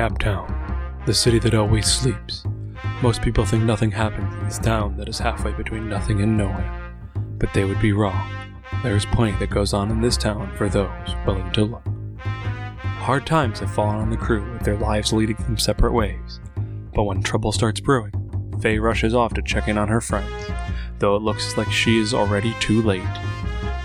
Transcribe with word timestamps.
Naptown, 0.00 1.04
the 1.04 1.12
city 1.12 1.38
that 1.40 1.52
always 1.52 1.84
sleeps. 1.84 2.44
Most 3.02 3.20
people 3.20 3.44
think 3.44 3.64
nothing 3.64 3.90
happens 3.90 4.32
in 4.32 4.44
this 4.44 4.58
town 4.58 4.96
that 4.96 5.10
is 5.10 5.18
halfway 5.18 5.52
between 5.52 5.90
nothing 5.90 6.22
and 6.22 6.38
nowhere. 6.38 6.94
But 7.36 7.52
they 7.52 7.66
would 7.66 7.82
be 7.82 7.92
wrong. 7.92 8.32
There 8.82 8.96
is 8.96 9.04
plenty 9.04 9.36
that 9.38 9.50
goes 9.50 9.74
on 9.74 9.90
in 9.90 10.00
this 10.00 10.16
town 10.16 10.56
for 10.56 10.70
those 10.70 11.14
willing 11.26 11.52
to 11.52 11.64
look. 11.64 11.82
Hard 12.16 13.26
times 13.26 13.58
have 13.58 13.74
fallen 13.74 13.96
on 13.96 14.08
the 14.08 14.16
crew 14.16 14.50
with 14.54 14.62
their 14.62 14.78
lives 14.78 15.12
leading 15.12 15.36
them 15.36 15.58
separate 15.58 15.92
ways. 15.92 16.40
But 16.94 17.02
when 17.02 17.22
trouble 17.22 17.52
starts 17.52 17.80
brewing, 17.80 18.14
Faye 18.62 18.78
rushes 18.78 19.14
off 19.14 19.34
to 19.34 19.42
check 19.42 19.68
in 19.68 19.76
on 19.76 19.88
her 19.88 20.00
friends, 20.00 20.50
though 20.98 21.14
it 21.14 21.22
looks 21.22 21.58
like 21.58 21.70
she 21.70 21.98
is 21.98 22.14
already 22.14 22.54
too 22.58 22.80
late. 22.80 23.02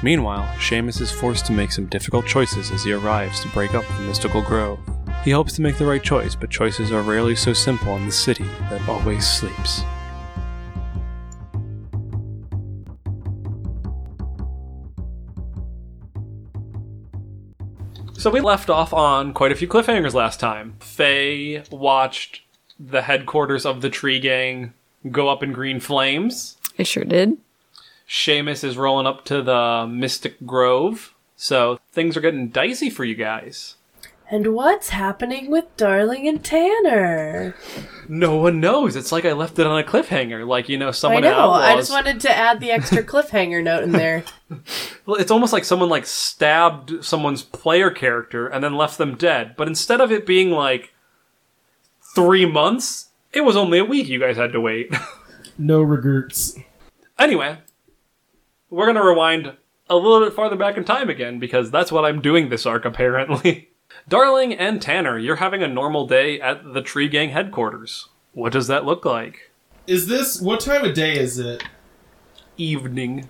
Meanwhile, 0.01 0.47
Seamus 0.59 1.01
is 1.01 1.11
forced 1.11 1.45
to 1.47 1.51
make 1.51 1.73
some 1.73 1.87
difficult 1.87 2.25
choices 2.25 2.71
as 2.71 2.85
he 2.85 2.93
arrives 2.93 3.41
to 3.41 3.49
break 3.49 3.73
up 3.73 3.85
the 3.97 4.03
mystical 4.03 4.41
grove. 4.41 4.79
He 5.25 5.31
hopes 5.31 5.53
to 5.53 5.63
make 5.63 5.79
the 5.79 5.87
right 5.87 6.03
choice, 6.03 6.35
but 6.35 6.51
choices 6.51 6.91
are 6.91 7.01
rarely 7.01 7.35
so 7.35 7.51
simple 7.51 7.95
in 7.95 8.05
the 8.05 8.11
city 8.11 8.45
that 8.69 8.87
always 8.87 9.27
sleeps. 9.27 9.81
So 18.13 18.29
we 18.29 18.39
left 18.39 18.69
off 18.69 18.93
on 18.93 19.33
quite 19.33 19.51
a 19.51 19.55
few 19.55 19.67
cliffhangers 19.67 20.13
last 20.13 20.39
time. 20.39 20.75
Faye 20.79 21.63
watched 21.71 22.41
the 22.79 23.01
headquarters 23.01 23.65
of 23.65 23.81
the 23.81 23.89
tree 23.89 24.19
gang 24.19 24.73
go 25.09 25.27
up 25.27 25.41
in 25.41 25.53
green 25.53 25.79
flames. 25.79 26.57
I 26.77 26.83
sure 26.83 27.03
did. 27.03 27.37
Seamus 28.07 28.63
is 28.63 28.77
rolling 28.77 29.07
up 29.07 29.25
to 29.25 29.41
the 29.41 29.87
Mystic 29.89 30.45
Grove. 30.45 31.15
So 31.35 31.79
things 31.91 32.15
are 32.15 32.21
getting 32.21 32.49
dicey 32.49 32.91
for 32.91 33.03
you 33.03 33.15
guys. 33.15 33.75
And 34.29 34.55
what's 34.55 34.89
happening 34.89 35.51
with 35.51 35.65
Darling 35.77 36.27
and 36.27 36.43
Tanner? 36.43 37.55
No 38.09 38.37
one 38.37 38.59
knows. 38.59 38.95
It's 38.95 39.11
like 39.11 39.23
I 39.23 39.33
left 39.33 39.59
it 39.59 39.67
on 39.67 39.79
a 39.79 39.83
cliffhanger. 39.83 40.47
Like, 40.47 40.67
you 40.67 40.77
know, 40.79 40.87
I 40.87 40.91
someone 40.91 41.21
know. 41.21 41.31
outlaws. 41.33 41.63
I 41.63 41.75
just 41.75 41.91
wanted 41.91 42.19
to 42.21 42.35
add 42.35 42.59
the 42.59 42.71
extra 42.71 43.03
cliffhanger 43.03 43.63
note 43.63 43.83
in 43.83 43.91
there. 43.91 44.23
Well, 45.05 45.17
it's 45.17 45.29
almost 45.29 45.53
like 45.53 45.63
someone 45.63 45.89
like 45.89 46.07
stabbed 46.07 47.05
someone's 47.05 47.43
player 47.43 47.91
character 47.91 48.47
and 48.47 48.63
then 48.63 48.75
left 48.75 48.97
them 48.97 49.15
dead. 49.15 49.55
But 49.55 49.67
instead 49.67 50.01
of 50.01 50.11
it 50.11 50.25
being 50.25 50.49
like 50.49 50.93
three 52.15 52.45
months, 52.45 53.09
it 53.31 53.41
was 53.41 53.55
only 53.55 53.77
a 53.77 53.85
week 53.85 54.07
you 54.07 54.19
guys 54.19 54.37
had 54.37 54.51
to 54.53 54.61
wait. 54.61 54.93
No 55.57 55.81
regrets. 55.81 56.57
anyway, 57.17 57.59
we're 58.69 58.85
gonna 58.87 59.05
rewind 59.05 59.55
a 59.89 59.95
little 59.95 60.19
bit 60.19 60.33
farther 60.35 60.57
back 60.57 60.75
in 60.75 60.83
time 60.83 61.09
again 61.09 61.39
because 61.39 61.71
that's 61.71 61.93
what 61.93 62.03
I'm 62.03 62.19
doing 62.21 62.49
this 62.49 62.65
arc 62.65 62.83
apparently. 62.83 63.69
Darling 64.07 64.53
and 64.53 64.81
Tanner, 64.81 65.17
you're 65.17 65.37
having 65.37 65.63
a 65.63 65.67
normal 65.67 66.07
day 66.07 66.39
at 66.39 66.73
the 66.73 66.81
Tree 66.81 67.07
Gang 67.07 67.29
headquarters. 67.29 68.09
What 68.33 68.51
does 68.51 68.67
that 68.67 68.85
look 68.85 69.05
like? 69.05 69.51
Is 69.87 70.07
this 70.07 70.41
what 70.41 70.59
time 70.59 70.83
of 70.83 70.93
day 70.93 71.17
is 71.17 71.39
it? 71.39 71.63
Evening. 72.57 73.29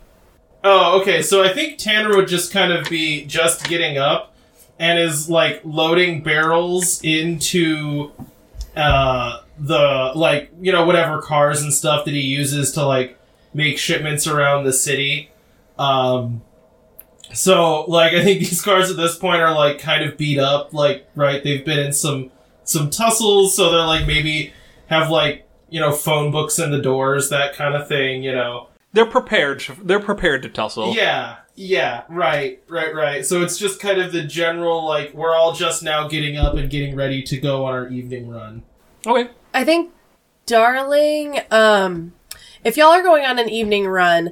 Oh, 0.64 1.00
okay. 1.02 1.22
So 1.22 1.44
I 1.44 1.54
think 1.54 1.78
Tanner 1.78 2.16
would 2.16 2.28
just 2.28 2.52
kind 2.52 2.74
of 2.74 2.90
be 2.90 3.26
just 3.26 3.68
getting 3.68 3.98
up 3.98 4.36
and 4.80 5.00
is 5.00 5.30
like 5.30 5.62
loading 5.64 6.24
barrels 6.24 7.02
into 7.04 8.12
uh 8.76 9.42
the 9.58 10.12
like 10.16 10.52
you 10.60 10.72
know 10.72 10.86
whatever 10.86 11.22
cars 11.22 11.62
and 11.62 11.74
stuff 11.74 12.04
that 12.04 12.14
he 12.14 12.20
uses 12.22 12.74
to 12.74 12.86
like 12.86 13.18
make 13.54 13.78
shipments 13.78 14.28
around 14.28 14.66
the 14.66 14.74
city. 14.74 15.32
Um 15.78 16.42
so 17.36 17.84
like 17.84 18.14
I 18.14 18.24
think 18.24 18.40
these 18.40 18.62
cars 18.62 18.90
at 18.90 18.98
this 18.98 19.18
point 19.18 19.42
are 19.42 19.54
like 19.54 19.80
kind 19.80 20.04
of 20.04 20.18
beat 20.18 20.40
up 20.40 20.74
like 20.74 21.08
right 21.16 21.44
they've 21.44 21.64
been 21.66 21.80
in 21.80 21.94
some 21.94 22.32
some 22.64 22.90
tussles 22.90 23.56
so 23.56 23.72
they're 23.72 23.86
like 23.86 24.08
maybe 24.08 24.54
have 24.88 25.10
like 25.10 25.48
you 25.70 25.80
know 25.80 25.92
phone 25.92 26.32
books 26.32 26.58
in 26.60 26.72
the 26.72 26.82
doors 26.82 27.30
that 27.30 27.54
kind 27.54 27.76
of 27.76 27.88
thing 27.88 28.24
you 28.24 28.32
know 28.32 28.68
They're 28.94 29.06
prepared. 29.06 29.64
They're 29.84 30.00
prepared 30.00 30.42
to 30.44 30.50
tussle. 30.50 30.94
yeah, 30.96 31.38
yeah, 31.56 32.04
right, 32.10 32.62
right, 32.70 32.94
right. 32.96 33.26
So 33.26 33.42
it's 33.44 33.58
just 33.58 33.80
kind 33.82 34.00
of 34.00 34.12
the 34.14 34.24
general 34.24 34.86
like 34.86 35.14
we're 35.14 35.36
all 35.36 35.54
just 35.54 35.84
now 35.84 36.08
getting 36.08 36.38
up 36.38 36.56
and 36.56 36.70
getting 36.70 36.96
ready 36.96 37.22
to 37.24 37.38
go 37.38 37.66
on 37.66 37.74
our 37.74 37.90
evening 37.90 38.30
run. 38.30 38.64
Okay. 39.06 39.30
I 39.54 39.64
think 39.64 39.92
Darling, 40.46 41.40
um, 41.52 42.14
if 42.64 42.78
y'all 42.78 42.94
are 42.94 43.04
going 43.04 43.26
on 43.26 43.38
an 43.40 43.50
evening 43.50 43.88
run, 43.88 44.32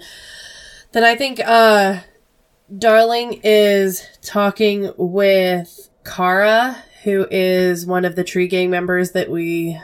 then 0.91 1.03
I 1.03 1.15
think, 1.15 1.39
uh, 1.39 1.99
Darling 2.77 3.39
is 3.43 4.05
talking 4.21 4.91
with 4.97 5.89
Kara, 6.05 6.77
who 7.03 7.27
is 7.29 7.85
one 7.85 8.05
of 8.05 8.15
the 8.15 8.23
tree 8.23 8.47
gang 8.47 8.69
members 8.69 9.11
that 9.11 9.29
we 9.29 9.79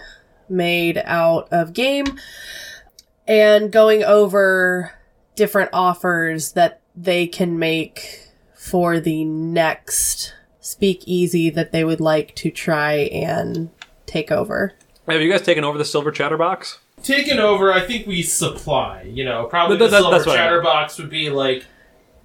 made 0.48 0.98
out 1.06 1.48
of 1.52 1.74
game, 1.74 2.06
and 3.28 3.72
going 3.72 4.04
over 4.04 4.94
different 5.36 5.70
offers 5.74 6.54
that 6.54 6.82
they 6.96 7.28
can 7.28 7.60
make 7.60 8.28
for 8.56 9.00
the 9.00 9.24
next 9.24 10.34
speakeasy 10.60 11.50
that 11.50 11.72
they 11.72 11.84
would 11.84 12.02
like 12.02 12.36
to 12.36 12.50
try 12.50 12.94
and 12.94 13.70
take 14.06 14.32
over. 14.32 14.74
Have 15.08 15.22
you 15.22 15.30
guys 15.32 15.42
taken 15.42 15.64
over 15.64 15.78
the 15.78 15.86
silver 15.86 16.12
chatterbox? 16.12 16.80
Taken 17.04 17.40
over, 17.40 17.72
I 17.72 17.82
think 17.82 18.06
we 18.08 18.22
supply. 18.24 19.04
You 19.04 19.26
know, 19.26 19.46
probably 19.46 19.78
That- 19.78 19.86
the 19.86 19.92
that- 19.92 20.02
silver 20.02 20.18
that's 20.18 20.28
I 20.28 20.32
meant. 20.32 20.40
chatterbox 20.40 20.98
would 20.98 21.10
be 21.10 21.30
like 21.30 21.66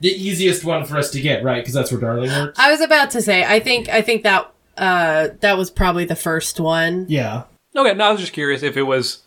the 0.04 0.10
easiest 0.10 0.64
one 0.66 0.84
for 0.84 0.98
us 0.98 1.10
to 1.12 1.20
get, 1.20 1.42
right? 1.42 1.62
Because 1.62 1.72
that's 1.72 1.90
where 1.90 1.98
Darling 1.98 2.28
works. 2.28 2.58
I 2.58 2.70
was 2.70 2.82
about 2.82 3.10
to 3.12 3.22
say, 3.22 3.42
I 3.42 3.58
think, 3.58 3.88
I 3.88 4.02
think 4.02 4.22
that, 4.22 4.52
uh, 4.76 5.28
that 5.40 5.56
was 5.56 5.70
probably 5.70 6.04
the 6.04 6.14
first 6.14 6.60
one. 6.60 7.06
yeah. 7.08 7.44
Okay, 7.74 7.94
now 7.94 8.08
I 8.08 8.12
was 8.12 8.20
just 8.20 8.34
curious 8.34 8.62
if 8.62 8.76
it 8.76 8.82
was 8.82 9.22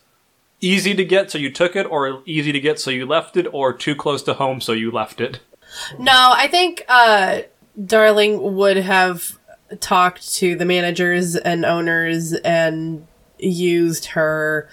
easy 0.60 0.94
to 0.94 1.04
get 1.04 1.32
so 1.32 1.36
you 1.36 1.50
took 1.52 1.74
it, 1.74 1.84
or 1.84 2.22
easy 2.26 2.52
to 2.52 2.60
get 2.60 2.78
so 2.78 2.90
you 2.92 3.06
left 3.06 3.36
it, 3.36 3.46
or 3.52 3.72
too 3.72 3.96
close 3.96 4.22
to 4.22 4.34
home 4.34 4.60
so 4.60 4.72
you 4.72 4.90
left 4.92 5.20
it. 5.20 5.40
No, 5.98 6.32
I 6.34 6.46
think, 6.46 6.84
uh, 6.88 7.40
Darling 7.84 8.54
would 8.54 8.76
have 8.76 9.36
talked 9.80 10.32
to 10.36 10.54
the 10.54 10.64
managers 10.64 11.34
and 11.34 11.64
owners 11.64 12.34
and 12.34 13.04
used 13.36 14.06
her 14.06 14.68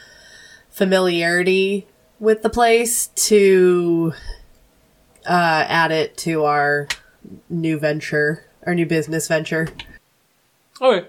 familiarity 0.70 1.88
with 2.20 2.44
the 2.44 2.50
place 2.50 3.08
to, 3.08 4.14
uh, 5.28 5.66
add 5.68 5.92
it 5.92 6.18
to 6.18 6.44
our 6.44 6.88
new 7.50 7.80
venture, 7.80 8.46
our 8.66 8.76
new 8.76 8.86
business 8.86 9.28
venture. 9.28 9.68
Okay. 10.82 11.08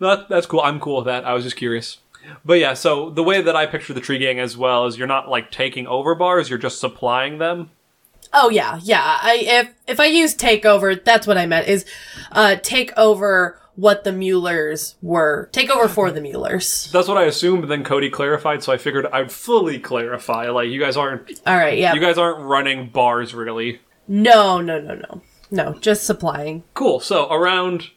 That, 0.00 0.28
that's 0.28 0.46
cool. 0.46 0.60
I'm 0.60 0.80
cool 0.80 0.96
with 0.96 1.06
that. 1.06 1.24
I 1.24 1.34
was 1.34 1.44
just 1.44 1.56
curious. 1.56 1.98
But 2.44 2.54
yeah, 2.54 2.74
so 2.74 3.10
the 3.10 3.22
way 3.22 3.42
that 3.42 3.54
I 3.54 3.66
picture 3.66 3.92
the 3.92 4.00
tree 4.00 4.18
gang 4.18 4.38
as 4.38 4.56
well 4.56 4.86
is 4.86 4.96
you're 4.96 5.06
not 5.06 5.28
like 5.28 5.50
taking 5.50 5.86
over 5.86 6.14
bars, 6.14 6.48
you're 6.48 6.58
just 6.58 6.80
supplying 6.80 7.38
them. 7.38 7.70
Oh 8.32 8.48
yeah, 8.48 8.80
yeah. 8.82 9.18
I 9.22 9.38
if 9.42 9.74
if 9.86 10.00
I 10.00 10.06
use 10.06 10.34
takeover, 10.34 11.02
that's 11.02 11.26
what 11.26 11.38
I 11.38 11.46
meant 11.46 11.68
is 11.68 11.84
uh 12.32 12.56
take 12.62 12.92
over 12.96 13.60
what 13.76 14.04
the 14.04 14.12
Muellers 14.12 14.94
were. 15.02 15.48
Take 15.52 15.70
over 15.70 15.88
for 15.88 16.10
the 16.10 16.20
Muellers. 16.20 16.90
That's 16.92 17.08
what 17.08 17.16
I 17.18 17.24
assumed, 17.24 17.62
but 17.62 17.68
then 17.68 17.84
Cody 17.84 18.10
clarified, 18.10 18.62
so 18.62 18.72
I 18.72 18.76
figured 18.76 19.06
I'd 19.06 19.32
fully 19.32 19.78
clarify. 19.78 20.48
Like 20.50 20.68
you 20.68 20.80
guys 20.80 20.96
aren't 20.96 21.40
All 21.46 21.56
right, 21.56 21.78
yeah. 21.78 21.94
you 21.94 22.00
guys 22.00 22.18
aren't 22.18 22.40
running 22.40 22.88
bars 22.90 23.34
really. 23.34 23.80
no, 24.08 24.60
no, 24.60 24.80
no, 24.80 24.94
no. 24.94 25.22
No, 25.50 25.74
just 25.78 26.04
supplying. 26.04 26.64
Cool. 26.74 26.98
So 27.00 27.30
around 27.30 27.90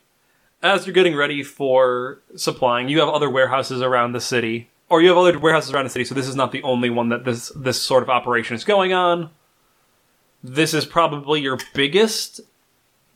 as 0.61 0.85
you're 0.85 0.93
getting 0.93 1.15
ready 1.15 1.43
for 1.43 2.19
supplying, 2.35 2.89
you 2.89 2.99
have 2.99 3.09
other 3.09 3.29
warehouses 3.29 3.81
around 3.81 4.11
the 4.11 4.21
city. 4.21 4.69
Or 4.89 5.01
you 5.01 5.09
have 5.09 5.17
other 5.17 5.37
warehouses 5.37 5.73
around 5.73 5.83
the 5.83 5.89
city, 5.89 6.05
so 6.05 6.15
this 6.15 6.27
is 6.27 6.35
not 6.35 6.51
the 6.51 6.63
only 6.63 6.89
one 6.89 7.09
that 7.09 7.25
this 7.25 7.51
this 7.55 7.81
sort 7.81 8.03
of 8.03 8.09
operation 8.09 8.55
is 8.55 8.63
going 8.63 8.93
on. 8.93 9.29
This 10.43 10.73
is 10.73 10.85
probably 10.85 11.41
your 11.41 11.57
biggest 11.73 12.39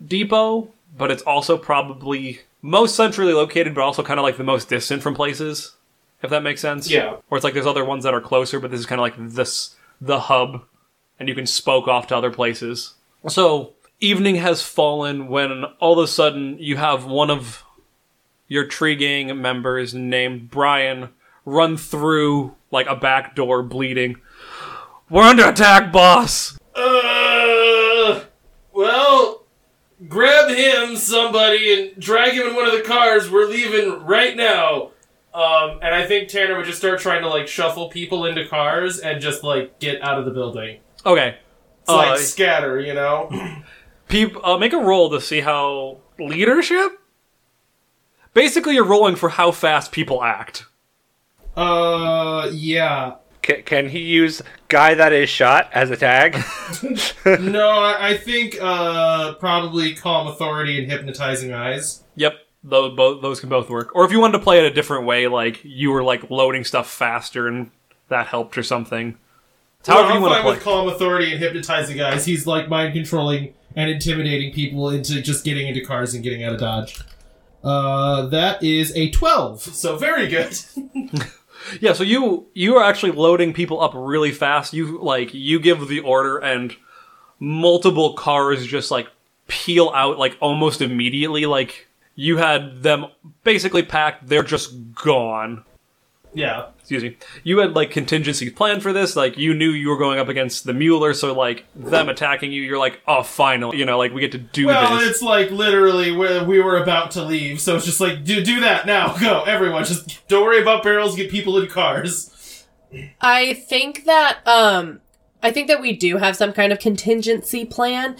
depot, 0.05 0.73
but 0.97 1.11
it's 1.11 1.23
also 1.23 1.57
probably 1.57 2.41
most 2.61 2.95
centrally 2.95 3.33
located, 3.33 3.73
but 3.75 3.83
also 3.83 4.03
kind 4.03 4.19
of 4.19 4.23
like 4.23 4.37
the 4.37 4.43
most 4.43 4.69
distant 4.69 5.01
from 5.01 5.15
places. 5.15 5.75
If 6.21 6.29
that 6.29 6.43
makes 6.43 6.61
sense. 6.61 6.89
Yeah. 6.89 7.17
Or 7.29 7.37
it's 7.37 7.43
like 7.43 7.53
there's 7.53 7.65
other 7.65 7.85
ones 7.85 8.03
that 8.03 8.13
are 8.13 8.21
closer, 8.21 8.59
but 8.59 8.69
this 8.69 8.79
is 8.79 8.85
kind 8.85 8.99
of 8.99 9.03
like 9.03 9.15
this 9.17 9.75
the 9.99 10.19
hub, 10.19 10.63
and 11.19 11.27
you 11.27 11.35
can 11.35 11.45
spoke 11.45 11.87
off 11.87 12.07
to 12.07 12.17
other 12.17 12.31
places. 12.31 12.93
So 13.27 13.73
evening 13.99 14.35
has 14.35 14.61
fallen 14.61 15.27
when 15.27 15.63
all 15.79 15.99
of 15.99 16.03
a 16.03 16.07
sudden 16.07 16.57
you 16.59 16.77
have 16.77 17.05
one 17.05 17.29
of 17.29 17.63
your 18.47 18.65
tree 18.65 18.95
gang 18.95 19.41
members 19.41 19.93
named 19.93 20.49
Brian 20.49 21.09
run 21.45 21.77
through 21.77 22.55
like 22.69 22.87
a 22.87 22.95
back 22.95 23.35
door 23.35 23.63
bleeding. 23.63 24.17
We're 25.09 25.23
under 25.23 25.47
attack, 25.47 25.91
boss! 25.91 26.57
Uh, 26.75 28.21
well, 28.73 29.40
grab 30.07 30.49
him, 30.49 30.95
somebody, 30.95 31.73
and 31.91 32.01
drag 32.01 32.33
him 32.33 32.47
in 32.47 32.55
one 32.55 32.65
of 32.67 32.73
the 32.73 32.81
cars. 32.81 33.29
We're 33.29 33.45
leaving 33.47 34.03
right 34.05 34.35
now. 34.35 34.91
Um, 35.33 35.79
and 35.81 35.95
I 35.95 36.05
think 36.05 36.27
Tanner 36.27 36.57
would 36.57 36.65
just 36.65 36.79
start 36.79 36.99
trying 36.99 37.21
to 37.21 37.29
like 37.29 37.47
shuffle 37.47 37.89
people 37.89 38.25
into 38.25 38.45
cars 38.47 38.99
and 38.99 39.21
just 39.21 39.43
like 39.43 39.79
get 39.79 40.01
out 40.01 40.19
of 40.19 40.25
the 40.25 40.31
building. 40.31 40.79
Okay. 41.05 41.37
It's 41.81 41.89
Uh, 41.89 41.95
like 41.95 42.19
scatter, 42.19 42.79
you 42.79 42.93
know. 42.93 43.29
peop- 44.09 44.45
uh, 44.45 44.57
make 44.57 44.73
a 44.73 44.77
roll 44.77 45.09
to 45.11 45.21
see 45.21 45.39
how 45.41 45.99
leadership? 46.19 46.99
Basically, 48.33 48.75
you're 48.75 48.83
rolling 48.85 49.15
for 49.15 49.29
how 49.29 49.51
fast 49.51 49.91
people 49.91 50.23
act. 50.23 50.65
Uh, 51.55 52.49
yeah. 52.53 53.15
Can, 53.41 53.63
can 53.63 53.89
he 53.89 53.99
use 53.99 54.41
guy 54.67 54.93
that 54.93 55.11
is 55.13 55.29
shot 55.29 55.69
as 55.73 55.89
a 55.89 55.97
tag? 55.97 56.33
no, 57.39 57.69
I, 57.69 58.09
I 58.09 58.17
think 58.17 58.57
uh 58.61 59.33
probably 59.35 59.95
calm 59.95 60.27
authority 60.27 60.77
and 60.81 60.91
hypnotizing 60.91 61.51
eyes. 61.53 62.03
Yep, 62.15 62.33
those, 62.63 62.95
both, 62.95 63.21
those 63.21 63.39
can 63.39 63.49
both 63.49 63.69
work. 63.69 63.95
Or 63.95 64.05
if 64.05 64.11
you 64.11 64.19
wanted 64.19 64.37
to 64.37 64.43
play 64.43 64.59
it 64.59 64.65
a 64.65 64.73
different 64.73 65.05
way, 65.05 65.27
like 65.27 65.59
you 65.63 65.91
were 65.91 66.03
like 66.03 66.29
loading 66.29 66.63
stuff 66.63 66.89
faster 66.89 67.47
and 67.47 67.71
that 68.09 68.27
helped 68.27 68.57
or 68.57 68.63
something. 68.63 69.17
It's 69.79 69.89
No, 69.89 69.95
however 69.95 70.09
I'm 70.11 70.15
you 70.17 70.21
want 70.21 70.31
to 70.33 70.35
fine 70.35 70.43
play. 70.43 70.53
with 70.53 70.63
calm 70.63 70.87
authority 70.89 71.31
and 71.31 71.39
hypnotizing 71.39 71.99
eyes. 72.01 72.25
He's 72.25 72.45
like 72.45 72.69
mind 72.69 72.93
controlling 72.93 73.53
and 73.75 73.89
intimidating 73.89 74.53
people 74.53 74.89
into 74.89 75.21
just 75.21 75.43
getting 75.43 75.67
into 75.67 75.81
cars 75.83 76.13
and 76.13 76.23
getting 76.23 76.43
out 76.43 76.53
of 76.53 76.59
dodge. 76.59 77.01
Uh, 77.63 78.25
that 78.27 78.61
is 78.61 78.95
a 78.95 79.09
twelve. 79.11 79.61
So 79.61 79.97
very 79.97 80.27
good. 80.27 80.55
Yeah, 81.79 81.93
so 81.93 82.03
you 82.03 82.47
you 82.53 82.75
are 82.75 82.83
actually 82.83 83.11
loading 83.11 83.53
people 83.53 83.81
up 83.81 83.91
really 83.95 84.31
fast. 84.31 84.73
You 84.73 85.01
like 85.01 85.33
you 85.33 85.59
give 85.59 85.87
the 85.87 85.99
order 85.99 86.37
and 86.37 86.75
multiple 87.39 88.13
cars 88.13 88.65
just 88.65 88.91
like 88.91 89.07
peel 89.47 89.91
out 89.95 90.17
like 90.17 90.37
almost 90.39 90.81
immediately 90.81 91.45
like 91.45 91.87
you 92.15 92.37
had 92.37 92.83
them 92.83 93.07
basically 93.43 93.83
packed, 93.83 94.27
they're 94.27 94.43
just 94.43 94.93
gone. 94.93 95.63
Yeah. 96.33 96.67
Excuse 96.79 97.03
me. 97.03 97.17
You 97.43 97.59
had 97.59 97.73
like 97.73 97.91
contingency 97.91 98.49
planned 98.49 98.83
for 98.83 98.91
this, 98.91 99.15
like 99.15 99.37
you 99.37 99.53
knew 99.53 99.69
you 99.69 99.89
were 99.89 99.97
going 99.97 100.19
up 100.19 100.27
against 100.27 100.65
the 100.65 100.73
Mueller, 100.73 101.13
so 101.13 101.33
like 101.33 101.65
them 101.75 102.09
attacking 102.09 102.51
you, 102.51 102.61
you're 102.61 102.77
like, 102.79 103.01
"Oh, 103.07 103.23
finally." 103.23 103.77
You 103.77 103.85
know, 103.85 103.97
like 103.97 104.13
we 104.13 104.19
get 104.21 104.31
to 104.33 104.37
do 104.37 104.67
Well, 104.67 104.97
this. 104.97 105.09
it's 105.11 105.21
like 105.21 105.51
literally 105.51 106.11
where 106.11 106.43
we 106.43 106.59
were 106.59 106.77
about 106.77 107.11
to 107.11 107.23
leave, 107.23 107.61
so 107.61 107.75
it's 107.77 107.85
just 107.85 108.01
like 108.01 108.23
do 108.25 108.43
do 108.43 108.59
that 108.61 108.85
now. 108.85 109.15
Go, 109.21 109.43
everyone. 109.43 109.85
Just 109.85 110.27
don't 110.27 110.43
worry 110.43 110.61
about 110.61 110.83
barrels. 110.83 111.15
Get 111.15 111.31
people 111.31 111.57
in 111.61 111.67
cars. 111.67 112.65
I 113.21 113.53
think 113.53 114.03
that 114.05 114.39
um 114.45 114.99
I 115.41 115.51
think 115.51 115.69
that 115.69 115.79
we 115.81 115.93
do 115.95 116.17
have 116.17 116.35
some 116.35 116.51
kind 116.51 116.73
of 116.73 116.79
contingency 116.79 117.63
plan 117.63 118.17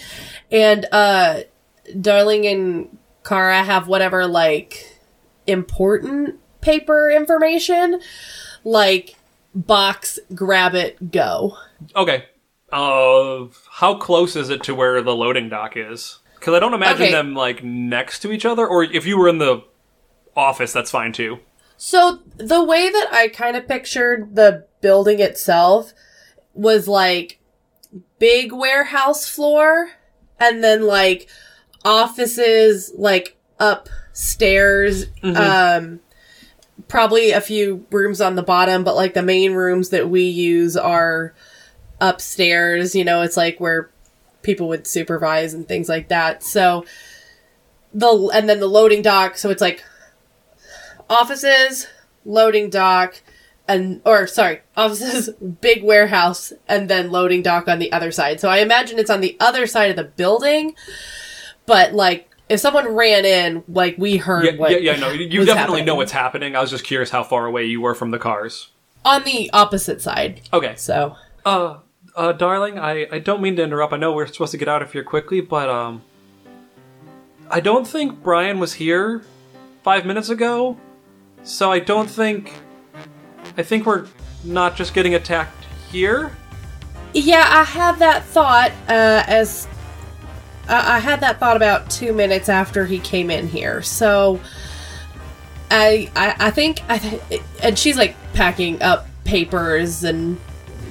and 0.50 0.86
uh 0.94 1.42
Darling 2.00 2.46
and 2.48 2.98
Kara 3.26 3.64
have 3.64 3.90
whatever 3.90 4.28
like 4.28 4.98
important 5.46 6.40
paper 6.62 7.10
information 7.10 8.00
like 8.64 9.16
box 9.54 10.20
grab 10.34 10.76
it 10.76 11.12
go. 11.12 11.58
Okay. 11.96 12.26
Uh, 12.72 13.48
how 13.72 13.96
close 13.96 14.36
is 14.36 14.50
it 14.50 14.64
to 14.64 14.74
where 14.76 15.02
the 15.02 15.16
loading 15.16 15.50
dock 15.50 15.74
is? 15.76 16.20
Because 16.36 16.54
I 16.54 16.60
don't 16.60 16.74
imagine 16.74 17.04
Okay. 17.04 17.12
them 17.12 17.34
like 17.36 17.64
next 17.64 18.20
to 18.20 18.32
each 18.32 18.46
other. 18.46 18.66
Or 18.66 18.84
if 18.84 19.06
you 19.06 19.18
were 19.18 19.28
in 19.28 19.40
the 19.40 19.64
office, 20.36 20.72
that's 20.72 20.90
fine 20.92 21.12
too. 21.12 21.40
So 21.78 22.20
the 22.38 22.64
way 22.64 22.90
that 22.90 23.08
I 23.12 23.28
kind 23.28 23.58
of 23.58 23.68
pictured 23.68 24.36
the 24.36 24.66
building 24.82 25.20
itself 25.20 25.94
was 26.54 26.88
like 26.88 27.40
big 28.20 28.54
warehouse 28.54 29.28
floor 29.28 29.90
and 30.40 30.64
then 30.64 30.86
like 30.86 31.28
offices 31.84 32.92
like 32.96 33.36
upstairs 33.60 35.06
um 35.24 36.00
probably 36.92 37.32
a 37.32 37.42
few 37.42 37.86
rooms 37.90 38.20
on 38.20 38.36
the 38.36 38.44
bottom 38.44 38.84
but 38.84 38.96
like 38.96 39.14
the 39.14 39.24
main 39.24 39.54
rooms 39.54 39.90
that 39.90 40.10
we 40.10 40.24
use 40.24 40.76
are 40.76 41.34
upstairs 42.02 42.94
you 42.94 43.06
know 43.06 43.22
it's 43.22 43.38
like 43.38 43.60
where 43.60 43.90
people 44.42 44.68
would 44.68 44.86
supervise 44.86 45.54
and 45.54 45.68
things 45.68 45.88
like 45.88 46.10
that 46.10 46.44
so 46.44 46.84
the 47.94 48.30
and 48.34 48.50
then 48.50 48.60
the 48.60 48.68
loading 48.68 49.02
dock 49.02 49.38
so 49.38 49.50
it's 49.50 49.62
like 49.62 49.84
offices, 51.12 51.88
loading 52.26 52.70
dock, 52.70 53.22
and 53.68 54.02
or 54.06 54.26
sorry, 54.26 54.62
offices, 54.78 55.30
big 55.30 55.84
warehouse, 55.84 56.54
and 56.68 56.90
then 56.90 57.12
loading 57.12 57.44
dock 57.44 57.68
on 57.68 57.78
the 57.78 57.92
other 57.92 58.12
side. 58.12 58.40
So 58.40 58.50
I 58.50 58.60
imagine 58.60 58.98
it's 58.98 59.12
on 59.12 59.22
the 59.22 59.38
other 59.40 59.68
side 59.68 59.92
of 59.92 59.98
the 59.98 60.06
building, 60.06 60.74
but 61.68 61.94
like 61.94 62.30
if 62.52 62.60
someone 62.60 62.88
ran 62.94 63.26
in, 63.26 63.64
like 63.68 63.96
we 63.98 64.18
heard 64.18 64.46
Yeah, 64.46 64.52
what 64.58 64.72
yeah, 64.72 64.78
yeah. 64.94 65.00
No, 65.00 65.10
you 65.12 65.40
was 65.40 65.48
definitely 65.48 65.56
happening. 65.80 65.86
know 65.86 65.96
what's 65.96 66.12
happening. 66.12 66.56
I 66.56 66.62
was 66.62 66.70
just 66.70 66.84
curious 66.84 67.10
how 67.10 67.24
far 67.24 67.46
away 67.46 67.66
you 67.66 67.82
were 67.82 67.96
from 67.96 68.12
the 68.12 68.20
cars. 68.20 68.70
on 69.06 69.24
the 69.24 69.50
opposite 69.54 70.02
side. 70.02 70.42
Okay. 70.54 70.76
So 70.76 71.16
Uh, 71.46 71.78
uh, 72.16 72.34
darling, 72.34 72.78
I, 72.78 73.08
I 73.12 73.20
don't 73.20 73.42
mean 73.42 73.56
to 73.56 73.64
interrupt. 73.64 73.94
I 73.94 73.98
know 73.98 74.12
we're 74.14 74.28
supposed 74.28 74.52
to 74.52 74.58
get 74.58 74.68
out 74.68 74.82
of 74.82 74.92
here 74.92 75.04
quickly, 75.04 75.42
but 75.42 75.70
um, 75.70 76.04
I 77.50 77.60
don't 77.60 77.88
think 77.88 78.22
Brian 78.22 78.60
was 78.60 78.74
here 78.74 79.24
five 79.84 80.06
minutes 80.06 80.30
ago, 80.30 80.78
so 81.44 81.72
I 81.72 81.80
don't 81.80 82.10
think. 82.10 82.54
I 83.58 83.64
think 83.64 83.86
we're 83.86 84.06
not 84.44 84.76
just 84.76 84.94
getting 84.94 85.16
attacked 85.16 85.66
here. 85.92 86.32
yeah, 87.14 87.46
I 87.50 87.64
had 87.64 87.98
that 88.00 88.24
thought 88.26 88.72
uh, 88.88 89.24
as 89.28 89.68
I 90.72 90.96
I 90.96 91.00
had 91.00 91.20
that 91.22 91.40
thought 91.40 91.56
about 91.56 91.90
two 91.90 92.14
minutes 92.14 92.50
after 92.50 92.86
he 92.86 93.00
came 93.00 93.30
in 93.30 93.48
here. 93.48 93.82
So 93.82 94.40
I 95.70 96.10
I, 96.16 96.48
I 96.48 96.52
think 96.52 96.82
I 96.90 96.98
th- 96.98 97.42
and 97.62 97.78
she's 97.78 97.98
like 97.98 98.16
packing 98.34 98.82
up 98.82 99.08
papers 99.24 100.04
and 100.04 100.40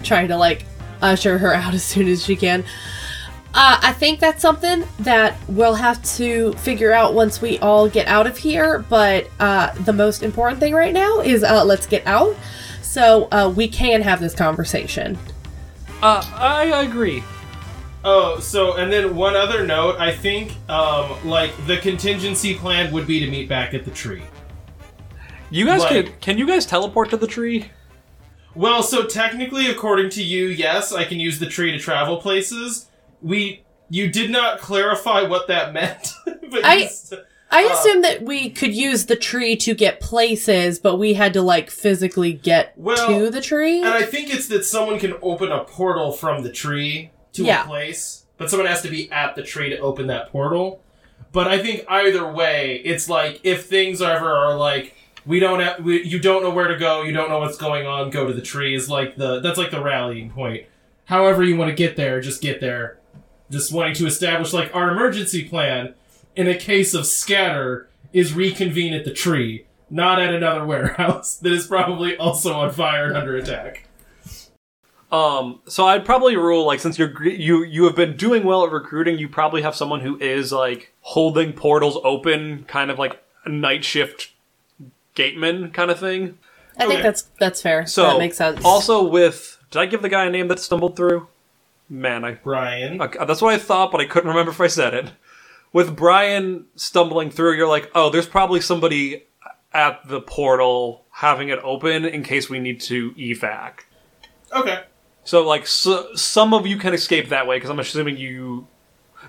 trying 0.03 0.29
to 0.29 0.37
like 0.37 0.65
usher 1.03 1.39
her 1.39 1.55
out 1.55 1.75
as 1.81 1.85
soon 1.85 2.09
as 2.09 2.25
she 2.25 2.37
can. 2.37 2.65
Uh, 3.53 3.81
I 3.83 3.93
think 3.93 4.21
that's 4.21 4.41
something 4.41 4.85
that 5.01 5.37
we'll 5.49 5.75
have 5.75 6.01
to 6.17 6.53
figure 6.53 6.93
out 6.93 7.15
once 7.15 7.43
we 7.43 7.59
all 7.59 7.89
get 7.89 8.07
out 8.07 8.29
of 8.29 8.39
here. 8.39 8.79
But 8.89 9.29
uh, 9.41 9.73
the 9.83 9.93
most 9.93 10.23
important 10.23 10.61
thing 10.61 10.73
right 10.73 10.95
now 10.95 11.19
is 11.21 11.43
uh, 11.43 11.65
let's 11.65 11.87
get 11.87 12.07
out 12.07 12.37
so 12.81 13.29
uh, 13.33 13.53
we 13.55 13.67
can 13.67 14.03
have 14.03 14.21
this 14.21 14.35
conversation. 14.35 15.19
Uh, 16.01 16.25
I 16.35 16.83
agree. 16.85 17.25
Oh, 18.03 18.39
so 18.41 18.75
and 18.77 18.91
then 18.93 19.15
one 19.15 19.37
other 19.37 19.67
note. 19.67 19.97
I 19.99 20.13
think 20.13 20.53
um 20.69 21.11
like 21.29 21.53
the 21.67 21.77
contingency 21.79 22.55
plan 22.55 22.93
would 22.93 23.07
be 23.07 23.21
to 23.21 23.31
meet 23.31 23.49
back 23.49 23.75
at 23.75 23.85
the 23.85 23.91
tree. 23.91 24.23
You 25.51 25.67
guys 25.67 25.81
Like- 25.81 25.91
can 26.07 26.13
can 26.21 26.39
you 26.39 26.47
guys 26.47 26.65
teleport 26.67 27.11
to 27.11 27.17
the 27.17 27.27
tree? 27.27 27.71
Well, 28.55 28.83
so 28.83 29.05
technically, 29.05 29.69
according 29.71 30.11
to 30.11 30.23
you, 30.23 30.47
yes, 30.47 30.93
I 30.93 31.05
can 31.05 31.21
use 31.21 31.39
the 31.39 31.47
tree 31.47 31.71
to 31.73 31.79
travel 31.79 32.17
places. 32.17 32.87
We, 33.23 33.63
you 33.89 34.09
did 34.11 34.29
not 34.31 34.59
clarify 34.59 35.23
what 35.23 35.47
that 35.49 35.73
meant. 35.75 36.15
but 36.25 36.65
I- 36.65 36.75
you 36.77 36.85
s- 36.87 37.13
I 37.53 37.65
Uh, 37.65 37.73
assumed 37.73 38.05
that 38.05 38.23
we 38.23 38.49
could 38.51 38.75
use 38.75 39.07
the 39.07 39.17
tree 39.17 39.57
to 39.57 39.75
get 39.75 40.01
places, 40.01 40.79
but 40.79 40.97
we 40.97 41.15
had 41.15 41.33
to 41.35 41.43
like 41.43 41.69
physically 41.71 42.33
get 42.33 42.73
Well, 42.77 43.09
to 43.09 43.29
the 43.31 43.41
tree. 43.41 43.79
and 43.81 43.89
I 43.89 44.03
think 44.03 44.33
it's 44.33 44.47
that 44.49 44.65
someone 44.65 44.99
can 45.01 45.15
open 45.21 45.51
a 45.53 45.65
portal 45.65 46.11
from 46.13 46.43
the 46.43 46.51
tree 46.51 47.11
to 47.45 47.47
Yeah. 47.49 47.65
a 47.65 47.67
place, 47.67 48.25
but 48.39 48.51
someone 48.51 48.67
has 48.69 48.83
to 48.83 48.89
be 48.89 49.11
at 49.13 49.35
the 49.35 49.43
tree 49.43 49.71
to 49.71 49.79
open 49.79 50.07
that 50.09 50.31
portal. 50.31 50.81
But 51.33 51.47
I 51.49 51.59
think 51.59 51.85
either 51.89 52.31
way, 52.31 52.81
it's 52.85 53.09
like 53.09 53.41
if 53.45 53.67
things 53.67 54.03
ever 54.03 54.31
are 54.31 54.57
like 54.57 54.97
we 55.27 55.39
don't 55.39 55.61
have, 55.61 55.85
we, 55.85 56.03
you 56.03 56.19
don't 56.19 56.43
know 56.43 56.51
where 56.51 56.69
to 56.69 56.77
go, 56.79 57.03
you 57.03 57.13
don't 57.13 57.29
know 57.29 57.39
what's 57.41 57.59
going 57.59 57.87
on, 57.87 58.11
go 58.11 58.27
to 58.27 58.33
the 58.33 58.41
tree 58.43 58.75
is 58.75 58.89
like 58.89 59.17
the 59.17 59.41
that's 59.41 59.59
like 59.59 59.71
the 59.71 59.83
rallying 59.83 60.31
point. 60.31 60.65
However 61.05 61.43
you 61.45 61.57
want 61.57 61.69
to 61.71 61.75
get 61.75 61.97
there, 61.97 62.21
just 62.21 62.41
get 62.41 62.61
there. 62.61 62.99
Just 63.51 63.73
wanting 63.73 63.95
to 63.95 64.07
establish 64.07 64.53
like 64.53 64.75
our 64.75 64.91
emergency 64.91 65.45
plan 65.45 65.95
in 66.37 66.47
a 66.49 66.57
case 66.57 66.95
of 66.95 67.05
scatter 67.07 67.89
is 68.13 68.33
reconvene 68.33 68.95
at 68.95 69.05
the 69.05 69.13
tree, 69.13 69.67
not 69.91 70.21
at 70.21 70.33
another 70.33 70.65
warehouse 70.65 71.37
that 71.43 71.53
is 71.53 71.67
probably 71.67 72.17
also 72.17 72.53
on 72.55 72.71
fire 72.73 73.07
and 73.07 73.17
under 73.17 73.37
attack. 73.37 73.87
Um, 75.13 75.61
so 75.67 75.87
I'd 75.87 76.05
probably 76.05 76.37
rule 76.37 76.65
like 76.65 76.79
since 76.79 76.99
you're 76.99 77.23
you 77.25 77.65
you 77.65 77.85
have 77.85 77.97
been 77.97 78.17
doing 78.17 78.45
well 78.45 78.65
at 78.65 78.71
recruiting, 78.71 79.19
you 79.19 79.29
probably 79.29 79.63
have 79.63 79.75
someone 79.75 80.01
who 80.01 80.17
is 80.19 80.53
like 80.53 80.93
holding 81.01 81.53
portals 81.53 81.99
open, 82.05 82.65
kind 82.69 82.91
of 82.91 82.99
like 82.99 83.21
a 83.45 83.49
night 83.49 83.85
shift 83.85 84.33
gateman 85.15 85.73
kind 85.73 85.91
of 85.91 85.99
thing. 85.99 86.39
I 86.77 86.87
think 86.87 86.95
okay. 86.95 87.03
that's 87.03 87.23
that's 87.41 87.61
fair. 87.61 87.87
So 87.87 88.05
that 88.05 88.19
makes 88.19 88.37
sense. 88.37 88.65
Also, 88.65 89.03
with 89.03 89.59
did 89.71 89.81
I 89.81 89.87
give 89.87 90.03
the 90.03 90.09
guy 90.09 90.27
a 90.27 90.31
name 90.31 90.49
that 90.49 90.61
stumbled 90.61 90.97
through? 90.97 91.27
Man, 91.89 92.25
I 92.25 92.35
Brian. 92.35 93.03
okay, 93.03 93.25
that's 93.27 93.43
what 93.43 93.53
I 93.53 93.59
thought, 93.59 93.91
but 93.91 94.01
I 94.01 94.05
couldn't 94.05 94.29
remember 94.29 94.53
if 94.53 94.61
I 94.61 94.69
said 94.69 94.95
it. 94.95 95.11
With 95.73 95.97
Brian 95.97 96.67
stumbling 96.77 97.31
through, 97.31 97.57
you're 97.57 97.69
like, 97.69 97.91
oh, 97.95 98.11
there's 98.11 98.27
probably 98.27 98.61
somebody 98.61 99.25
at 99.73 100.07
the 100.09 100.21
portal 100.21 101.05
having 101.11 101.49
it 101.49 101.59
open 101.63 102.05
in 102.05 102.23
case 102.23 102.49
we 102.49 102.59
need 102.59 102.81
to 102.83 103.13
evac. 103.13 103.81
Okay. 104.53 104.85
So, 105.25 105.47
like, 105.47 105.67
so, 105.67 106.15
some 106.15 106.55
of 106.55 106.67
you 106.67 106.77
can 106.77 106.95
escape 106.95 107.29
that 107.29 107.47
way 107.47 107.57
because 107.57 107.71
I'm 107.71 107.79
assuming 107.79 108.17
you, 108.17 108.67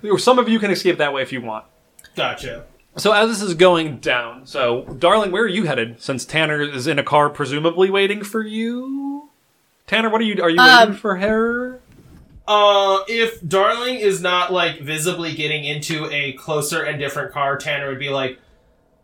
or 0.03 0.17
some 0.17 0.39
of 0.39 0.47
you 0.49 0.59
can 0.59 0.71
escape 0.71 0.97
that 0.97 1.13
way 1.13 1.21
if 1.21 1.31
you 1.31 1.41
want. 1.41 1.65
Gotcha. 2.15 2.65
So, 2.97 3.11
as 3.11 3.29
this 3.29 3.41
is 3.41 3.53
going 3.53 3.97
down, 3.97 4.45
so 4.45 4.83
darling, 4.83 5.31
where 5.31 5.43
are 5.43 5.47
you 5.47 5.65
headed? 5.65 6.01
Since 6.01 6.25
Tanner 6.25 6.61
is 6.61 6.87
in 6.87 6.97
a 6.99 7.03
car, 7.03 7.29
presumably 7.29 7.89
waiting 7.89 8.23
for 8.23 8.41
you. 8.45 9.29
Tanner, 9.87 10.09
what 10.09 10.21
are 10.21 10.25
you? 10.25 10.41
Are 10.41 10.49
you 10.49 10.59
Um, 10.59 10.79
waiting 10.89 10.95
for 10.95 11.17
her? 11.17 11.81
Uh, 12.47 12.99
if 13.07 13.47
Darling 13.47 13.95
is 13.95 14.21
not 14.21 14.51
like 14.51 14.81
visibly 14.81 15.33
getting 15.35 15.63
into 15.63 16.09
a 16.11 16.33
closer 16.33 16.83
and 16.83 16.99
different 16.99 17.31
car, 17.31 17.55
Tanner 17.57 17.87
would 17.89 17.99
be 17.99 18.09
like, 18.09 18.39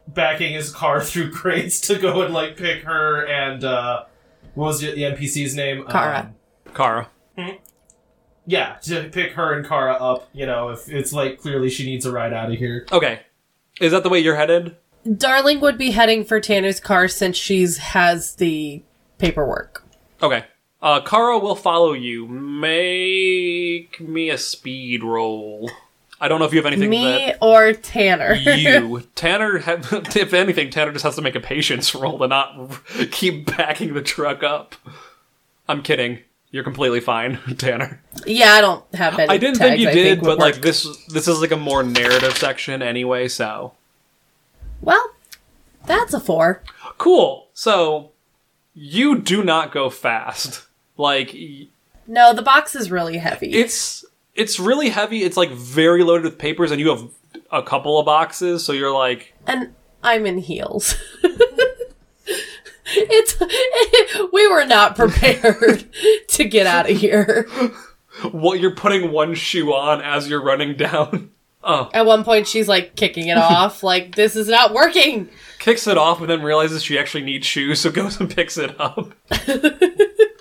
backing 0.07 0.53
his 0.53 0.71
car 0.71 1.01
through 1.03 1.31
crates 1.31 1.79
to 1.81 1.97
go 1.97 2.21
and 2.21 2.33
like 2.33 2.57
pick 2.57 2.83
her 2.83 3.25
and 3.25 3.63
uh, 3.63 4.03
what 4.55 4.67
was 4.67 4.79
the 4.81 4.91
the 4.93 5.03
NPC's 5.03 5.55
name? 5.55 5.85
Kara. 5.89 6.19
Um, 6.19 6.35
Kara. 6.77 7.09
yeah, 8.45 8.75
to 8.83 9.09
pick 9.09 9.33
her 9.33 9.53
and 9.53 9.67
Kara 9.67 9.93
up. 9.93 10.29
You 10.33 10.45
know, 10.45 10.69
if 10.69 10.87
it's 10.89 11.11
like 11.11 11.39
clearly 11.39 11.69
she 11.69 11.85
needs 11.85 12.05
a 12.05 12.11
ride 12.11 12.33
out 12.33 12.51
of 12.51 12.57
here. 12.57 12.85
Okay. 12.91 13.21
Is 13.81 13.91
that 13.91 14.03
the 14.03 14.09
way 14.09 14.19
you're 14.19 14.35
headed? 14.35 14.75
Darling 15.17 15.59
would 15.61 15.77
be 15.77 15.91
heading 15.91 16.23
for 16.25 16.39
Tanner's 16.39 16.79
car 16.79 17.07
since 17.07 17.37
she's 17.37 17.77
has 17.77 18.35
the 18.35 18.83
paperwork. 19.17 19.83
Okay. 20.21 20.45
Uh, 20.81 21.01
Kara 21.01 21.37
will 21.39 21.55
follow 21.55 21.93
you. 21.93 22.27
Make 22.27 23.99
me 23.99 24.29
a 24.29 24.37
speed 24.37 25.03
roll. 25.03 25.71
I 26.19 26.27
don't 26.27 26.39
know 26.39 26.45
if 26.45 26.51
you 26.53 26.57
have 26.57 26.65
anything 26.65 26.89
Me 26.89 27.33
or 27.41 27.73
Tanner? 27.73 28.33
you. 28.33 29.01
Tanner, 29.15 29.59
ha- 29.59 29.77
if 30.15 30.33
anything, 30.33 30.69
Tanner 30.71 30.91
just 30.91 31.03
has 31.03 31.15
to 31.15 31.21
make 31.21 31.35
a 31.35 31.39
patience 31.39 31.93
roll 31.95 32.17
to 32.19 32.27
not 32.27 32.71
keep 33.11 33.55
backing 33.57 33.93
the 33.93 34.01
truck 34.01 34.41
up. 34.43 34.75
I'm 35.67 35.83
kidding. 35.83 36.19
You're 36.51 36.63
completely 36.63 37.01
fine, 37.01 37.39
Tanner. 37.57 38.01
yeah, 38.25 38.53
I 38.53 38.61
don't 38.61 38.83
have 38.95 39.19
any. 39.19 39.29
I 39.29 39.37
didn't 39.37 39.57
tags 39.57 39.69
think 39.71 39.81
you 39.81 39.89
I 39.89 39.93
did, 39.93 40.21
would 40.21 40.25
but 40.27 40.39
like 40.39 40.55
work. 40.55 40.63
this, 40.63 40.87
this 41.07 41.27
is 41.27 41.41
like 41.41 41.51
a 41.51 41.57
more 41.57 41.83
narrative 41.83 42.37
section 42.37 42.81
anyway. 42.81 43.27
So 43.27 43.73
Well, 44.81 45.11
that's 45.85 46.13
a 46.13 46.19
four. 46.19 46.63
cool. 46.97 47.47
So 47.53 48.11
you 48.73 49.19
do 49.19 49.43
not 49.43 49.71
go 49.73 49.89
fast. 49.89 50.65
Like 50.95 51.35
No, 52.07 52.33
the 52.33 52.41
box 52.41 52.75
is 52.75 52.89
really 52.89 53.17
heavy. 53.17 53.53
it's 53.53 54.05
it's 54.33 54.59
really 54.59 54.89
heavy. 54.89 55.23
It's 55.23 55.35
like 55.37 55.51
very 55.51 56.03
loaded 56.03 56.23
with 56.23 56.37
papers, 56.37 56.71
and 56.71 56.79
you 56.79 56.89
have 56.89 57.09
a 57.51 57.61
couple 57.61 57.99
of 57.99 58.05
boxes. 58.05 58.63
So 58.63 58.71
you're 58.71 58.93
like, 58.93 59.33
and 59.45 59.73
I'm 60.01 60.25
in 60.25 60.37
heels. 60.37 60.95
it's 62.87 63.35
we 64.33 64.47
were 64.47 64.65
not 64.65 64.95
prepared 64.95 65.85
to 66.29 66.43
get 66.45 66.65
out 66.67 66.89
of 66.89 66.97
here. 66.97 67.47
what 68.31 68.59
you're 68.59 68.75
putting 68.75 69.11
one 69.11 69.33
shoe 69.35 69.73
on 69.73 70.01
as 70.01 70.29
you're 70.29 70.43
running 70.43 70.75
down. 70.75 71.31
Oh, 71.69 71.89
At 71.93 72.05
one 72.05 72.23
point, 72.23 72.47
she's 72.47 72.69
like 72.69 72.95
kicking 72.95 73.27
it 73.27 73.37
off, 73.37 73.83
like 73.83 74.15
this 74.15 74.37
is 74.37 74.47
not 74.47 74.73
working. 74.73 75.27
kicks 75.59 75.85
it 75.85 75.97
off, 75.97 76.21
and 76.21 76.29
then 76.29 76.41
realizes 76.41 76.81
she 76.81 76.97
actually 76.97 77.23
needs 77.23 77.45
shoes, 77.45 77.81
so 77.81 77.91
goes 77.91 78.21
and 78.21 78.33
picks 78.33 78.57
it 78.57 78.79
up. 78.79 79.11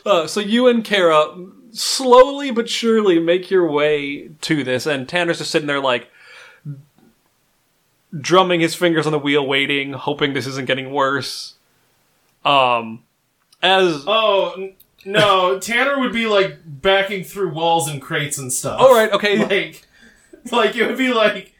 uh, 0.07 0.29
so 0.29 0.39
you 0.39 0.69
and 0.69 0.85
Kara 0.85 1.35
slowly 1.73 2.53
but 2.53 2.69
surely 2.69 3.19
make 3.19 3.51
your 3.51 3.69
way 3.69 4.29
to 4.43 4.63
this, 4.63 4.87
and 4.87 5.09
Tanner's 5.09 5.39
just 5.39 5.51
sitting 5.51 5.67
there 5.67 5.81
like 5.81 6.09
drumming 8.21 8.61
his 8.61 8.77
fingers 8.77 9.07
on 9.07 9.13
the 9.13 9.19
wheel, 9.19 9.45
waiting, 9.45 9.95
hoping 9.95 10.33
this 10.33 10.47
isn't 10.47 10.67
getting 10.67 10.93
worse. 10.93 11.55
Um, 12.47 13.03
as 13.63 14.05
Oh 14.07 14.55
n- 14.57 14.75
no, 15.05 15.59
Tanner 15.61 15.99
would 16.01 16.13
be 16.13 16.27
like 16.27 16.59
backing 16.65 17.25
through 17.25 17.53
walls 17.53 17.89
and 17.89 18.01
crates 18.01 18.39
and 18.39 18.53
stuff. 18.53 18.81
all 18.81 18.95
right, 18.95 19.11
okay, 19.13 19.39
like 19.39 19.87
like 20.53 20.77
it 20.77 20.87
would 20.87 20.99
be 20.99 21.13
like 21.13 21.53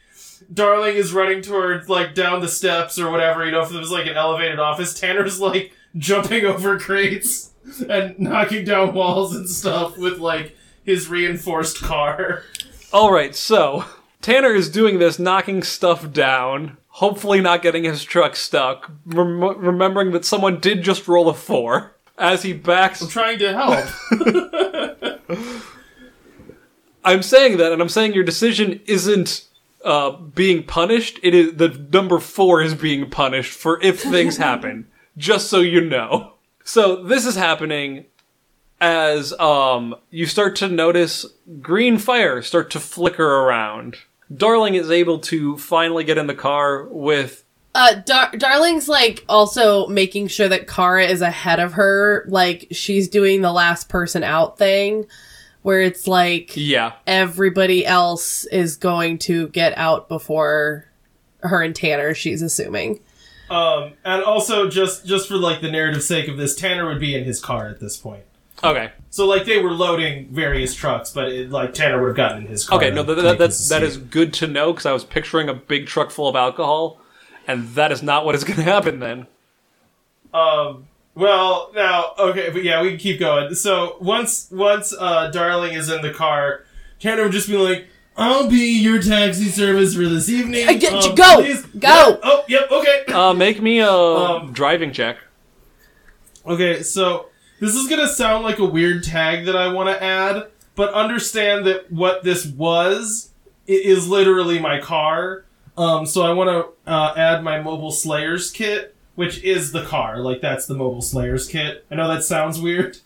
darling 0.53 0.95
is 0.95 1.11
running 1.11 1.41
towards 1.41 1.89
like 1.89 2.15
down 2.15 2.39
the 2.39 2.47
steps 2.47 2.97
or 2.97 3.11
whatever 3.11 3.45
you 3.45 3.51
know 3.51 3.59
if 3.61 3.67
there 3.69 3.79
was 3.79 3.91
like 3.91 4.07
an 4.07 4.15
elevated 4.15 4.59
office 4.59 4.97
tanner's 4.97 5.41
like 5.41 5.73
jumping 5.97 6.45
over 6.51 6.79
crates 6.79 7.51
and 7.89 8.17
knocking 8.17 8.63
down 8.63 8.93
walls 8.93 9.35
and 9.35 9.49
stuff 9.49 9.97
with 9.97 10.19
like 10.19 10.55
his 10.85 11.09
reinforced 11.09 11.81
car. 11.81 12.43
All 12.93 13.11
right, 13.11 13.35
so 13.35 13.83
Tanner 14.21 14.53
is 14.53 14.69
doing 14.69 14.99
this, 14.99 15.19
knocking 15.19 15.61
stuff 15.63 16.13
down, 16.13 16.77
hopefully 16.97 17.39
not 17.39 17.61
getting 17.61 17.83
his 17.83 18.03
truck 18.03 18.35
stuck, 18.35 18.91
rem- 19.05 19.39
remembering 19.59 20.11
that 20.13 20.25
someone 20.25 20.59
did 20.59 20.81
just 20.81 21.07
roll 21.07 21.29
a 21.29 21.33
four. 21.33 21.93
As 22.17 22.41
he 22.41 22.53
backs, 22.53 22.99
i'm 23.03 23.07
trying 23.09 23.37
to 23.37 23.53
help 23.53 23.85
I'm 27.05 27.21
saying 27.21 27.57
that, 27.57 27.71
and 27.71 27.79
I'm 27.79 27.89
saying 27.89 28.13
your 28.13 28.23
decision 28.23 28.81
isn't 28.87 29.45
uh, 29.85 30.09
being 30.11 30.63
punished. 30.63 31.19
It 31.21 31.35
is 31.35 31.53
the 31.55 31.69
number 31.69 32.19
four 32.19 32.63
is 32.63 32.73
being 32.73 33.09
punished 33.11 33.53
for 33.53 33.79
if 33.83 34.01
things 34.01 34.37
happen. 34.47 34.87
Just 35.15 35.49
so 35.49 35.59
you 35.61 35.81
know. 35.81 36.33
So 36.63 37.03
this 37.03 37.25
is 37.27 37.35
happening 37.35 38.05
as 38.81 39.33
um 39.39 39.95
you 40.09 40.25
start 40.25 40.55
to 40.55 40.67
notice 40.67 41.25
green 41.61 41.97
fire 41.97 42.41
start 42.41 42.71
to 42.71 42.79
flicker 42.79 43.27
around. 43.27 43.97
Darling 44.35 44.75
is 44.75 44.91
able 44.91 45.19
to 45.19 45.57
finally 45.57 46.03
get 46.03 46.17
in 46.17 46.27
the 46.27 46.35
car 46.35 46.85
with 46.89 47.43
Uh, 47.75 47.95
Dar- 48.05 48.31
Darling's 48.37 48.89
like 48.89 49.23
also 49.29 49.87
making 49.87 50.27
sure 50.27 50.49
that 50.49 50.67
Kara 50.67 51.05
is 51.05 51.21
ahead 51.21 51.59
of 51.59 51.73
her. 51.73 52.25
Like 52.27 52.67
she's 52.71 53.07
doing 53.07 53.41
the 53.41 53.51
last 53.53 53.87
person 53.89 54.23
out 54.23 54.57
thing, 54.57 55.05
where 55.61 55.81
it's 55.81 56.07
like 56.07 56.57
yeah. 56.57 56.93
everybody 57.05 57.85
else 57.85 58.45
is 58.45 58.75
going 58.75 59.17
to 59.19 59.47
get 59.49 59.77
out 59.77 60.09
before 60.09 60.85
her 61.41 61.61
and 61.61 61.75
Tanner. 61.75 62.13
She's 62.13 62.41
assuming. 62.41 62.99
um 63.49 63.93
and 64.03 64.21
also 64.23 64.69
just 64.69 65.05
just 65.05 65.27
for 65.29 65.37
like 65.37 65.61
the 65.61 65.71
narrative 65.71 66.03
sake 66.03 66.27
of 66.27 66.35
this 66.35 66.53
tanner 66.53 66.85
would 66.85 66.99
be 66.99 67.15
in 67.15 67.23
his 67.23 67.39
car 67.39 67.69
at 67.69 67.79
this 67.79 67.95
point 67.95 68.23
Okay. 68.63 68.91
so 69.11 69.27
like 69.27 69.45
they 69.45 69.59
were 69.61 69.71
loading 69.71 70.27
various 70.31 70.73
trucks 70.73 71.11
but 71.11 71.29
it, 71.29 71.51
like 71.51 71.73
tanner 71.75 71.99
would 72.01 72.07
have 72.07 72.17
gotten 72.17 72.43
in 72.43 72.47
his 72.47 72.65
car 72.67 72.79
Okay, 72.79 72.89
no, 72.89 73.03
to 73.03 73.13
that, 73.15 73.23
make 73.23 73.37
that, 73.37 73.47
this 73.49 73.69
that, 73.69 73.79
that 73.81 73.85
is 73.87 73.97
good 73.97 74.33
to 74.35 74.47
know 74.47 74.71
because 74.73 74.85
I 74.87 74.93
was 74.93 75.03
picturing 75.03 75.47
a 75.49 75.53
big 75.53 75.85
truck 75.85 76.09
full 76.09 76.27
of 76.27 76.35
alcohol, 76.35 76.99
and 77.47 77.67
that 77.75 77.91
is 77.91 78.01
not 78.01 78.25
what 78.25 78.33
is 78.35 78.43
going 78.49 78.57
to 78.57 78.63
happen 78.63 78.99
then. 78.99 79.27
Um. 80.33 80.87
Well, 81.15 81.71
now, 81.73 82.13
okay, 82.19 82.51
but 82.51 82.63
yeah, 82.63 82.79
we 82.83 82.89
can 82.89 82.99
keep 82.99 83.19
going. 83.19 83.55
So 83.55 83.97
once 83.99 84.49
once 84.51 84.93
uh, 84.93 85.31
Darling 85.31 85.73
is 85.73 85.89
in 85.89 86.01
the 86.03 86.11
car, 86.13 86.63
Tanner 86.99 87.23
would 87.23 87.31
just 87.31 87.47
be 87.47 87.57
like, 87.57 87.87
"I'll 88.15 88.47
be 88.47 88.79
your 88.79 89.01
taxi 89.01 89.45
service 89.45 89.95
for 89.95 90.07
this 90.07 90.29
evening." 90.29 90.67
I 90.67 90.73
get 90.75 90.91
you. 91.03 91.09
Um, 91.09 91.15
Go! 91.15 91.35
please- 91.41 91.65
Go! 91.65 92.09
Yep. 92.09 92.19
Oh, 92.23 92.43
yep. 92.47 92.71
Okay. 92.71 93.05
Uh, 93.11 93.33
make 93.33 93.61
me 93.61 93.79
a 93.79 93.89
Um, 93.91 94.53
driving 94.53 94.91
check. 94.93 95.17
Okay. 96.45 96.83
So 96.83 97.27
this 97.59 97.75
is 97.75 97.87
gonna 97.87 98.07
sound 98.07 98.43
like 98.43 98.59
a 98.59 98.65
weird 98.65 99.03
tag 99.03 99.45
that 99.45 99.55
I 99.55 99.71
want 99.71 99.89
to 99.89 100.03
add, 100.03 100.47
but 100.75 100.93
understand 100.93 101.65
that 101.65 101.91
what 101.91 102.23
this 102.23 102.45
was 102.45 103.31
it 103.65 103.85
is 103.85 104.07
literally 104.07 104.59
my 104.59 104.79
car. 104.79 105.45
Um. 105.77 106.05
So 106.05 106.23
I 106.23 106.33
want 106.33 106.49
to 106.49 106.91
uh, 106.91 107.13
add 107.15 107.43
my 107.43 107.61
mobile 107.61 107.91
Slayers 107.91 108.49
kit, 108.51 108.95
which 109.15 109.43
is 109.43 109.71
the 109.71 109.83
car. 109.83 110.19
Like 110.19 110.41
that's 110.41 110.65
the 110.65 110.73
mobile 110.75 111.01
Slayers 111.01 111.47
kit. 111.47 111.85
I 111.91 111.95
know 111.95 112.07
that 112.07 112.23
sounds 112.23 112.59
weird. 112.59 112.97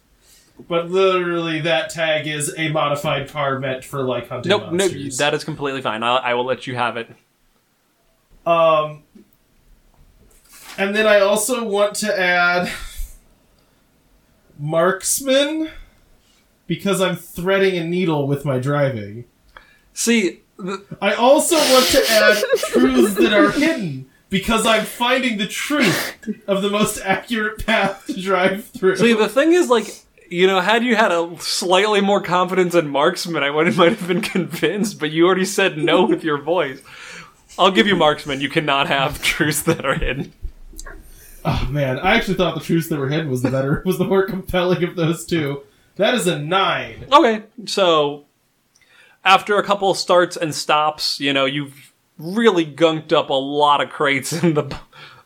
But 0.70 0.92
literally, 0.92 1.62
that 1.62 1.90
tag 1.90 2.28
is 2.28 2.54
a 2.56 2.70
modified 2.70 3.30
car 3.30 3.58
meant 3.60 3.84
for 3.84 4.04
like 4.04 4.30
hunting 4.30 4.52
Nope, 4.52 4.66
no, 4.66 4.72
monsters. 4.72 5.18
that 5.18 5.34
is 5.34 5.44
completely 5.44 5.82
fine. 5.82 6.04
I, 6.04 6.18
I 6.18 6.34
will 6.36 6.46
let 6.46 6.68
you 6.68 6.76
have 6.76 6.98
it. 6.98 7.10
Um, 8.46 9.02
and 10.78 10.96
then 10.96 11.08
I 11.08 11.20
also 11.20 11.64
want 11.68 11.96
to 11.98 12.20
add 12.20 12.70
marksman 14.62 15.70
because 16.68 17.02
I'm 17.02 17.16
threading 17.16 17.78
a 17.78 17.84
needle 17.84 18.28
with 18.28 18.46
my 18.46 18.60
driving. 18.60 19.26
See, 19.94 20.42
the, 20.58 20.84
I 21.02 21.14
also 21.14 21.58
want 21.58 21.86
to 21.88 22.06
add 22.10 22.44
truths 22.58 23.16
that 23.16 23.34
are 23.34 23.52
hidden 23.52 24.10
because 24.30 24.66
I'm 24.66 24.86
finding 24.86 25.38
the 25.38 25.48
truth 25.48 26.16
of 26.48 26.62
the 26.62 26.70
most 26.70 27.00
accurate 27.04 27.66
path 27.66 28.06
to 28.08 28.22
drive 28.22 28.66
through. 28.66 28.96
see, 28.96 29.14
the 29.14 29.28
thing 29.28 29.54
is, 29.54 29.70
like, 29.70 29.88
you 30.30 30.48
know, 30.48 30.62
had 30.62 30.84
you 30.84 30.96
had 30.96 31.12
a 31.12 31.36
slightly 31.40 32.00
more 32.00 32.22
confidence 32.22 32.74
in 32.74 32.88
marksman, 32.88 33.44
I 33.44 33.50
would 33.50 33.76
might 33.76 33.98
have 33.98 34.08
been 34.08 34.22
convinced. 34.22 35.00
But 35.00 35.12
you 35.12 35.26
already 35.26 35.46
said 35.46 35.78
no 35.78 36.06
with 36.06 36.24
your 36.24 36.38
voice. 36.38 36.82
I'll 37.60 37.72
give 37.72 37.88
you 37.88 37.96
marksman. 37.98 38.40
You 38.40 38.50
cannot 38.50 38.88
have 38.88 39.22
truths 39.22 39.64
that 39.64 39.86
are 39.86 39.96
hidden. 39.96 40.34
Oh 41.46 41.68
man, 41.70 42.00
I 42.00 42.16
actually 42.16 42.36
thought 42.36 42.56
the 42.56 42.62
truths 42.62 42.88
that 42.90 43.00
were 43.00 43.10
hidden 43.10 43.30
was 43.30 43.42
the 43.42 43.52
better, 43.52 43.82
was 43.86 43.98
the 43.98 44.06
more 44.06 44.26
compelling 44.26 44.84
of 44.84 44.96
those 44.96 45.26
two. 45.26 45.64
That 45.96 46.14
is 46.14 46.28
a 46.28 46.40
nine. 46.40 47.06
Okay, 47.12 47.44
so 47.66 48.26
after 49.24 49.58
a 49.58 49.64
couple 49.64 49.94
starts 49.94 50.38
and 50.38 50.54
stops, 50.54 51.20
you 51.20 51.34
know, 51.34 51.46
you've 51.46 51.94
really 52.18 52.66
gunked 52.66 53.12
up 53.12 53.30
a 53.30 53.34
lot 53.34 53.82
of 53.82 53.90
crates 53.90 54.32
in 54.44 54.54
the 54.54 54.80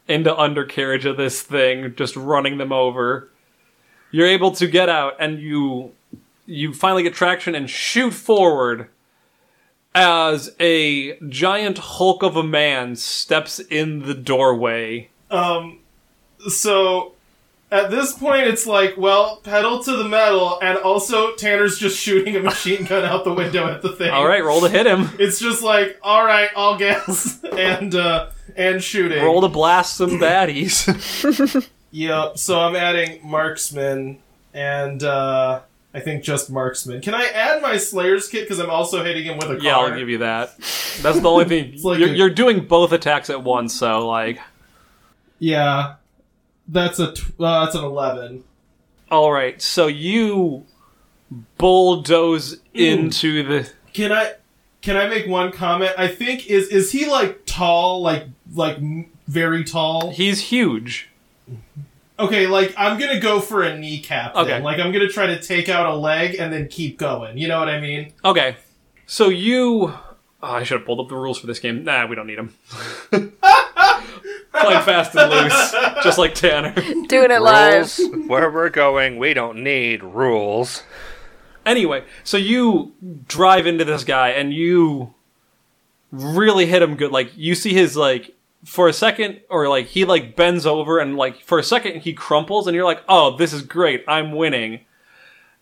into 0.08 0.36
undercarriage 0.36 1.06
of 1.06 1.18
this 1.18 1.42
thing, 1.42 1.94
just 1.96 2.16
running 2.16 2.58
them 2.58 2.72
over. 2.72 3.30
You're 4.12 4.28
able 4.28 4.52
to 4.52 4.68
get 4.68 4.88
out 4.90 5.16
and 5.20 5.40
you 5.40 5.94
you 6.46 6.74
finally 6.74 7.04
get 7.04 7.14
traction 7.14 7.56
and 7.56 7.70
shoot 7.70 8.12
forward 8.12 8.88
as 9.96 10.54
a 10.60 11.18
giant 11.28 11.78
hulk 11.78 12.22
of 12.22 12.36
a 12.36 12.44
man 12.44 12.96
steps 12.96 13.60
in 13.60 14.00
the 14.00 14.14
doorway. 14.14 15.10
Um, 15.32 15.80
so 16.50 17.14
at 17.72 17.90
this 17.92 18.14
point, 18.14 18.48
it's 18.48 18.66
like, 18.68 18.96
well, 18.98 19.38
pedal 19.38 19.84
to 19.84 19.96
the 19.98 20.04
metal, 20.08 20.60
and 20.62 20.78
also 20.78 21.34
Tanner's 21.36 21.78
just 21.80 22.00
shooting 22.00 22.36
a 22.36 22.40
machine 22.40 22.86
gun 22.86 23.04
out 23.04 23.24
the 23.24 23.34
window 23.34 23.68
at 23.68 23.82
the 23.82 23.90
thing. 23.90 24.12
All 24.12 24.28
right, 24.28 24.44
roll 24.44 24.62
to 24.62 24.70
hit 24.70 24.86
him. 24.86 25.10
It's 25.20 25.40
just 25.40 25.64
like, 25.64 26.00
all 26.04 26.24
right, 26.26 26.50
I'll 26.56 26.78
guess, 26.78 27.44
and 27.58 27.94
uh, 27.96 28.30
and 28.56 28.82
shooting. 28.84 29.24
Roll 29.24 29.42
to 29.42 29.50
blast 29.50 29.96
some 29.98 30.12
baddies. 30.12 30.86
Yep. 31.92 32.38
So 32.38 32.60
I'm 32.60 32.76
adding 32.76 33.22
marksman 33.24 34.20
and 34.54 35.02
uh 35.02 35.62
I 35.94 36.00
think 36.02 36.26
just 36.26 36.50
marksman. 36.52 37.00
Can 37.02 37.14
I 37.14 37.24
add 37.28 37.62
my 37.62 37.78
Slayer's 37.78 38.28
kit 38.28 38.44
because 38.44 38.60
I'm 38.60 38.70
also 38.70 39.02
hitting 39.02 39.24
him 39.24 39.38
with 39.38 39.46
a 39.50 39.56
car? 39.56 39.64
yeah, 39.64 39.78
I'll 39.78 39.98
give 39.98 40.10
you 40.10 40.18
that. 40.18 40.58
That's 41.02 41.22
the 41.22 41.30
only 41.30 41.46
thing. 41.46 41.80
like 41.84 42.00
you're, 42.00 42.10
a- 42.10 42.14
you're 42.14 42.30
doing 42.30 42.66
both 42.66 42.92
attacks 42.92 43.30
at 43.30 43.44
once, 43.44 43.74
so 43.74 44.06
like, 44.06 44.42
Yeah. 45.40 45.96
That's 46.68 47.00
a 47.00 47.14
tw- 47.14 47.40
uh, 47.40 47.66
that's 47.66 47.76
an 47.76 47.84
eleven. 47.84 48.44
all 49.12 49.32
right. 49.32 49.62
So 49.62 49.88
you 49.88 50.66
bulldoze 51.58 52.60
into 52.74 53.44
the. 53.44 53.70
Can 53.94 54.12
I 54.12 54.34
can 54.82 54.98
I 54.98 55.08
make 55.08 55.28
one 55.28 55.52
comment? 55.52 55.94
I 55.98 56.08
think 56.08 56.48
is 56.48 56.68
is 56.70 56.92
he 56.92 57.06
like 57.08 57.46
tall, 57.46 58.02
like 58.02 58.26
like 58.54 58.78
very 59.28 59.64
tall? 59.64 60.12
He's 60.12 60.40
huge. 60.42 61.10
Okay, 62.18 62.48
like 62.48 62.74
I'm 62.78 63.00
gonna 63.00 63.20
go 63.20 63.40
for 63.40 63.64
a 63.64 63.78
kneecap. 63.78 64.34
Then. 64.34 64.44
Okay. 64.46 64.62
Like 64.62 64.80
I'm 64.80 64.92
gonna 64.92 65.10
try 65.10 65.28
to 65.28 65.42
take 65.42 65.70
out 65.70 65.86
a 65.86 65.96
leg 65.96 66.36
and 66.40 66.52
then 66.54 66.68
keep 66.68 66.98
going. 66.98 67.38
You 67.38 67.48
know 67.48 67.60
what 67.60 67.70
I 67.70 67.80
mean? 67.82 68.14
Okay, 68.24 68.56
so 69.06 69.30
you. 69.30 69.94
Oh, 70.44 70.52
I 70.52 70.64
should 70.64 70.78
have 70.80 70.86
pulled 70.86 71.00
up 71.00 71.10
the 71.10 71.16
rules 71.16 71.40
for 71.40 71.48
this 71.48 71.60
game. 71.60 71.84
Nah, 71.84 72.06
we 72.06 72.16
don't 72.16 72.28
need 72.28 72.38
them. 72.38 72.54
Playing 74.62 74.84
fast 74.84 75.16
and 75.16 75.32
loose, 75.32 75.72
just 76.04 76.18
like 76.18 76.34
Tanner. 76.34 76.74
Doing 76.74 77.32
it 77.32 77.42
live. 77.42 77.98
Where 78.28 78.50
we're 78.50 78.70
going, 78.70 79.18
we 79.18 79.34
don't 79.34 79.64
need 79.64 80.04
rules. 80.04 80.84
Anyway, 81.66 82.04
so 82.24 82.38
you 82.38 82.94
drive 83.28 83.68
into 83.68 83.84
this 83.86 84.04
guy 84.04 84.30
and 84.30 84.54
you 84.54 85.14
really 86.12 86.66
hit 86.68 86.82
him 86.82 86.96
good. 86.96 87.12
Like 87.12 87.32
you 87.36 87.56
see 87.56 87.74
his 87.74 87.98
like 87.98 88.36
for 88.64 88.88
a 88.88 88.94
second, 88.94 89.42
or 89.50 89.68
like 89.68 89.88
he 89.88 90.06
like 90.06 90.36
bends 90.36 90.66
over 90.66 91.00
and 91.00 91.16
like 91.16 91.42
for 91.42 91.60
a 91.60 91.64
second 91.64 92.02
he 92.02 92.14
crumples, 92.14 92.68
and 92.68 92.76
you're 92.76 92.86
like, 92.86 93.04
oh, 93.08 93.36
this 93.38 93.54
is 93.54 93.62
great, 93.62 94.04
I'm 94.08 94.32
winning. 94.32 94.82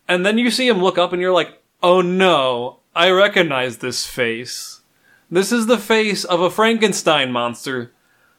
And 0.06 0.24
then 0.24 0.38
you 0.38 0.50
see 0.50 0.68
him 0.68 0.82
look 0.82 0.98
up, 0.98 1.12
and 1.12 1.20
you're 1.20 1.32
like, 1.32 1.60
oh 1.82 2.00
no, 2.00 2.80
I 2.94 3.10
recognize 3.10 3.78
this 3.78 4.06
face. 4.06 4.80
This 5.30 5.50
is 5.50 5.66
the 5.66 5.78
face 5.78 6.24
of 6.24 6.40
a 6.40 6.50
Frankenstein 6.50 7.32
monster 7.32 7.92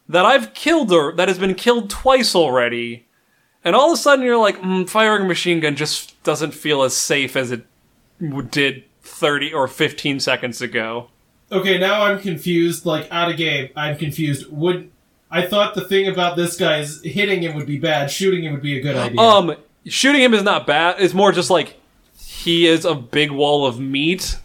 that 0.09 0.25
I've 0.25 0.53
killed 0.53 0.91
or 0.91 1.11
that 1.13 1.27
has 1.27 1.37
been 1.39 1.55
killed 1.55 1.89
twice 1.89 2.35
already. 2.35 3.05
And 3.63 3.75
all 3.75 3.91
of 3.91 3.97
a 3.97 4.01
sudden, 4.01 4.23
you're 4.23 4.37
like, 4.37 4.61
mm, 4.61 4.87
firing 4.87 5.23
a 5.23 5.27
machine 5.27 5.59
gun 5.59 5.75
just 5.75 6.21
doesn't 6.23 6.53
feel 6.53 6.83
as 6.83 6.95
safe 6.95 7.35
as 7.35 7.51
it 7.51 7.65
did 8.51 8.83
30 9.01 9.53
or 9.53 9.67
15 9.67 10.19
seconds 10.19 10.61
ago. 10.61 11.09
Okay, 11.51 11.77
now 11.77 12.03
I'm 12.03 12.19
confused. 12.19 12.85
Like 12.85 13.07
out 13.11 13.31
of 13.31 13.37
game, 13.37 13.69
I'm 13.75 13.97
confused. 13.97 14.51
Would 14.51 14.91
I 15.31 15.45
thought 15.45 15.75
the 15.75 15.81
thing 15.81 16.07
about 16.07 16.35
this 16.37 16.57
guy 16.57 16.79
is 16.79 17.01
hitting 17.03 17.41
him 17.41 17.55
would 17.55 17.67
be 17.67 17.77
bad, 17.77 18.11
shooting 18.11 18.43
him 18.43 18.53
would 18.53 18.61
be 18.61 18.77
a 18.77 18.81
good 18.81 18.95
idea. 18.95 19.19
Um, 19.19 19.55
shooting 19.85 20.21
him 20.21 20.33
is 20.33 20.43
not 20.43 20.65
bad. 20.67 20.95
It's 20.99 21.13
more 21.13 21.31
just 21.31 21.49
like 21.49 21.79
he 22.17 22.67
is 22.67 22.85
a 22.85 22.95
big 22.95 23.31
wall 23.31 23.65
of 23.65 23.79
meat. 23.79 24.37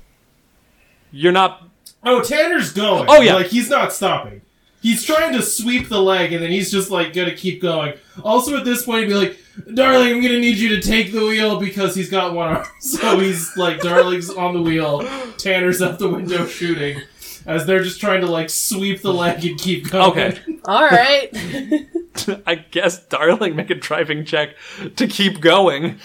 You're 1.13 1.33
not. 1.33 1.69
oh, 2.05 2.23
Tanner's 2.23 2.73
going. 2.73 3.07
Oh, 3.09 3.21
yeah. 3.21 3.35
like 3.35 3.47
he's 3.47 3.69
not 3.69 3.93
stopping. 3.93 4.43
He's 4.81 5.05
trying 5.05 5.35
to 5.35 5.43
sweep 5.43 5.89
the 5.89 6.01
leg, 6.01 6.33
and 6.33 6.43
then 6.43 6.51
he's 6.51 6.71
just 6.71 6.91
like 6.91 7.13
gonna 7.13 7.35
keep 7.35 7.61
going. 7.61 7.95
Also, 8.23 8.57
at 8.57 8.65
this 8.65 8.85
point, 8.85 9.03
he'd 9.03 9.09
be 9.09 9.15
like, 9.15 9.39
"Darling, 9.75 10.15
I'm 10.15 10.23
gonna 10.23 10.39
need 10.39 10.57
you 10.57 10.71
to 10.71 10.81
take 10.81 11.13
the 11.13 11.21
wheel 11.21 11.61
because 11.61 11.95
he's 11.95 12.11
got 12.11 12.35
one 12.35 12.49
arm." 12.49 12.67
So 12.81 13.19
he's 13.19 13.57
like, 13.57 13.81
"Darling's 13.81 14.31
on 14.31 14.55
the 14.55 14.63
wheel, 14.63 15.07
Tanner's 15.37 15.83
out 15.83 15.99
the 15.99 16.09
window 16.09 16.47
shooting." 16.47 17.03
As 17.47 17.67
they're 17.67 17.83
just 17.83 18.01
trying 18.01 18.21
to 18.21 18.27
like 18.27 18.51
sweep 18.51 19.03
the 19.03 19.13
leg 19.13 19.45
and 19.45 19.59
keep 19.59 19.91
going. 19.91 20.11
Okay. 20.11 20.39
All 20.65 20.87
right. 20.87 21.31
I 22.47 22.55
guess, 22.71 23.05
darling, 23.07 23.57
make 23.57 23.71
a 23.71 23.75
driving 23.75 24.25
check 24.25 24.51
to 24.97 25.07
keep 25.07 25.41
going. 25.41 25.99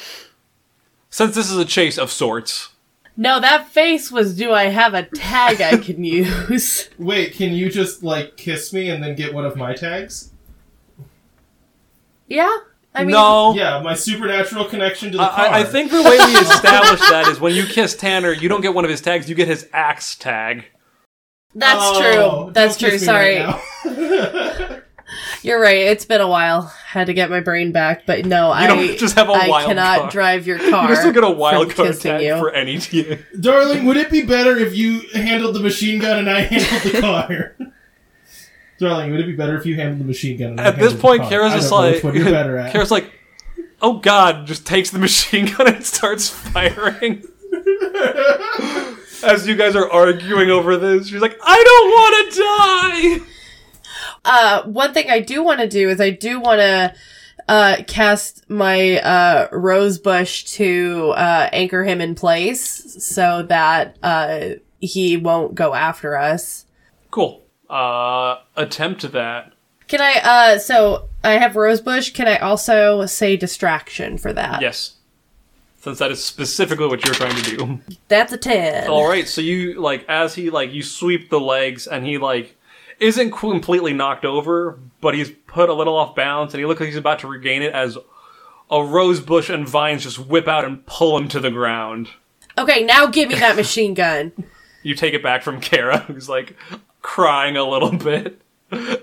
Since 1.10 1.36
this 1.36 1.50
is 1.52 1.58
a 1.58 1.66
chase 1.66 1.98
of 1.98 2.12
sorts. 2.12 2.70
No, 3.17 3.39
that 3.39 3.69
face 3.69 4.12
was 4.12 4.36
do 4.36 4.51
I 4.51 4.65
have 4.65 4.93
a 4.93 5.04
tag 5.04 5.62
I 5.62 5.78
can 5.78 6.04
use? 6.04 6.89
Wait, 6.97 7.34
can 7.34 7.54
you 7.54 7.69
just 7.69 8.04
like 8.04 8.38
kiss 8.38 8.73
me 8.73 8.89
and 8.89 9.04
then 9.04 9.15
get 9.15 9.34
one 9.34 9.45
of 9.45 9.56
my 9.56 9.73
tags? 9.73 10.32
Yeah? 12.28 12.54
I 12.93 13.04
mean, 13.04 13.12
no. 13.12 13.54
Yeah, 13.54 13.82
my 13.82 13.93
supernatural 13.93 14.65
connection 14.65 15.12
to 15.12 15.17
the 15.17 15.28
car. 15.28 15.47
I, 15.47 15.60
I 15.60 15.63
think 15.65 15.91
the 15.91 16.01
way 16.01 16.17
we 16.17 16.34
establish 16.39 17.01
that 17.10 17.28
is 17.28 17.39
when 17.41 17.54
you 17.54 17.65
kiss 17.65 17.93
Tanner, 17.95 18.32
you 18.32 18.47
don't 18.47 18.62
get 18.62 18.73
one 18.73 18.86
of 18.86 18.89
his 18.91 19.01
tags, 19.01 19.28
you 19.30 19.36
get 19.36 19.47
his 19.49 19.67
axe 19.73 20.15
tag. 20.15 20.65
that's 21.54 21.78
Oh, 21.82 22.43
true. 22.45 22.54
That's 22.54 22.78
true. 22.78 22.97
Sorry. 22.97 23.39
right 23.39 23.47
now. 23.49 23.62
You're 25.45 25.62
right. 25.62 25.77
It's 25.77 26.05
been 26.05 26.21
a 26.21 26.27
while. 26.27 26.63
Had 26.63 27.05
to 27.08 27.13
get 27.13 27.29
my 27.29 27.39
brain 27.39 27.71
back, 27.71 28.05
but 28.08 28.25
no, 28.25 28.51
I 28.51 28.65
don't 28.65 28.79
just 28.97 29.15
have 29.15 29.29
a 29.29 29.34
I 29.34 29.47
wild 29.47 29.67
cannot 29.67 29.99
card. 29.99 30.12
drive 30.12 30.47
your 30.47 30.58
car. 30.69 30.89
You 30.89 30.95
just 30.95 31.13
get 31.13 31.23
a 31.23 31.29
wild 31.29 31.67
from 31.67 31.75
card 31.75 31.88
kissing 31.89 32.12
tag 32.13 32.21
you. 32.21 32.38
for 32.38 32.51
any 32.51 32.79
team. 32.79 33.19
Darling, 33.39 33.86
would 33.86 33.97
it 33.97 34.10
be 34.10 34.23
better 34.23 34.58
if 34.58 34.75
you 34.75 35.01
handled 35.13 35.53
the 35.55 35.60
machine 35.60 35.99
gun 35.99 36.17
and 36.17 36.29
I 36.29 36.41
handled 36.41 36.93
the 36.93 36.99
car? 37.01 37.55
Darling, 38.79 39.12
would 39.12 39.19
it 39.19 39.27
be 39.27 39.36
better 39.36 39.55
if 39.55 39.65
you 39.67 39.75
handled 39.75 39.99
the 39.99 40.05
machine 40.05 40.38
gun 40.38 40.49
and 40.51 40.62
I 40.62 40.65
At 40.65 40.75
this 40.77 40.93
handled 40.93 40.99
point, 41.01 41.21
the 41.21 41.29
car? 41.29 41.29
Kara's 41.29 41.53
I 41.53 41.55
just 41.58 41.69
don't 41.69 41.79
know 41.81 41.86
like, 41.86 41.95
which 41.95 42.03
one 42.03 42.15
you're 42.15 42.25
better 42.25 42.58
at. 42.58 42.71
Kara's 42.73 42.91
like, 42.91 43.12
oh 43.81 43.99
god, 43.99 44.47
just 44.47 44.65
takes 44.65 44.89
the 44.89 44.99
machine 44.99 45.45
gun 45.55 45.67
and 45.67 45.86
starts 45.86 46.27
firing. 46.27 47.23
As 49.23 49.47
you 49.47 49.55
guys 49.55 49.75
are 49.75 49.89
arguing 49.91 50.49
over 50.49 50.75
this, 50.77 51.08
she's 51.08 51.21
like, 51.21 51.38
I 51.43 51.63
don't 51.63 51.89
want 51.91 52.34
to 52.34 52.39
die. 53.21 53.31
Uh, 54.26 54.64
one 54.64 54.94
thing 54.94 55.10
I 55.10 55.20
do 55.20 55.44
want 55.44 55.60
to 55.62 55.68
do 55.68 55.90
is 55.90 56.02
I 56.02 56.10
do 56.10 56.40
want 56.40 56.60
to 56.60 56.96
uh, 57.48 57.78
cast 57.88 58.50
my 58.50 59.00
uh, 59.00 59.48
rose 59.52 60.00
bush 60.00 60.44
to 60.46 61.14
uh, 61.16 61.50
anchor 61.54 61.84
him 61.84 62.02
in 62.02 62.16
place 62.16 63.04
so 63.04 63.44
that 63.44 63.98
uh, 64.04 64.56
he 64.80 65.16
won't 65.16 65.56
go 65.56 65.74
after 65.74 66.18
us. 66.18 66.66
Cool. 67.12 67.44
Uh, 67.70 68.38
attempt 68.56 69.12
that. 69.12 69.54
Can 69.88 70.02
I? 70.02 70.20
Uh, 70.24 70.60
so 70.60 71.10
I 71.24 71.34
have 71.34 71.56
rosebush. 71.56 72.12
Can 72.12 72.28
I 72.28 72.38
also 72.38 73.06
say 73.06 73.38
distraction 73.38 74.18
for 74.18 74.34
that? 74.34 74.62
Yes. 74.62 74.96
Since 75.80 76.00
that 76.00 76.10
is 76.10 76.24
specifically 76.24 76.88
what 76.88 77.06
you're 77.06 77.14
trying 77.14 77.36
to 77.36 77.58
do. 77.58 77.80
That's 78.08 78.34
a 78.34 78.38
ten. 78.38 78.90
All 78.90 79.08
right, 79.08 79.28
so 79.28 79.42
you 79.42 79.80
like 79.80 80.04
as 80.10 80.34
he 80.34 80.50
like 80.50 80.74
you 80.74 80.82
sweep 80.82 81.30
the 81.30 81.40
legs 81.40 81.86
and 81.86 82.04
he 82.04 82.18
like 82.18 82.55
isn't 82.99 83.31
completely 83.31 83.93
knocked 83.93 84.25
over, 84.25 84.79
but 85.01 85.13
he's 85.13 85.31
put 85.47 85.69
a 85.69 85.73
little 85.73 85.95
off 85.95 86.15
balance 86.15 86.53
and 86.53 86.60
he 86.60 86.65
looks 86.65 86.79
like 86.79 86.88
he's 86.88 86.97
about 86.97 87.19
to 87.19 87.27
regain 87.27 87.62
it 87.62 87.73
as 87.73 87.97
a 88.69 88.84
rose 88.84 89.19
bush 89.19 89.49
and 89.49 89.67
vines 89.67 90.03
just 90.03 90.19
whip 90.19 90.47
out 90.47 90.65
and 90.65 90.86
pull 90.86 91.17
him 91.17 91.27
to 91.29 91.39
the 91.39 91.51
ground. 91.51 92.10
Okay, 92.58 92.84
now 92.84 93.08
give 93.08 93.29
me 93.29 93.36
that 93.36 93.55
machine 93.55 93.93
gun. 93.93 94.31
You 94.84 94.95
take 94.95 95.13
it 95.13 95.23
back 95.23 95.43
from 95.43 95.60
Kara, 95.62 95.99
who's 95.99 96.29
like 96.29 96.55
crying 97.01 97.58
a 97.58 97.63
little 97.63 97.91
bit 97.91 98.41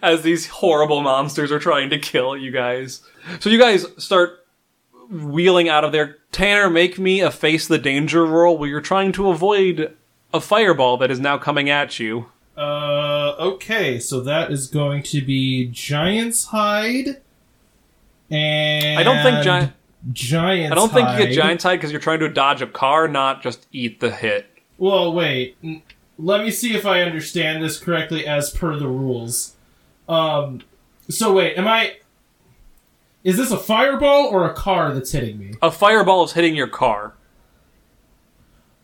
as 0.03 0.23
these 0.23 0.47
horrible 0.47 1.01
monsters 1.01 1.53
are 1.53 1.59
trying 1.59 1.91
to 1.91 1.99
kill 1.99 2.37
you 2.37 2.51
guys. 2.51 3.03
So 3.41 3.51
you 3.51 3.59
guys 3.59 3.87
start 3.99 4.45
wheeling 5.11 5.69
out 5.69 5.85
of 5.85 5.93
there. 5.93 6.19
Tanner, 6.33 6.71
make 6.71 6.99
me 6.99 7.21
a 7.21 7.31
face 7.31 7.69
the 7.69 7.79
danger 7.79 8.25
roll 8.25 8.57
where 8.59 8.69
you're 8.69 8.81
trying 8.81 9.13
to 9.13 9.29
avoid 9.29 9.95
a 10.33 10.41
fireball 10.41 10.97
that 10.97 11.11
is 11.11 11.21
now 11.21 11.39
coming 11.39 11.69
at 11.69 11.99
you. 11.99 12.27
Uh, 12.57 13.12
okay, 13.39 13.99
so 13.99 14.21
that 14.21 14.51
is 14.51 14.67
going 14.67 15.03
to 15.05 15.21
be 15.21 15.67
Giant's 15.67 16.47
Hide. 16.47 17.21
And 18.31 18.99
I 18.99 19.03
don't 19.03 19.23
think 19.23 19.45
giant. 19.45 19.73
Giant's 20.13 20.73
I 20.73 20.75
don't 20.75 20.93
think 20.93 21.09
you 21.11 21.27
get 21.27 21.35
Giant's 21.35 21.65
Hide 21.65 21.77
because 21.77 21.93
you're 21.93 22.01
trying 22.01 22.21
to 22.21 22.29
dodge 22.29 22.63
a 22.63 22.67
car, 22.67 23.07
not 23.09 23.43
just 23.43 23.67
eat 23.73 24.01
the 24.01 24.11
hit. 24.11 24.47
Well, 24.79 25.13
wait. 25.13 25.57
Let 26.19 26.43
me 26.43 26.51
see 26.51 26.75
if 26.75 26.87
I 26.87 27.03
understand 27.03 27.63
this 27.63 27.79
correctly 27.79 28.27
as 28.27 28.51
per 28.51 28.77
the 28.77 28.89
rules. 28.89 29.55
Um, 30.09 30.63
so 31.09 31.33
wait, 31.33 31.57
am 31.57 31.69
I? 31.69 31.97
Is 33.25 33.37
this 33.37 33.51
a 33.51 33.59
fireball 33.59 34.27
or 34.27 34.49
a 34.49 34.55
car 34.55 34.93
that's 34.93 35.13
hitting 35.13 35.39
me? 35.39 35.55
A 35.63 35.71
fireball 35.71 36.25
is 36.25 36.33
hitting 36.33 36.57
your 36.57 36.67
car. 36.67 37.15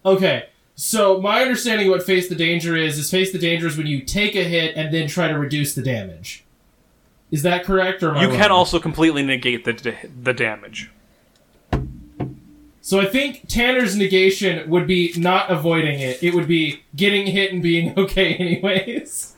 Okay, 0.04 0.48
so 0.80 1.20
my 1.20 1.42
understanding 1.42 1.88
of 1.88 1.90
what 1.90 2.04
face 2.04 2.28
the 2.28 2.36
danger 2.36 2.76
is 2.76 2.98
is 2.98 3.10
face 3.10 3.32
the 3.32 3.38
danger 3.38 3.66
is 3.66 3.76
when 3.76 3.88
you 3.88 4.00
take 4.00 4.36
a 4.36 4.44
hit 4.44 4.76
and 4.76 4.94
then 4.94 5.08
try 5.08 5.26
to 5.26 5.36
reduce 5.36 5.74
the 5.74 5.82
damage. 5.82 6.44
Is 7.32 7.42
that 7.42 7.64
correct, 7.64 8.02
or 8.04 8.10
am 8.10 8.16
I 8.16 8.22
You 8.22 8.28
wrong? 8.28 8.36
can 8.38 8.50
also 8.52 8.78
completely 8.78 9.22
negate 9.22 9.64
the 9.64 9.94
the 10.22 10.32
damage. 10.32 10.90
So 12.80 13.00
I 13.00 13.04
think 13.06 13.46
Tanner's 13.48 13.96
negation 13.96 14.70
would 14.70 14.86
be 14.86 15.12
not 15.16 15.50
avoiding 15.50 16.00
it; 16.00 16.22
it 16.22 16.32
would 16.34 16.48
be 16.48 16.82
getting 16.96 17.26
hit 17.26 17.52
and 17.52 17.62
being 17.62 17.92
okay, 17.98 18.34
anyways. 18.34 19.34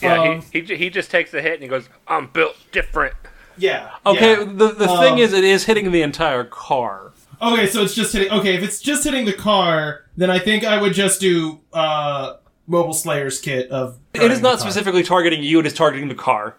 Yeah, 0.00 0.18
Um, 0.22 0.42
he, 0.52 0.60
he, 0.62 0.76
he 0.76 0.88
just 0.90 1.10
takes 1.10 1.30
the 1.30 1.42
hit 1.42 1.54
and 1.54 1.62
he 1.62 1.68
goes, 1.68 1.90
I'm 2.08 2.28
built 2.28 2.56
different. 2.72 3.12
Yeah. 3.58 3.90
Okay, 4.06 4.30
yeah. 4.38 4.44
the 4.44 4.68
the 4.68 4.88
Um, 4.88 4.98
thing 5.00 5.18
is, 5.18 5.34
it 5.34 5.44
is 5.44 5.64
hitting 5.64 5.90
the 5.92 6.00
entire 6.00 6.44
car. 6.44 7.12
Okay, 7.42 7.66
so 7.66 7.82
it's 7.82 7.94
just 7.94 8.12
hitting. 8.12 8.30
Okay, 8.30 8.54
if 8.54 8.62
it's 8.62 8.80
just 8.80 9.04
hitting 9.04 9.24
the 9.24 9.32
car, 9.32 10.04
then 10.16 10.30
I 10.30 10.38
think 10.38 10.64
I 10.64 10.80
would 10.80 10.92
just 10.92 11.20
do 11.20 11.60
uh 11.72 12.36
mobile 12.66 12.92
slayer's 12.92 13.40
kit 13.40 13.70
of. 13.70 13.98
It 14.14 14.30
is 14.30 14.40
not 14.40 14.60
specifically 14.60 15.02
targeting 15.02 15.42
you; 15.42 15.60
it 15.60 15.66
is 15.66 15.74
targeting 15.74 16.08
the 16.08 16.14
car. 16.14 16.58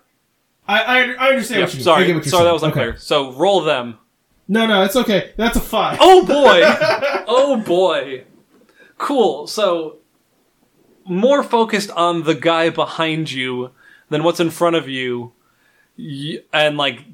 I 0.67 0.82
I, 0.82 1.00
I 1.13 1.30
understand 1.30 1.60
Yep, 1.60 1.67
what 1.67 1.74
you 1.74 1.78
mean. 1.78 1.84
Sorry, 1.84 2.06
get 2.06 2.15
what 2.15 2.26
you're 2.26 2.32
sorry, 2.32 2.46
that 2.46 2.54
was 2.54 2.63
unclear. 2.63 2.89
Okay. 2.89 2.98
So 3.00 3.32
roll 3.34 3.62
them. 3.62 3.98
No, 4.48 4.65
no, 4.65 4.84
it's 4.84 4.96
okay. 4.96 5.34
That's 5.38 5.56
a 5.56 5.62
five. 5.62 5.98
Oh 6.02 6.26
boy! 6.26 6.62
oh 7.28 7.58
boy! 7.58 8.24
Cool. 8.98 9.48
So 9.48 9.98
more 11.06 11.44
focused 11.44 11.91
on 11.91 12.24
the 12.24 12.36
guy 12.36 12.70
behind 12.70 13.32
you 13.32 13.72
than 14.10 14.24
what's 14.24 14.39
in 14.39 14.50
front 14.50 14.76
of 14.76 14.89
you, 14.89 15.34
and 16.52 16.76
like 16.78 17.06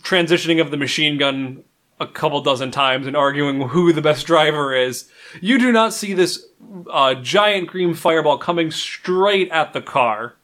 transitioning 0.00 0.60
of 0.60 0.70
the 0.70 0.76
machine 0.76 1.18
gun 1.18 1.62
a 2.02 2.06
couple 2.06 2.40
dozen 2.42 2.70
times 2.70 3.06
and 3.06 3.16
arguing 3.16 3.68
who 3.68 3.92
the 3.92 4.02
best 4.02 4.26
driver 4.26 4.74
is. 4.74 5.08
You 5.40 5.58
do 5.58 5.72
not 5.72 5.94
see 5.94 6.12
this 6.12 6.46
uh, 6.90 7.14
giant 7.14 7.68
green 7.68 7.94
fireball 7.94 8.38
coming 8.38 8.70
straight 8.70 9.50
at 9.50 9.72
the 9.72 9.80
car. 9.80 10.34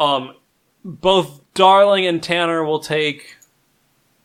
Um, 0.00 0.34
both 0.84 1.40
Darling 1.54 2.06
and 2.06 2.22
Tanner 2.22 2.64
will 2.64 2.80
take 2.80 3.36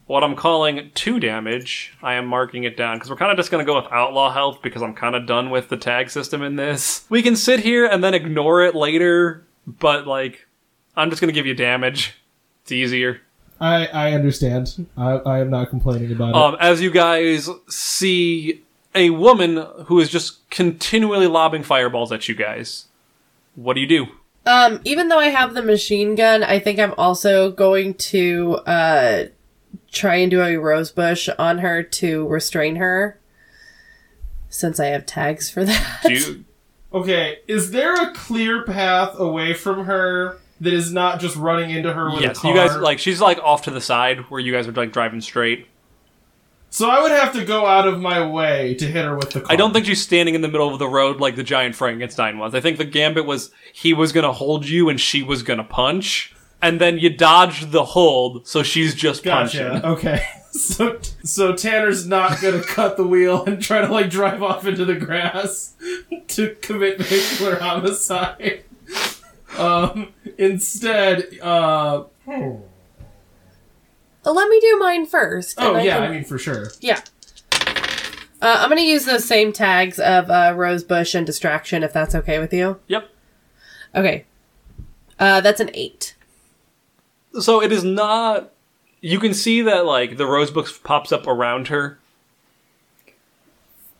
what 0.07 0.23
I'm 0.23 0.35
calling 0.35 0.89
two 0.95 1.19
damage. 1.19 1.95
I 2.01 2.15
am 2.15 2.25
marking 2.25 2.63
it 2.63 2.75
down 2.75 2.97
because 2.97 3.11
we're 3.11 3.17
kind 3.17 3.31
of 3.31 3.37
just 3.37 3.51
going 3.51 3.63
to 3.63 3.71
go 3.71 3.79
with 3.79 3.91
outlaw 3.91 4.33
health 4.33 4.59
because 4.63 4.81
I'm 4.81 4.95
kind 4.95 5.15
of 5.15 5.27
done 5.27 5.51
with 5.51 5.69
the 5.69 5.77
tag 5.77 6.09
system 6.09 6.41
in 6.41 6.55
this. 6.55 7.05
We 7.09 7.21
can 7.21 7.35
sit 7.35 7.59
here 7.59 7.85
and 7.85 8.03
then 8.03 8.15
ignore 8.15 8.63
it 8.63 8.73
later, 8.73 9.45
but 9.67 10.07
like, 10.07 10.47
I'm 10.95 11.11
just 11.11 11.21
going 11.21 11.29
to 11.29 11.39
give 11.39 11.45
you 11.45 11.53
damage. 11.53 12.15
It's 12.63 12.71
easier. 12.71 13.21
I 13.59 13.87
I 13.87 14.11
understand. 14.13 14.87
I 14.97 15.11
I 15.13 15.39
am 15.39 15.49
not 15.49 15.69
complaining 15.69 16.11
about 16.11 16.29
it. 16.29 16.35
Um, 16.35 16.57
as 16.59 16.81
you 16.81 16.91
guys 16.91 17.49
see 17.67 18.63
a 18.95 19.09
woman 19.11 19.65
who 19.85 19.99
is 19.99 20.09
just 20.09 20.49
continually 20.49 21.27
lobbing 21.27 21.63
fireballs 21.63 22.11
at 22.11 22.27
you 22.27 22.35
guys. 22.35 22.85
What 23.55 23.73
do 23.75 23.81
you 23.81 23.87
do? 23.87 24.07
Um, 24.45 24.79
even 24.83 25.09
though 25.09 25.19
I 25.19 25.27
have 25.27 25.53
the 25.53 25.61
machine 25.61 26.15
gun, 26.15 26.43
I 26.43 26.59
think 26.59 26.79
I'm 26.79 26.93
also 26.97 27.51
going 27.51 27.93
to 27.95 28.55
uh 28.65 29.23
try 29.91 30.15
and 30.15 30.31
do 30.31 30.41
a 30.41 30.57
rose 30.57 30.91
bush 30.91 31.29
on 31.37 31.59
her 31.59 31.83
to 31.83 32.27
restrain 32.27 32.77
her. 32.77 33.19
Since 34.49 34.79
I 34.79 34.87
have 34.87 35.05
tags 35.05 35.49
for 35.49 35.63
that. 35.65 35.99
Do 36.03 36.13
you 36.13 36.45
Okay, 36.91 37.39
is 37.47 37.69
there 37.69 37.93
a 37.93 38.13
clear 38.15 38.63
path 38.63 39.19
away 39.19 39.53
from 39.53 39.85
her 39.85 40.39
that 40.61 40.73
is 40.73 40.91
not 40.91 41.19
just 41.19 41.35
running 41.35 41.69
into 41.69 41.93
her 41.93 42.09
with 42.11 42.19
a 42.19 42.23
yes, 42.23 42.39
car? 42.39 42.51
you 42.51 42.57
guys 42.57 42.75
like 42.77 42.99
she's 42.99 43.21
like 43.21 43.37
off 43.39 43.63
to 43.63 43.71
the 43.71 43.81
side 43.81 44.19
where 44.29 44.39
you 44.39 44.51
guys 44.51 44.67
are 44.67 44.71
like 44.71 44.91
driving 44.91 45.21
straight. 45.21 45.67
So 46.71 46.87
I 46.87 47.01
would 47.01 47.11
have 47.11 47.33
to 47.33 47.43
go 47.45 47.65
out 47.65 47.87
of 47.87 47.99
my 47.99 48.23
way 48.27 48.75
to 48.75 48.85
hit 48.85 49.03
her 49.03 49.15
with 49.15 49.31
the 49.31 49.41
car. 49.41 49.51
I 49.51 49.55
don't 49.55 49.73
think 49.73 49.87
she's 49.87 50.03
standing 50.03 50.35
in 50.35 50.41
the 50.41 50.47
middle 50.47 50.71
of 50.71 50.77
the 50.77 50.87
road 50.87 51.19
like 51.19 51.35
the 51.35 51.43
giant 51.43 51.75
Frankenstein 51.75 52.37
was. 52.37 52.53
I 52.53 52.61
think 52.61 52.77
the 52.77 52.85
gambit 52.85 53.25
was 53.25 53.49
he 53.73 53.93
was 53.93 54.11
gonna 54.11 54.31
hold 54.33 54.67
you 54.67 54.87
and 54.89 54.99
she 54.99 55.23
was 55.23 55.41
gonna 55.41 55.63
punch, 55.63 56.35
and 56.61 56.79
then 56.79 56.99
you 56.99 57.09
dodged 57.09 57.71
the 57.71 57.85
hold, 57.85 58.47
so 58.47 58.61
she's 58.61 58.93
just 58.93 59.23
Gotcha. 59.23 59.69
punching. 59.81 59.89
Okay. 59.89 60.25
So 60.51 60.99
so 61.23 61.53
Tanner's 61.55 62.07
not 62.07 62.41
gonna 62.41 62.63
cut 62.63 62.97
the 62.97 63.05
wheel 63.05 63.45
and 63.45 63.61
try 63.61 63.81
to 63.81 63.87
like 63.87 64.09
drive 64.09 64.41
off 64.41 64.65
into 64.65 64.83
the 64.83 64.95
grass 64.95 65.75
to 66.29 66.55
commit 66.55 66.97
vehicular 66.97 67.57
homicide. 67.57 68.63
Um. 69.59 70.13
Instead, 70.37 71.37
uh. 71.41 72.03
Uh, 74.25 74.31
Let 74.31 74.49
me 74.49 74.59
do 74.59 74.77
mine 74.79 75.05
first. 75.05 75.59
and 75.59 75.67
Oh 75.69 75.75
I 75.75 75.81
yeah, 75.83 75.95
can- 75.97 76.03
I 76.03 76.11
mean 76.11 76.23
for 76.23 76.37
sure. 76.37 76.71
yeah. 76.81 77.01
Uh, 78.41 78.55
I'm 78.61 78.69
gonna 78.69 78.81
use 78.81 79.03
those 79.05 79.25
same 79.25 79.51
tags 79.51 79.99
of 79.99 80.29
uh, 80.29 80.53
rose 80.55 80.83
bush 80.83 81.13
and 81.13 81.25
distraction, 81.25 81.83
if 81.83 81.91
that's 81.91 82.15
okay 82.15 82.39
with 82.39 82.53
you. 82.53 82.79
Yep. 82.87 83.09
Okay. 83.95 84.25
Uh, 85.19 85.41
that's 85.41 85.59
an 85.59 85.69
eight. 85.73 86.15
So 87.39 87.61
it 87.61 87.71
is 87.73 87.83
not. 87.83 88.51
You 89.01 89.19
can 89.19 89.33
see 89.33 89.61
that 89.63 89.85
like 89.85 90.15
the 90.17 90.25
rose 90.25 90.51
book 90.51 90.67
pops 90.83 91.11
up 91.11 91.27
around 91.27 91.67
her. 91.67 91.99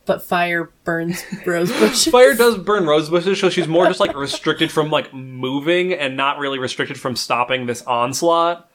But 0.06 0.22
fire 0.22 0.70
burns 0.84 1.22
rose 1.46 1.70
bush. 1.70 2.08
Fire 2.08 2.34
does 2.34 2.58
burn 2.58 2.86
rose 2.86 3.10
bushes, 3.10 3.38
so 3.38 3.50
she's 3.50 3.68
more 3.68 3.86
just 3.86 4.00
like 4.00 4.14
restricted 4.16 4.72
from 4.72 4.90
like 4.90 5.12
moving 5.14 5.92
and 5.92 6.16
not 6.16 6.38
really 6.38 6.58
restricted 6.58 6.98
from 6.98 7.14
stopping 7.16 7.66
this 7.66 7.82
onslaught 7.82 8.68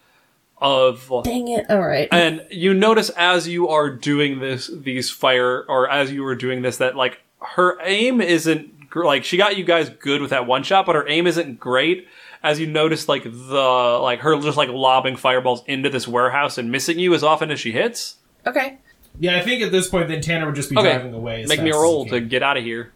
of 0.57 1.11
Dang 1.23 1.49
it! 1.49 1.65
All 1.69 1.81
right. 1.81 2.07
And 2.11 2.45
you 2.49 2.73
notice 2.73 3.09
as 3.09 3.47
you 3.47 3.67
are 3.69 3.89
doing 3.89 4.39
this, 4.39 4.69
these 4.73 5.09
fire, 5.11 5.65
or 5.67 5.89
as 5.89 6.11
you 6.11 6.23
were 6.23 6.35
doing 6.35 6.61
this, 6.61 6.77
that 6.77 6.95
like 6.95 7.21
her 7.41 7.77
aim 7.83 8.21
isn't 8.21 8.71
like 8.95 9.25
she 9.25 9.35
got 9.35 9.57
you 9.57 9.65
guys 9.65 9.89
good 9.89 10.21
with 10.21 10.29
that 10.29 10.47
one 10.47 10.63
shot, 10.63 10.85
but 10.85 10.95
her 10.95 11.07
aim 11.07 11.27
isn't 11.27 11.59
great. 11.59 12.07
As 12.43 12.59
you 12.59 12.67
notice, 12.67 13.09
like 13.09 13.23
the 13.23 13.99
like 14.01 14.19
her 14.19 14.39
just 14.39 14.57
like 14.57 14.69
lobbing 14.69 15.15
fireballs 15.15 15.63
into 15.65 15.89
this 15.89 16.07
warehouse 16.07 16.57
and 16.57 16.71
missing 16.71 16.99
you 16.99 17.13
as 17.13 17.23
often 17.23 17.51
as 17.51 17.59
she 17.59 17.71
hits. 17.71 18.17
okay. 18.45 18.77
Yeah, 19.19 19.37
I 19.37 19.41
think 19.41 19.61
at 19.61 19.71
this 19.71 19.87
point 19.87 20.07
then 20.07 20.21
Tanner 20.21 20.45
would 20.47 20.55
just 20.55 20.69
be 20.69 20.77
Okay. 20.77 20.93
driving 20.93 21.13
away. 21.13 21.43
As 21.43 21.49
Make 21.49 21.61
me 21.61 21.69
a 21.69 21.73
fast 21.73 21.77
as 21.79 21.81
roll 21.83 22.05
to 22.07 22.19
get 22.19 22.43
out 22.43 22.57
of 22.57 22.63
here. 22.63 22.91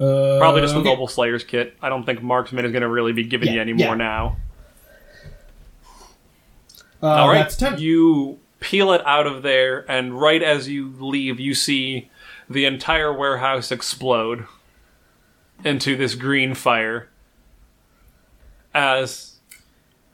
Uh, 0.00 0.38
Probably 0.38 0.60
just 0.60 0.74
with 0.74 0.86
okay. 0.86 1.06
Slayer's 1.06 1.44
kit. 1.44 1.76
I 1.82 1.88
don't 1.88 2.04
think 2.04 2.22
Marksman 2.22 2.64
is 2.64 2.72
going 2.72 2.82
to 2.82 2.88
really 2.88 3.12
be 3.12 3.24
giving 3.24 3.48
Yeah, 3.48 3.54
you 3.56 3.60
any 3.60 3.72
more 3.74 3.88
yeah. 3.88 3.94
now. 3.94 4.36
Uh, 7.02 7.06
All 7.06 7.28
right, 7.28 7.38
That's 7.38 7.56
ten. 7.56 7.78
you 7.78 8.38
peel 8.60 8.92
it 8.92 9.06
out 9.06 9.26
of 9.26 9.42
there, 9.42 9.88
and 9.90 10.18
right 10.20 10.42
as 10.42 10.68
you 10.68 10.92
leave, 10.98 11.38
you 11.38 11.54
see 11.54 12.10
the 12.50 12.64
entire 12.64 13.12
warehouse 13.12 13.70
explode 13.70 14.46
into 15.64 15.96
this 15.96 16.14
green 16.14 16.54
fire. 16.54 17.08
As 18.74 19.37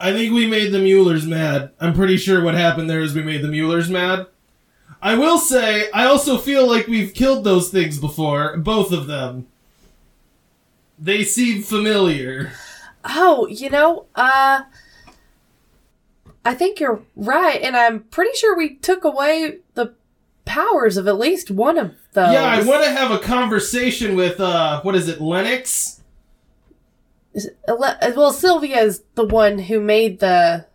I 0.00 0.12
think 0.12 0.34
we 0.34 0.46
made 0.46 0.72
the 0.72 0.80
Muellers 0.80 1.26
mad. 1.26 1.70
I'm 1.80 1.94
pretty 1.94 2.16
sure 2.16 2.42
what 2.42 2.54
happened 2.54 2.90
there 2.90 3.00
is 3.00 3.14
we 3.14 3.22
made 3.22 3.42
the 3.42 3.48
Muellers 3.48 3.88
mad. 3.88 4.26
I 5.00 5.14
will 5.14 5.38
say, 5.38 5.90
I 5.92 6.06
also 6.06 6.38
feel 6.38 6.66
like 6.66 6.86
we've 6.86 7.14
killed 7.14 7.44
those 7.44 7.68
things 7.68 7.98
before, 7.98 8.56
both 8.56 8.90
of 8.90 9.06
them. 9.06 9.46
They 10.98 11.24
seem 11.24 11.62
familiar. 11.62 12.52
Oh, 13.04 13.46
you 13.48 13.68
know, 13.68 14.06
uh, 14.14 14.62
I 16.44 16.54
think 16.54 16.80
you're 16.80 17.02
right, 17.16 17.60
and 17.60 17.76
I'm 17.76 18.00
pretty 18.04 18.34
sure 18.36 18.56
we 18.56 18.76
took 18.76 19.04
away 19.04 19.58
the 19.74 19.94
powers 20.44 20.96
of 20.96 21.06
at 21.06 21.18
least 21.18 21.50
one 21.50 21.78
of 21.78 21.94
those. 22.12 22.32
Yeah, 22.32 22.44
I 22.44 22.62
want 22.62 22.84
to 22.84 22.90
have 22.90 23.10
a 23.10 23.18
conversation 23.18 24.16
with, 24.16 24.40
uh, 24.40 24.80
what 24.82 24.94
is 24.94 25.08
it, 25.08 25.20
Lennox? 25.20 26.00
Is- 27.34 27.50
ele- 27.68 27.98
Well, 28.16 28.32
Sylvia's 28.32 29.02
the 29.14 29.24
one 29.24 29.58
who 29.58 29.80
made 29.80 30.20
the. 30.20 30.66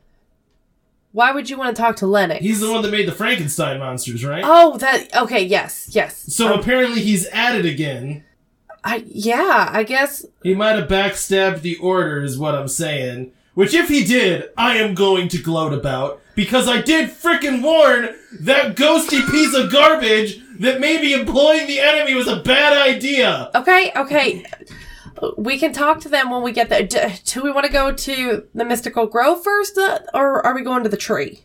Why 1.12 1.32
would 1.32 1.50
you 1.50 1.58
want 1.58 1.76
to 1.76 1.82
talk 1.82 1.95
to 1.98 2.08
Lennox? 2.08 2.41
He's 2.41 2.60
the 2.60 2.72
one 2.72 2.84
that 2.84 2.91
made 2.91 3.08
the 3.08 3.12
Frankenstein 3.13 3.80
monsters, 3.80 4.24
right? 4.24 4.43
Oh, 4.45 4.78
that. 4.78 5.15
Okay, 5.15 5.43
yes, 5.43 5.88
yes. 5.91 6.26
so 6.34 6.54
Um, 6.54 6.60
apparently 6.60 7.02
he's 7.02 7.26
at 7.28 7.56
it 7.56 7.65
again. 7.65 8.24
I, 8.84 9.04
yeah, 9.08 9.69
I 9.72 9.84
guess. 9.84 10.26
He 10.43 10.54
might 10.54 10.76
have 10.76 10.88
backstabbed 10.88 11.62
the 11.62 11.78
order, 11.78 12.22
is 12.24 12.38
what 12.38 12.54
I'm 12.56 12.67
saying. 12.67 13.32
Which, 13.56 13.74
if 13.74 13.89
he 13.89 14.06
did, 14.06 14.50
I 14.56 14.78
am 14.78 14.93
going 14.93 15.28
to 15.30 15.38
gloat 15.38 15.74
about. 15.74 16.22
Because 16.36 16.69
I 16.69 16.82
did 16.82 17.10
frickin' 17.10 17.62
warn 17.62 18.15
that 18.41 18.78
ghosty 18.78 19.28
piece 19.30 19.54
of 19.54 19.69
garbage 19.72 20.39
that 20.60 20.80
maybe 20.80 21.12
employing 21.12 21.67
the 21.67 21.80
enemy 21.80 22.13
was 22.13 22.28
a 22.28 22.38
bad 22.41 22.78
idea. 22.78 23.50
Okay, 23.56 23.91
okay. 23.98 24.45
We 25.38 25.58
can 25.60 25.74
talk 25.74 26.00
to 26.02 26.10
them 26.10 26.30
when 26.30 26.41
we 26.41 26.52
get 26.52 26.69
there. 26.69 26.84
D- 26.84 27.00
do 27.26 27.41
we 27.43 27.52
want 27.52 27.65
to 27.65 27.72
go 27.72 27.91
to 27.91 28.48
the 28.54 28.65
Mystical 28.65 29.06
Grove 29.08 29.43
first, 29.43 29.78
uh, 29.78 30.00
or 30.13 30.45
are 30.45 30.54
we 30.56 30.62
going 30.63 30.84
to 30.84 30.89
the 30.89 30.98
tree? 30.98 31.41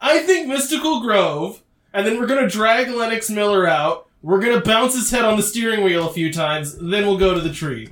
I 0.00 0.18
think 0.20 0.48
Mystical 0.48 1.00
Grove, 1.00 1.62
and 1.92 2.06
then 2.06 2.18
we're 2.18 2.26
gonna 2.26 2.48
drag 2.48 2.88
Lennox 2.88 3.30
Miller 3.30 3.66
out. 3.68 4.06
We're 4.22 4.40
gonna 4.40 4.60
bounce 4.60 4.94
his 4.94 5.10
head 5.10 5.24
on 5.24 5.36
the 5.36 5.42
steering 5.42 5.82
wheel 5.84 6.08
a 6.08 6.12
few 6.12 6.32
times, 6.32 6.76
then 6.78 7.06
we'll 7.06 7.18
go 7.18 7.34
to 7.34 7.40
the 7.40 7.52
tree. 7.52 7.90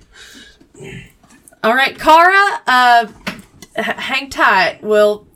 All 1.62 1.74
right, 1.74 1.98
Kara, 1.98 2.60
uh, 2.66 3.06
h- 3.76 3.84
hang 3.84 4.30
tight. 4.30 4.80
We'll. 4.82 5.26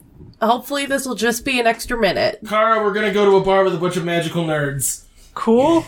Hopefully, 0.42 0.85
this 0.87 1.07
will 1.07 1.14
just 1.14 1.44
be 1.44 1.59
an 1.61 1.66
extra 1.66 1.99
minute. 1.99 2.40
Kara, 2.49 2.83
we're 2.83 2.92
gonna 2.92 3.12
go 3.12 3.25
to 3.25 3.37
a 3.37 3.40
bar 3.40 3.64
with 3.64 3.75
a 3.75 3.79
bunch 3.79 3.97
of 3.97 4.05
magical 4.05 4.44
nerds. 4.44 5.05
cool. 5.35 5.85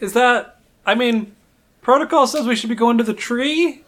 Is 0.00 0.12
that? 0.14 0.58
I 0.84 0.94
mean, 0.94 1.34
protocol 1.84 2.26
says 2.26 2.46
we 2.46 2.56
should 2.56 2.70
be 2.70 2.74
going 2.74 2.98
to 2.98 3.04
the 3.04 3.14
tree. 3.14 3.82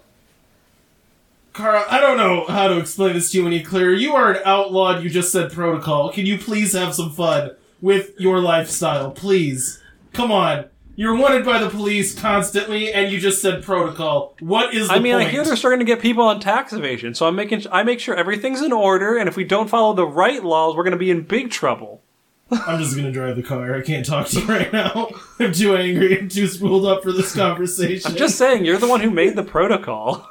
Kara, 1.52 1.84
I 1.90 1.98
don't 1.98 2.18
know 2.18 2.44
how 2.46 2.68
to 2.68 2.78
explain 2.78 3.14
this 3.14 3.32
to 3.32 3.38
you 3.38 3.46
any 3.46 3.62
clearer. 3.62 3.92
You 3.92 4.14
are 4.14 4.32
an 4.32 4.42
outlaw. 4.44 4.98
You 4.98 5.08
just 5.08 5.32
said 5.32 5.50
protocol. 5.50 6.12
Can 6.12 6.26
you 6.26 6.38
please 6.38 6.74
have 6.74 6.94
some 6.94 7.10
fun 7.10 7.52
with 7.80 8.12
your 8.18 8.40
lifestyle, 8.40 9.10
please? 9.10 9.82
Come 10.12 10.30
on. 10.30 10.66
You're 10.98 11.16
wanted 11.16 11.44
by 11.44 11.58
the 11.58 11.68
police 11.68 12.18
constantly, 12.18 12.90
and 12.90 13.12
you 13.12 13.18
just 13.18 13.42
said 13.42 13.62
protocol. 13.62 14.34
What 14.40 14.74
is 14.74 14.88
the 14.88 14.94
I 14.94 14.98
mean, 14.98 15.14
point? 15.14 15.28
I 15.28 15.30
hear 15.30 15.44
they're 15.44 15.56
starting 15.56 15.80
to 15.80 15.84
get 15.84 16.00
people 16.00 16.24
on 16.24 16.40
tax 16.40 16.72
evasion, 16.72 17.14
so 17.14 17.26
I'm 17.26 17.36
making 17.36 17.66
I 17.70 17.82
make 17.82 18.00
sure 18.00 18.14
everything's 18.14 18.62
in 18.62 18.72
order, 18.72 19.16
and 19.18 19.28
if 19.28 19.36
we 19.36 19.44
don't 19.44 19.68
follow 19.68 19.92
the 19.92 20.06
right 20.06 20.42
laws, 20.42 20.74
we're 20.74 20.84
going 20.84 20.92
to 20.92 20.98
be 20.98 21.10
in 21.10 21.22
big 21.22 21.50
trouble. 21.50 22.02
I'm 22.50 22.80
just 22.80 22.94
gonna 22.94 23.10
drive 23.10 23.36
the 23.36 23.42
car. 23.42 23.74
I 23.74 23.80
can't 23.80 24.06
talk 24.06 24.28
to 24.28 24.40
you 24.40 24.46
right 24.46 24.72
now. 24.72 25.10
I'm 25.40 25.52
too 25.52 25.76
angry. 25.76 26.18
I'm 26.18 26.28
too 26.28 26.46
spooled 26.46 26.86
up 26.86 27.02
for 27.02 27.12
this 27.12 27.34
conversation. 27.34 28.10
I'm 28.10 28.16
just 28.16 28.36
saying, 28.36 28.64
you're 28.64 28.78
the 28.78 28.86
one 28.88 29.00
who 29.00 29.10
made 29.10 29.34
the 29.34 29.42
protocol. 29.42 30.28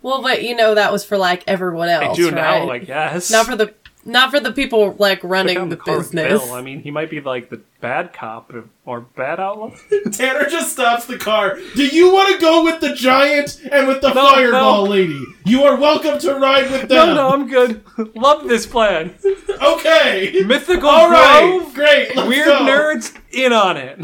Well, 0.00 0.22
but 0.22 0.42
you 0.42 0.56
know 0.56 0.74
that 0.74 0.92
was 0.92 1.04
for 1.04 1.18
like 1.18 1.44
everyone 1.46 1.88
else. 1.88 2.18
I 2.18 2.20
do 2.20 2.26
right? 2.26 2.34
now, 2.34 2.70
I 2.70 2.78
guess. 2.78 3.30
not 3.30 3.46
for 3.46 3.56
the 3.56 3.74
not 4.08 4.30
for 4.30 4.40
the 4.40 4.52
people 4.52 4.96
like 4.98 5.22
running 5.22 5.68
the, 5.68 5.76
business. 5.76 6.42
Bill. 6.42 6.52
I 6.54 6.62
mean, 6.62 6.80
he 6.80 6.90
might 6.90 7.10
be 7.10 7.20
like 7.20 7.50
the 7.50 7.60
bad 7.80 8.12
cop 8.12 8.52
or 8.84 9.00
bad 9.00 9.38
outlaw. 9.38 9.70
Tanner 10.12 10.48
just 10.48 10.72
stops 10.72 11.06
the 11.06 11.18
car. 11.18 11.58
Do 11.76 11.86
you 11.86 12.12
want 12.12 12.34
to 12.34 12.40
go 12.40 12.64
with 12.64 12.80
the 12.80 12.94
giant 12.94 13.60
and 13.70 13.86
with 13.86 14.00
the 14.00 14.12
No, 14.12 14.26
fireball 14.26 14.84
no. 14.86 14.90
lady? 14.90 15.22
You 15.44 15.62
are 15.64 15.76
welcome 15.76 16.18
to 16.18 16.34
ride 16.34 16.70
with 16.70 16.88
them. 16.88 17.08
No, 17.10 17.14
no, 17.14 17.28
I'm 17.30 17.48
good. 17.48 17.84
Love 18.16 18.48
this 18.48 18.66
plan. 18.66 19.14
Okay. 19.62 20.42
Mythical 20.44 20.88
All 20.88 21.10
right. 21.10 21.58
Grove. 21.58 21.74
Great. 21.74 22.16
Let's 22.16 22.28
Weird 22.28 22.46
go. 22.48 22.58
nerds 22.66 23.16
in 23.30 23.52
on 23.52 23.76
it. 23.76 24.00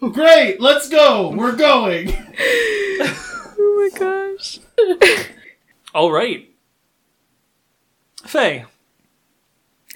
Great. 0.00 0.60
Let's 0.60 0.88
go. 0.88 1.30
We're 1.34 1.56
going. 1.56 2.12
Oh 3.62 3.90
my 3.92 3.98
gosh. 3.98 4.58
All 5.94 6.10
right. 6.12 6.50
Faye. 8.24 8.64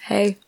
Hey. 0.02 0.38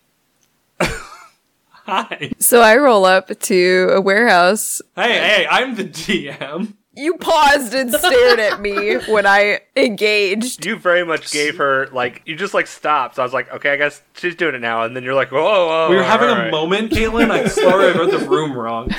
Hi. 0.79 2.31
So 2.39 2.61
I 2.61 2.77
roll 2.77 3.05
up 3.05 3.39
to 3.39 3.89
a 3.91 4.01
warehouse. 4.01 4.81
Hey, 4.95 5.13
hey, 5.19 5.47
I'm 5.49 5.75
the 5.75 5.85
DM. 5.85 6.73
You 6.93 7.15
paused 7.17 7.75
and 7.75 7.93
stared 7.93 8.39
at 8.39 8.59
me 8.59 8.95
when 9.07 9.27
I 9.27 9.59
engaged. 9.75 10.65
You 10.65 10.77
very 10.77 11.05
much 11.05 11.31
gave 11.31 11.57
her 11.57 11.87
like 11.93 12.23
you 12.25 12.35
just 12.35 12.55
like 12.55 12.65
stopped. 12.65 13.15
So 13.15 13.21
I 13.21 13.25
was 13.25 13.33
like, 13.33 13.51
okay, 13.53 13.71
I 13.71 13.77
guess 13.77 14.01
she's 14.15 14.35
doing 14.35 14.55
it 14.55 14.61
now. 14.61 14.83
And 14.83 14.95
then 14.95 15.03
you're 15.03 15.13
like, 15.13 15.31
whoa, 15.31 15.67
whoa. 15.67 15.89
We 15.91 15.95
were 15.95 16.03
having 16.03 16.29
alright. 16.29 16.47
a 16.47 16.51
moment, 16.51 16.91
Caitlin. 16.91 17.29
I'm 17.29 17.49
sorry 17.49 17.85
I 17.85 17.91
read 17.91 18.09
the 18.09 18.27
room 18.27 18.53
wrong. 18.57 18.89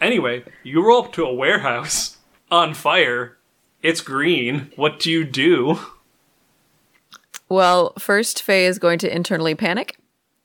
Anyway, 0.00 0.44
you 0.62 0.86
roll 0.86 1.02
up 1.04 1.12
to 1.14 1.24
a 1.24 1.34
warehouse 1.34 2.18
on 2.50 2.72
fire. 2.72 3.36
It's 3.82 4.00
green. 4.00 4.70
What 4.76 5.00
do 5.00 5.10
you 5.10 5.24
do? 5.24 5.78
Well, 7.48 7.92
first 7.98 8.42
Faye 8.42 8.66
is 8.66 8.78
going 8.78 8.98
to 9.00 9.14
internally 9.14 9.54
panic. 9.54 9.96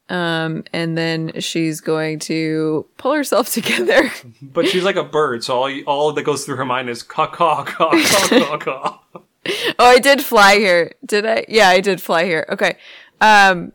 Um, 0.08 0.63
and 0.71 0.95
then 0.98 1.39
she's 1.41 1.82
going 1.82 2.19
to 2.19 2.86
pull 2.98 3.13
herself 3.13 3.50
together. 3.54 4.12
But 4.41 4.67
she's 4.67 4.84
like 4.84 4.95
a 4.95 5.04
bird, 5.04 5.43
so 5.43 5.58
all 5.58 5.82
all 5.86 6.13
that 6.13 6.24
goes 6.24 6.45
through 6.45 6.58
her 6.58 6.65
mind 6.65 6.89
is 6.89 7.02
caw 7.02 7.28
caw 7.28 7.63
caw 7.63 7.89
caw 7.91 8.28
caw 8.28 8.58
caw. 8.58 9.00
oh, 9.80 9.86
I 9.86 10.00
did 10.00 10.24
fly 10.24 10.58
here. 10.58 10.93
Did 11.06 11.26
I? 11.26 11.45
Yeah, 11.48 11.69
I 11.69 11.80
did 11.80 12.02
fly 12.02 12.26
here. 12.26 12.45
Okay. 12.50 12.78
Um, 13.21 13.71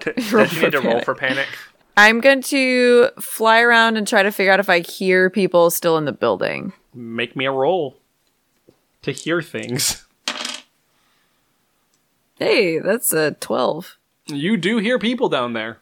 T- 0.00 0.12
Roll 0.30 0.44
Does 0.44 0.52
she 0.52 0.60
need 0.60 0.72
for 0.72 0.82
to 0.82 0.88
roll 0.88 1.00
for 1.02 1.14
panic? 1.14 1.48
I'm 1.96 2.20
going 2.20 2.42
to 2.42 3.08
fly 3.20 3.60
around 3.60 3.96
and 3.96 4.06
try 4.06 4.22
to 4.22 4.32
figure 4.32 4.52
out 4.52 4.60
if 4.60 4.70
I 4.70 4.80
hear 4.80 5.28
people 5.28 5.70
still 5.70 5.98
in 5.98 6.04
the 6.06 6.12
building. 6.12 6.72
Make 6.94 7.36
me 7.36 7.44
a 7.44 7.52
roll 7.52 7.96
to 9.02 9.12
hear 9.12 9.42
things. 9.42 10.06
Hey, 12.40 12.78
that's 12.78 13.12
a 13.12 13.32
12 13.32 13.96
You 14.26 14.56
do 14.56 14.78
hear 14.78 14.98
people 14.98 15.28
down 15.28 15.52
there. 15.52 15.78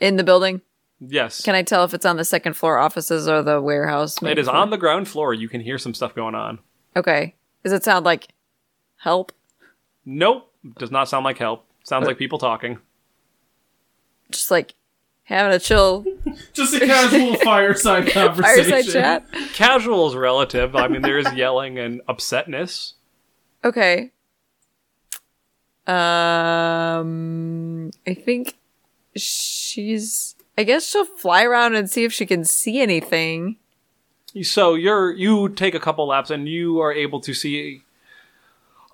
in 0.00 0.16
the 0.16 0.24
building. 0.24 0.62
Yes. 0.98 1.42
Can 1.42 1.54
I 1.54 1.62
tell 1.62 1.84
if 1.84 1.92
it's 1.94 2.06
on 2.06 2.16
the 2.16 2.24
second 2.24 2.54
floor 2.54 2.78
offices 2.78 3.28
or 3.28 3.42
the 3.42 3.60
warehouse? 3.60 4.20
it 4.22 4.38
is 4.38 4.48
on 4.48 4.70
the 4.70 4.76
ground 4.78 5.06
floor. 5.08 5.32
You 5.34 5.48
can 5.48 5.60
hear 5.60 5.78
some 5.78 5.94
stuff 5.94 6.14
going 6.14 6.34
on. 6.34 6.58
Okay. 6.96 7.34
Does 7.62 7.72
it 7.72 7.84
sound 7.84 8.04
like 8.06 8.28
help? 8.96 9.30
Nope. 10.04 10.50
Does 10.78 10.90
not 10.90 11.08
sound 11.08 11.24
like 11.24 11.38
help. 11.38 11.66
Sounds 11.84 12.04
uh, 12.04 12.08
like 12.08 12.18
people 12.18 12.38
talking. 12.38 12.78
Just 14.30 14.50
like 14.50 14.74
having 15.24 15.54
a 15.54 15.58
chill 15.58 16.04
Just 16.54 16.74
a 16.74 16.80
casual 16.80 17.34
fireside 17.44 18.10
conversation. 18.10 18.70
fireside 18.70 18.92
chat? 18.92 19.32
Casual 19.52 20.08
is 20.08 20.16
relative. 20.16 20.74
I 20.74 20.88
mean, 20.88 21.02
there 21.02 21.18
is 21.18 21.32
yelling 21.34 21.78
and 21.78 22.00
upsetness. 22.08 22.94
Okay. 23.64 24.10
Um, 25.88 27.90
I 28.06 28.14
think 28.14 28.56
she's. 29.16 30.36
I 30.56 30.64
guess 30.64 30.86
she'll 30.86 31.04
fly 31.04 31.44
around 31.44 31.76
and 31.76 31.88
see 31.88 32.04
if 32.04 32.12
she 32.12 32.26
can 32.26 32.44
see 32.44 32.80
anything. 32.80 33.56
So 34.42 34.74
you're 34.74 35.12
you 35.12 35.48
take 35.48 35.74
a 35.74 35.80
couple 35.80 36.08
laps 36.08 36.30
and 36.30 36.48
you 36.48 36.80
are 36.80 36.92
able 36.92 37.20
to 37.20 37.32
see 37.32 37.82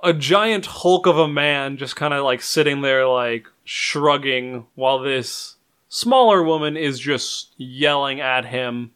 a 0.02 0.12
giant 0.12 0.66
hulk 0.66 1.06
of 1.06 1.18
a 1.18 1.26
man 1.26 1.78
just 1.78 1.96
kind 1.96 2.14
of 2.14 2.24
like 2.24 2.42
sitting 2.42 2.82
there 2.82 3.08
like 3.08 3.48
shrugging 3.64 4.66
while 4.74 4.98
this 4.98 5.56
smaller 5.88 6.42
woman 6.42 6.76
is 6.76 7.00
just 7.00 7.54
yelling 7.56 8.20
at 8.20 8.44
him 8.44 8.92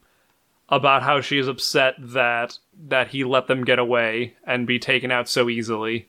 about 0.69 1.03
how 1.03 1.21
she 1.21 1.39
is 1.39 1.49
upset 1.49 1.95
that 1.99 2.59
that 2.89 3.09
he 3.09 3.25
let 3.25 3.47
them 3.47 3.65
get 3.65 3.79
away 3.79 4.35
and 4.45 4.67
be 4.67 4.79
taken 4.79 5.11
out 5.11 5.29
so 5.29 5.49
easily. 5.49 6.09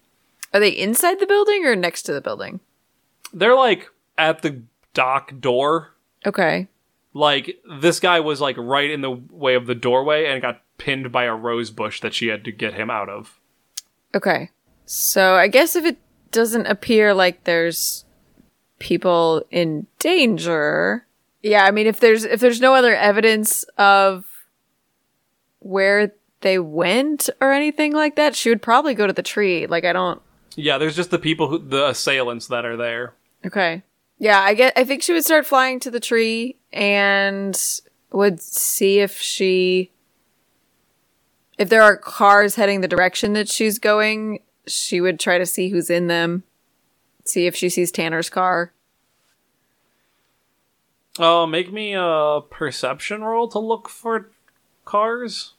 Are 0.53 0.59
they 0.59 0.69
inside 0.69 1.19
the 1.19 1.27
building 1.27 1.65
or 1.65 1.75
next 1.75 2.03
to 2.03 2.13
the 2.13 2.21
building? 2.21 2.59
They're 3.33 3.55
like 3.55 3.89
at 4.17 4.41
the 4.41 4.63
dock 4.93 5.39
door. 5.39 5.93
Okay. 6.25 6.67
Like 7.13 7.59
this 7.79 7.99
guy 7.99 8.19
was 8.19 8.41
like 8.41 8.57
right 8.57 8.89
in 8.89 9.01
the 9.01 9.11
way 9.11 9.55
of 9.55 9.65
the 9.65 9.75
doorway 9.75 10.25
and 10.25 10.41
got 10.41 10.61
pinned 10.77 11.11
by 11.11 11.25
a 11.25 11.35
rose 11.35 11.71
bush 11.71 12.01
that 12.01 12.13
she 12.13 12.27
had 12.27 12.43
to 12.45 12.51
get 12.51 12.73
him 12.73 12.89
out 12.89 13.09
of. 13.09 13.39
Okay. 14.15 14.49
So 14.85 15.35
I 15.35 15.47
guess 15.47 15.75
if 15.75 15.85
it 15.85 15.97
doesn't 16.31 16.65
appear 16.65 17.13
like 17.13 17.43
there's 17.43 18.05
people 18.79 19.43
in 19.51 19.85
danger, 19.99 21.05
yeah, 21.41 21.65
I 21.65 21.71
mean 21.71 21.87
if 21.87 21.99
there's 21.99 22.23
if 22.23 22.39
there's 22.39 22.61
no 22.61 22.73
other 22.73 22.95
evidence 22.95 23.63
of 23.77 24.25
where 25.59 26.13
they 26.41 26.57
went 26.57 27.29
or 27.41 27.51
anything 27.51 27.93
like 27.93 28.15
that, 28.15 28.35
she 28.35 28.49
would 28.49 28.61
probably 28.61 28.93
go 28.93 29.05
to 29.05 29.13
the 29.13 29.23
tree. 29.23 29.67
Like 29.67 29.85
I 29.85 29.93
don't 29.93 30.21
Yeah, 30.59 30.77
there's 30.77 30.95
just 30.95 31.11
the 31.11 31.19
people 31.19 31.47
who 31.47 31.57
the 31.57 31.87
assailants 31.87 32.47
that 32.47 32.65
are 32.65 32.75
there. 32.75 33.13
Okay. 33.45 33.83
Yeah, 34.17 34.39
I 34.39 34.53
get 34.53 34.73
I 34.75 34.83
think 34.83 35.01
she 35.01 35.13
would 35.13 35.23
start 35.23 35.45
flying 35.45 35.79
to 35.81 35.91
the 35.91 35.99
tree 35.99 36.57
and 36.73 37.57
would 38.11 38.41
see 38.41 38.99
if 38.99 39.19
she 39.19 39.91
if 41.57 41.69
there 41.69 41.81
are 41.81 41.95
cars 41.95 42.55
heading 42.55 42.81
the 42.81 42.87
direction 42.87 43.33
that 43.33 43.49
she's 43.49 43.79
going, 43.79 44.39
she 44.67 44.99
would 45.01 45.19
try 45.19 45.37
to 45.37 45.45
see 45.45 45.69
who's 45.69 45.89
in 45.89 46.07
them. 46.07 46.43
See 47.23 47.47
if 47.47 47.55
she 47.55 47.69
sees 47.69 47.91
Tanner's 47.91 48.29
car. 48.29 48.73
Uh, 51.17 51.45
make 51.45 51.71
me 51.71 51.93
a 51.93 52.39
perception 52.49 53.23
roll 53.23 53.47
to 53.49 53.59
look 53.59 53.89
for 53.89 54.31
cars. 54.85 55.53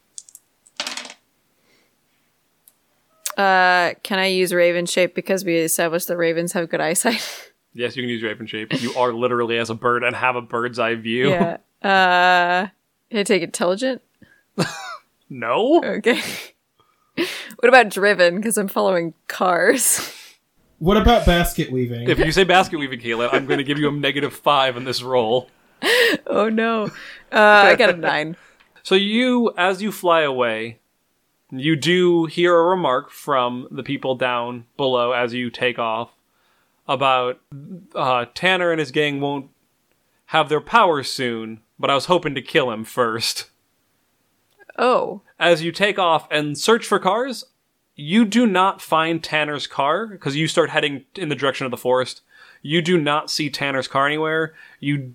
Uh 3.37 3.95
can 4.03 4.19
I 4.19 4.27
use 4.27 4.53
Raven 4.53 4.87
shape 4.87 5.15
because 5.15 5.45
we 5.45 5.57
established 5.59 6.09
that 6.09 6.17
ravens 6.17 6.53
have 6.53 6.69
good 6.69 6.81
eyesight? 6.81 7.47
Yes, 7.73 7.95
you 7.95 8.03
can 8.03 8.11
use 8.11 8.21
Raven 8.21 8.49
shape. 8.49 8.83
You 8.83 8.93
are 8.95 9.13
literally 9.13 9.57
as 9.57 9.71
a 9.71 9.77
bird 9.77 10.03
and 10.03 10.17
have 10.17 10.35
a 10.35 10.43
bird's 10.43 10.81
eye 10.81 10.97
view. 10.97 11.31
yeah. 11.31 11.59
Uh 11.83 12.67
can 13.11 13.21
I 13.21 13.23
take 13.23 13.43
intelligent? 13.43 14.03
No. 15.29 15.81
Okay. 15.85 16.21
what 17.15 17.69
about 17.69 17.89
driven 17.89 18.37
because 18.37 18.57
I'm 18.59 18.69
following 18.69 19.15
cars? 19.29 20.13
What 20.81 20.97
about 20.97 21.25
basket 21.27 21.71
weaving? 21.71 22.09
If 22.09 22.19
you 22.19 22.33
say 22.33 22.43
basket 22.45 22.79
weaving, 22.79 23.01
Caleb, 23.01 23.31
I'm 23.33 23.47
going 23.47 23.59
to 23.59 23.65
give 23.65 23.79
you 23.79 23.89
a 23.89 23.93
negative 23.93 24.33
five 24.35 24.77
on 24.77 24.85
this 24.85 25.03
roll. 25.03 25.49
oh 26.27 26.49
no. 26.49 26.87
Uh 27.31 27.37
I 27.39 27.77
got 27.77 27.91
a 27.91 27.97
9. 27.97 28.37
So 28.83 28.95
you, 28.95 29.53
as 29.57 29.83
you 29.83 29.93
fly 29.93 30.23
away, 30.23 30.81
you 31.51 31.77
do 31.77 32.27
hear 32.27 32.57
a 32.57 32.65
remark 32.65 33.11
from 33.11 33.69
the 33.71 33.83
people 33.83 34.15
down 34.15 34.67
below 34.77 35.13
as 35.13 35.35
you 35.35 35.51
take 35.51 35.79
off 35.79 36.11
about 36.87 37.41
uh, 37.95 38.27
Tanner 38.35 38.71
and 38.71 38.81
his 38.81 38.91
gang 38.91 39.21
won't 39.21 39.51
have 40.27 40.49
their 40.49 40.61
power 40.61 41.03
soon, 41.03 41.61
but 41.79 41.91
I 41.91 41.95
was 41.95 42.07
hoping 42.07 42.35
to 42.35 42.43
kill 42.43 42.71
him 42.71 42.85
first. 42.85 43.51
Oh. 44.79 45.23
As 45.39 45.63
you 45.63 45.73
take 45.73 45.99
off 45.99 46.27
and 46.31 46.57
search 46.57 46.87
for 46.87 46.99
cars, 46.99 47.45
you 47.97 48.25
do 48.25 48.47
not 48.47 48.81
find 48.81 49.23
Tanner's 49.23 49.67
car 49.67 50.07
because 50.07 50.37
you 50.37 50.49
start 50.49 50.71
heading 50.71 51.05
in 51.17 51.29
the 51.29 51.35
direction 51.35 51.65
of 51.65 51.71
the 51.71 51.77
forest. 51.77 52.23
You 52.63 52.83
do 52.83 52.99
not 52.99 53.31
see 53.31 53.51
Tanner's 53.51 53.89
car 53.89 54.07
anywhere. 54.07 54.55
You 54.79 55.15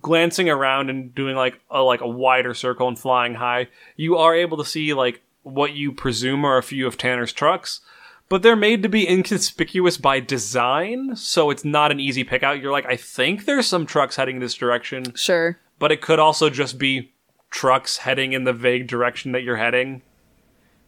glancing 0.00 0.48
around 0.48 0.90
and 0.90 1.14
doing 1.14 1.34
like 1.34 1.60
a 1.70 1.82
like 1.82 2.00
a 2.00 2.08
wider 2.08 2.54
circle 2.54 2.88
and 2.88 2.98
flying 2.98 3.34
high, 3.34 3.68
you 3.96 4.16
are 4.16 4.34
able 4.34 4.58
to 4.58 4.64
see 4.64 4.94
like 4.94 5.22
what 5.46 5.74
you 5.74 5.92
presume 5.92 6.44
are 6.44 6.58
a 6.58 6.62
few 6.62 6.86
of 6.86 6.98
Tanner's 6.98 7.32
trucks, 7.32 7.80
but 8.28 8.42
they're 8.42 8.56
made 8.56 8.82
to 8.82 8.88
be 8.88 9.08
inconspicuous 9.08 9.96
by 9.96 10.18
design, 10.20 11.14
so 11.14 11.50
it's 11.50 11.64
not 11.64 11.92
an 11.92 12.00
easy 12.00 12.24
pick 12.24 12.42
out. 12.42 12.60
You're 12.60 12.72
like, 12.72 12.86
I 12.86 12.96
think 12.96 13.44
there's 13.44 13.66
some 13.66 13.86
trucks 13.86 14.16
heading 14.16 14.40
this 14.40 14.54
direction, 14.54 15.14
Sure. 15.14 15.58
but 15.78 15.92
it 15.92 16.00
could 16.00 16.18
also 16.18 16.50
just 16.50 16.78
be 16.78 17.12
trucks 17.50 17.98
heading 17.98 18.32
in 18.32 18.42
the 18.44 18.52
vague 18.52 18.88
direction 18.88 19.32
that 19.32 19.42
you're 19.44 19.56
heading. 19.56 20.02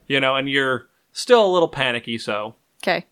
You 0.09 0.18
know, 0.21 0.35
and 0.37 0.49
you're 0.51 0.88
still 1.12 1.44
a 1.47 1.53
little 1.53 1.68
panicky, 1.68 2.18
so 2.18 2.57
Okay. 2.83 3.07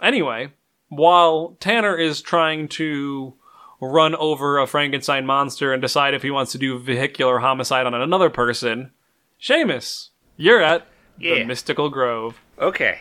Anyway, 0.00 0.52
while 0.88 1.56
Tanner 1.60 1.96
is 1.96 2.22
trying 2.22 2.68
to 2.68 3.34
run 3.80 4.14
over 4.14 4.58
a 4.58 4.66
Frankenstein 4.66 5.26
monster 5.26 5.72
and 5.72 5.82
decide 5.82 6.14
if 6.14 6.22
he 6.22 6.30
wants 6.30 6.52
to 6.52 6.58
do 6.58 6.78
vehicular 6.78 7.40
homicide 7.40 7.84
on 7.84 7.92
another 7.94 8.30
person. 8.30 8.92
Seamus, 9.40 10.10
you're 10.42 10.62
at 10.62 10.86
the 11.18 11.44
Mystical 11.44 11.88
Grove. 11.88 12.40
Okay. 12.58 12.98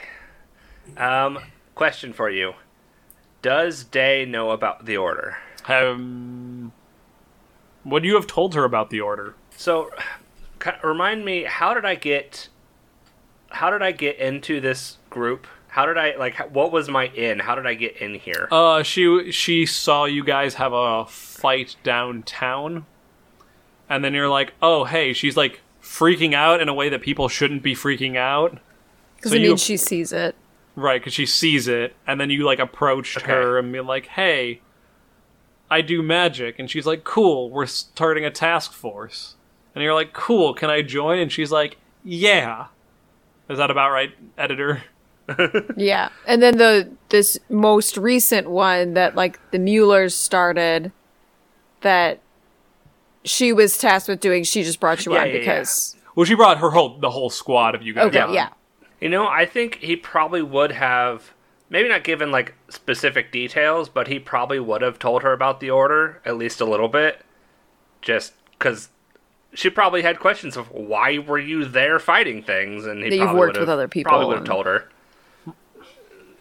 Um, 0.98 1.40
question 1.76 2.14
for 2.14 2.30
you. 2.30 2.54
Does 3.42 3.84
Day 3.84 4.26
know 4.26 4.52
about 4.52 4.86
the 4.86 4.98
order? 4.98 5.38
Um, 5.68 6.72
would 7.84 8.04
you 8.06 8.16
have 8.16 8.28
told 8.28 8.54
her 8.56 8.64
about 8.64 8.90
the 8.90 9.02
order? 9.02 9.36
So, 9.56 9.92
ki- 10.60 10.72
remind 10.84 11.26
me, 11.26 11.44
how 11.44 11.74
did 11.74 11.86
I 11.86 11.96
get? 11.96 12.50
How 13.50 13.70
did 13.70 13.82
I 13.82 13.92
get 13.92 14.18
into 14.18 14.60
this 14.62 14.98
group? 15.10 15.48
How 15.70 15.86
did 15.86 15.98
I 15.98 16.16
like? 16.18 16.40
h- 16.40 16.50
What 16.52 16.72
was 16.72 16.90
my 16.90 17.08
in? 17.08 17.40
How 17.40 17.56
did 17.56 17.66
I 17.66 17.74
get 17.74 17.98
in 17.98 18.16
here? 18.16 18.48
Uh, 18.52 18.84
she 18.84 19.32
she 19.32 19.66
saw 19.66 20.06
you 20.06 20.24
guys 20.24 20.56
have 20.56 20.74
a 20.74 21.06
fight 21.06 21.76
downtown, 21.84 22.86
and 23.90 24.04
then 24.04 24.14
you're 24.14 24.30
like, 24.30 24.54
oh 24.62 24.84
hey, 24.86 25.14
she's 25.14 25.36
like 25.38 25.62
freaking 25.82 26.34
out 26.34 26.62
in 26.62 26.70
a 26.70 26.74
way 26.74 26.90
that 26.90 27.02
people 27.02 27.28
shouldn't 27.28 27.64
be 27.64 27.74
freaking 27.76 28.16
out. 28.18 28.60
Because 29.16 29.32
So 29.32 29.36
it 29.38 29.42
you- 29.42 29.48
means 29.50 29.64
she 29.64 29.78
sees 29.78 30.12
it. 30.14 30.36
Right, 30.76 31.02
because 31.02 31.14
she 31.14 31.26
sees 31.26 31.68
it, 31.68 31.96
and 32.08 32.20
then 32.20 32.30
you 32.30 32.46
like 32.46 32.60
approached 32.60 33.18
Okay. 33.18 33.28
her 33.32 33.58
and 33.60 33.72
be 33.74 33.82
like, 33.82 34.08
"Hey, 34.08 34.62
I 35.70 35.82
do 35.82 36.02
magic," 36.02 36.60
and 36.60 36.70
she's 36.72 36.86
like, 36.86 37.04
"Cool, 37.04 37.50
we're 37.50 37.66
starting 37.66 38.24
a 38.26 38.32
task 38.32 38.72
force," 38.72 39.36
and 39.76 39.84
you're 39.84 39.94
like, 39.94 40.14
"Cool, 40.14 40.54
can 40.54 40.70
I 40.70 40.82
join?" 40.82 41.20
And 41.20 41.32
she's 41.32 41.52
like, 41.52 41.78
"Yeah." 42.06 42.68
Is 43.50 43.58
that 43.58 43.70
about 43.70 43.92
right, 43.92 44.12
editor? 44.38 44.84
Yeah. 45.78 46.10
And 46.26 46.42
then 46.42 46.58
the 46.58 46.90
this 47.10 47.38
most 47.50 47.96
recent 47.98 48.50
one 48.50 48.94
that 48.96 49.16
like 49.16 49.40
the 49.52 49.60
Muellers 49.60 50.16
started 50.16 50.92
that 51.82 52.20
she 53.24 53.54
was 53.54 53.78
tasked 53.78 54.08
with 54.10 54.20
doing, 54.20 54.44
she 54.44 54.64
just 54.64 54.80
brought 54.80 55.06
you 55.06 55.14
Yeah, 55.14 55.22
on 55.22 55.28
yeah, 55.28 55.34
yeah. 55.34 55.40
because 55.40 55.96
Well, 56.16 56.26
she 56.26 56.36
brought 56.36 56.58
her 56.60 56.70
whole 56.72 56.98
the 57.00 57.10
whole 57.12 57.30
squad 57.30 57.76
of 57.76 57.82
you 57.82 57.94
guys. 57.94 58.06
Okay, 58.08 58.20
on. 58.20 58.34
yeah. 58.34 58.50
You 59.00 59.10
know, 59.10 59.28
I 59.28 59.46
think 59.46 59.76
he 59.78 59.96
probably 59.96 60.42
would 60.42 60.72
have 60.74 61.32
maybe 61.70 61.90
not 61.90 62.04
given 62.04 62.32
like 62.32 62.54
specific 62.70 63.32
details, 63.32 63.90
but 63.90 64.08
he 64.08 64.20
probably 64.20 64.60
would 64.60 64.82
have 64.82 65.00
told 65.00 65.24
her 65.24 65.34
about 65.34 65.60
the 65.60 65.70
order 65.72 66.22
at 66.26 66.38
least 66.38 66.62
a 66.62 66.66
little 66.66 66.88
bit, 66.90 67.22
just 68.02 68.34
because 68.58 68.90
she 69.54 69.70
probably 69.70 70.02
had 70.02 70.20
questions 70.20 70.56
of 70.56 70.70
why 70.72 71.18
were 71.18 71.40
you 71.40 71.66
there 71.66 72.00
fighting 72.00 72.44
things, 72.44 72.86
and 72.86 73.04
he 73.04 73.10
That 73.10 73.16
you've 73.16 73.24
probably 73.26 73.40
worked 73.40 73.54
would 73.56 73.60
with 73.62 73.70
have- 73.70 73.78
other 73.80 73.88
people 73.88 74.10
Probably 74.10 74.28
would 74.28 74.34
have 74.34 74.42
and- 74.42 74.48
told 74.48 74.66
her. 74.66 74.90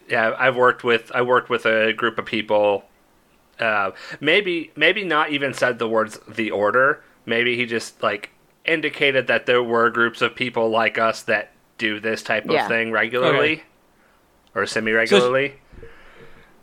Yeah, 0.08 0.34
I've 0.38 0.56
worked 0.56 0.82
with 0.82 1.10
I 1.14 1.22
worked 1.22 1.48
with 1.50 1.64
a 1.66 1.92
group 1.92 2.18
of 2.18 2.24
people. 2.26 2.84
Uh, 3.60 3.90
maybe 4.20 4.72
maybe 4.76 5.04
not 5.04 5.30
even 5.30 5.52
said 5.54 5.78
the 5.78 5.86
words 5.88 6.18
the 6.26 6.50
order. 6.50 7.02
Maybe 7.26 7.56
he 7.56 7.66
just 7.66 8.02
like 8.02 8.30
indicated 8.64 9.26
that 9.26 9.46
there 9.46 9.62
were 9.62 9.90
groups 9.90 10.22
of 10.22 10.34
people 10.34 10.70
like 10.70 10.98
us 10.98 11.22
that 11.22 11.52
do 11.78 12.00
this 12.00 12.22
type 12.22 12.44
of 12.46 12.52
Yeah. 12.52 12.68
thing 12.68 12.90
regularly 12.92 13.52
Okay. 13.52 13.62
or 14.54 14.66
semi 14.66 14.92
regularly. 14.92 15.54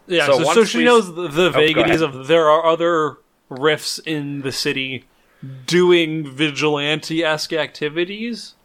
Yeah, 0.07 0.25
So 0.27 0.43
so, 0.43 0.53
so, 0.53 0.63
she 0.63 0.77
we- 0.79 0.83
knows 0.85 1.13
the, 1.13 1.27
the 1.27 1.49
go 1.49 1.59
vagaries 1.59 2.01
ahead. 2.01 2.15
of 2.15 2.27
there 2.27 2.47
are 2.49 2.65
other 2.65 3.17
rifts 3.49 3.99
in 3.99 4.41
the 4.41 4.51
city 4.51 5.05
doing 5.65 6.25
vigilante 6.29 7.23
esque 7.23 7.53
activities. 7.53 8.55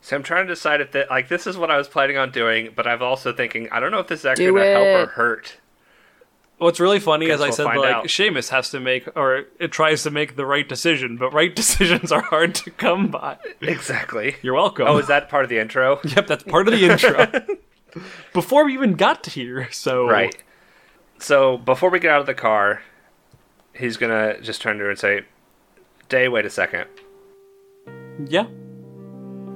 so 0.00 0.16
I'm 0.16 0.22
trying 0.22 0.46
to 0.46 0.52
decide 0.54 0.80
if 0.80 0.92
that 0.92 1.10
like 1.10 1.28
this 1.28 1.46
is 1.46 1.56
what 1.56 1.70
I 1.70 1.76
was 1.76 1.88
planning 1.88 2.16
on 2.16 2.30
doing, 2.30 2.70
but 2.74 2.86
I'm 2.86 3.02
also 3.02 3.32
thinking 3.32 3.68
I 3.70 3.80
don't 3.80 3.90
know 3.90 3.98
if 4.00 4.06
this 4.06 4.20
is 4.20 4.26
actually 4.26 4.46
Do 4.46 4.52
going 4.52 4.64
to 4.64 4.70
help 4.84 5.08
or 5.08 5.12
hurt. 5.12 5.54
What's 6.58 6.80
really 6.80 7.00
funny 7.00 7.26
is 7.26 7.40
I 7.42 7.50
said 7.50 7.64
like 7.64 7.78
out. 7.78 8.04
Seamus 8.06 8.48
has 8.48 8.70
to 8.70 8.80
make 8.80 9.08
or 9.14 9.44
it 9.58 9.72
tries 9.72 10.02
to 10.04 10.10
make 10.10 10.36
the 10.36 10.46
right 10.46 10.66
decision, 10.66 11.18
but 11.18 11.32
right 11.32 11.54
decisions 11.62 12.10
are 12.10 12.22
hard 12.22 12.54
to 12.56 12.70
come 12.70 13.08
by. 13.08 13.36
Exactly. 13.60 14.36
You're 14.42 14.54
welcome. 14.54 14.86
Oh, 14.88 14.96
is 14.96 15.06
that 15.08 15.28
part 15.28 15.44
of 15.44 15.50
the 15.50 15.58
intro? 15.58 16.00
Yep, 16.04 16.26
that's 16.26 16.44
part 16.44 16.66
of 16.66 16.72
the 16.72 16.86
intro. 16.86 17.26
Before 18.32 18.64
we 18.64 18.72
even 18.74 18.94
got 18.94 19.22
to 19.24 19.30
here, 19.30 19.68
so 19.70 20.06
Right. 20.08 20.34
So 21.18 21.56
before 21.56 21.88
we 21.88 21.98
get 21.98 22.10
out 22.10 22.20
of 22.20 22.26
the 22.26 22.34
car, 22.34 22.82
he's 23.74 23.96
gonna 23.96 24.38
just 24.42 24.60
turn 24.60 24.76
to 24.78 24.84
her 24.84 24.90
and 24.90 24.98
say, 24.98 25.22
"Day, 26.10 26.28
wait 26.28 26.44
a 26.44 26.50
second. 26.50 26.86
Yeah, 28.26 28.46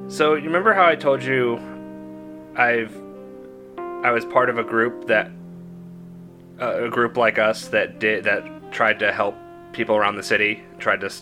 So 0.08 0.34
you 0.34 0.44
remember 0.44 0.72
how 0.72 0.86
I 0.86 0.96
told 0.96 1.22
you 1.22 1.58
I've 2.56 2.94
I 4.02 4.10
was 4.10 4.24
part 4.24 4.48
of 4.48 4.56
a 4.58 4.64
group 4.64 5.06
that 5.08 5.30
a 6.60 6.88
group 6.88 7.16
like 7.16 7.38
us 7.38 7.68
that 7.68 7.98
did 7.98 8.24
that 8.24 8.72
tried 8.72 8.98
to 9.00 9.12
help 9.12 9.34
people 9.72 9.96
around 9.96 10.16
the 10.16 10.22
city, 10.22 10.62
tried 10.78 11.00
to 11.00 11.12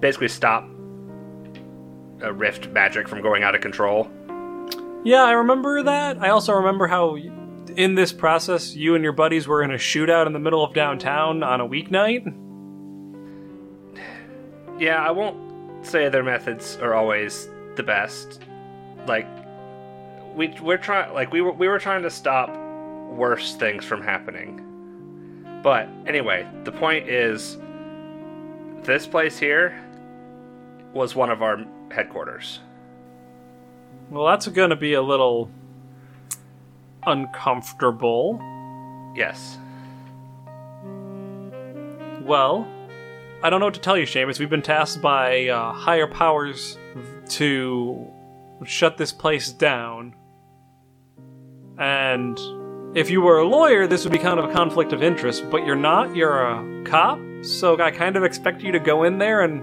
basically 0.00 0.28
stop 0.28 0.64
a 2.22 2.32
rift 2.32 2.68
magic 2.68 3.08
from 3.08 3.20
going 3.20 3.42
out 3.42 3.54
of 3.54 3.60
control. 3.60 4.08
yeah, 5.04 5.24
I 5.24 5.32
remember 5.32 5.82
that. 5.82 6.18
I 6.18 6.30
also 6.30 6.54
remember 6.54 6.86
how 6.86 7.16
in 7.76 7.94
this 7.94 8.12
process, 8.12 8.74
you 8.74 8.94
and 8.94 9.04
your 9.04 9.12
buddies 9.12 9.46
were 9.46 9.62
in 9.62 9.70
a 9.70 9.74
shootout 9.74 10.26
in 10.26 10.32
the 10.32 10.38
middle 10.38 10.64
of 10.64 10.72
downtown 10.72 11.42
on 11.42 11.60
a 11.60 11.68
weeknight. 11.68 12.24
Yeah, 14.78 15.02
I 15.02 15.10
won't 15.10 15.84
say 15.86 16.08
their 16.08 16.22
methods 16.22 16.76
are 16.76 16.94
always 16.94 17.48
the 17.76 17.82
best. 17.82 18.40
Like 19.06 19.26
we 20.34 20.54
we're 20.60 20.78
trying 20.78 21.12
like 21.14 21.32
we 21.32 21.40
were 21.40 21.52
we 21.52 21.68
were 21.68 21.78
trying 21.78 22.02
to 22.02 22.10
stop 22.10 22.50
worse 23.10 23.54
things 23.56 23.84
from 23.84 24.02
happening. 24.02 24.65
But 25.66 25.88
anyway, 26.06 26.46
the 26.62 26.70
point 26.70 27.08
is 27.08 27.58
this 28.84 29.04
place 29.04 29.36
here 29.36 29.76
was 30.92 31.16
one 31.16 31.28
of 31.28 31.42
our 31.42 31.58
headquarters. 31.90 32.60
Well, 34.08 34.26
that's 34.26 34.46
going 34.46 34.70
to 34.70 34.76
be 34.76 34.94
a 34.94 35.02
little 35.02 35.50
uncomfortable. 37.04 38.40
Yes. 39.16 39.58
Well, 42.22 42.68
I 43.42 43.50
don't 43.50 43.58
know 43.58 43.66
what 43.66 43.74
to 43.74 43.80
tell 43.80 43.98
you, 43.98 44.06
Seamus. 44.06 44.38
We've 44.38 44.48
been 44.48 44.62
tasked 44.62 45.02
by 45.02 45.48
uh, 45.48 45.72
higher 45.72 46.06
powers 46.06 46.78
to 47.30 48.06
shut 48.64 48.98
this 48.98 49.10
place 49.10 49.50
down. 49.50 50.14
And 51.76 52.38
if 52.96 53.10
you 53.10 53.20
were 53.20 53.40
a 53.40 53.46
lawyer, 53.46 53.86
this 53.86 54.04
would 54.04 54.12
be 54.12 54.18
kind 54.18 54.40
of 54.40 54.48
a 54.48 54.52
conflict 54.54 54.94
of 54.94 55.02
interest, 55.02 55.50
but 55.50 55.66
you're 55.66 55.76
not. 55.76 56.16
You're 56.16 56.46
a 56.46 56.82
cop, 56.86 57.20
so 57.42 57.78
I 57.78 57.90
kind 57.90 58.16
of 58.16 58.24
expect 58.24 58.62
you 58.62 58.72
to 58.72 58.80
go 58.80 59.04
in 59.04 59.18
there 59.18 59.42
and 59.42 59.62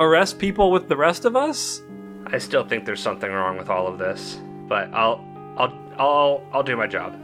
arrest 0.00 0.38
people 0.38 0.70
with 0.70 0.88
the 0.88 0.96
rest 0.96 1.26
of 1.26 1.36
us. 1.36 1.82
I 2.28 2.38
still 2.38 2.66
think 2.66 2.86
there's 2.86 3.02
something 3.02 3.30
wrong 3.30 3.58
with 3.58 3.68
all 3.68 3.86
of 3.86 3.98
this, 3.98 4.40
but 4.66 4.90
I'll 4.94 5.22
I'll 5.58 5.78
I'll 5.98 6.48
I'll 6.54 6.62
do 6.62 6.74
my 6.74 6.86
job. 6.86 7.20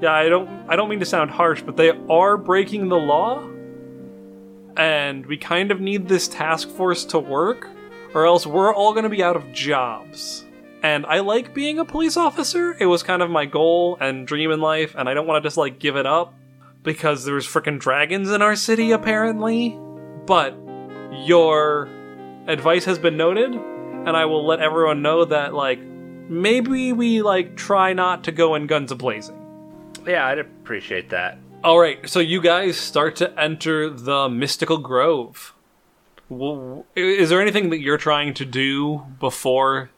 Yeah, 0.00 0.12
I 0.12 0.28
don't 0.28 0.48
I 0.68 0.76
don't 0.76 0.88
mean 0.88 1.00
to 1.00 1.06
sound 1.06 1.32
harsh, 1.32 1.62
but 1.62 1.76
they 1.76 1.90
are 1.90 2.36
breaking 2.36 2.88
the 2.88 2.98
law. 2.98 3.42
And 4.76 5.26
we 5.26 5.38
kind 5.38 5.72
of 5.72 5.80
need 5.80 6.06
this 6.06 6.28
task 6.28 6.68
force 6.70 7.04
to 7.06 7.18
work 7.18 7.68
or 8.14 8.26
else 8.26 8.46
we're 8.46 8.72
all 8.72 8.92
going 8.92 9.04
to 9.04 9.10
be 9.10 9.24
out 9.24 9.36
of 9.36 9.52
jobs. 9.52 10.44
And 10.82 11.06
I 11.06 11.20
like 11.20 11.54
being 11.54 11.78
a 11.78 11.84
police 11.84 12.16
officer. 12.16 12.76
It 12.78 12.86
was 12.86 13.02
kind 13.02 13.22
of 13.22 13.30
my 13.30 13.44
goal 13.46 13.96
and 14.00 14.26
dream 14.26 14.50
in 14.50 14.60
life 14.60 14.94
and 14.96 15.08
I 15.08 15.14
don't 15.14 15.26
want 15.26 15.42
to 15.42 15.46
just 15.46 15.56
like 15.56 15.78
give 15.78 15.96
it 15.96 16.06
up 16.06 16.34
because 16.82 17.24
there's 17.24 17.46
freaking 17.46 17.78
dragons 17.78 18.30
in 18.30 18.42
our 18.42 18.56
city 18.56 18.90
apparently. 18.90 19.78
But 20.26 20.54
your 21.24 21.88
advice 22.48 22.84
has 22.86 22.98
been 22.98 23.16
noted 23.16 23.52
and 23.54 24.10
I 24.16 24.24
will 24.24 24.44
let 24.44 24.58
everyone 24.60 25.02
know 25.02 25.24
that 25.24 25.54
like 25.54 25.78
maybe 25.80 26.92
we 26.92 27.22
like 27.22 27.56
try 27.56 27.92
not 27.92 28.24
to 28.24 28.32
go 28.32 28.54
in 28.56 28.66
guns 28.66 28.90
a 28.90 28.96
blazing. 28.96 29.38
Yeah, 30.06 30.26
I'd 30.26 30.40
appreciate 30.40 31.10
that. 31.10 31.38
All 31.62 31.78
right, 31.78 32.08
so 32.10 32.18
you 32.18 32.40
guys 32.40 32.76
start 32.76 33.14
to 33.16 33.38
enter 33.40 33.88
the 33.88 34.28
mystical 34.28 34.78
grove. 34.78 35.54
W- 36.28 36.82
Is 36.96 37.28
there 37.30 37.40
anything 37.40 37.70
that 37.70 37.78
you're 37.78 37.98
trying 37.98 38.34
to 38.34 38.44
do 38.44 39.06
before 39.20 39.90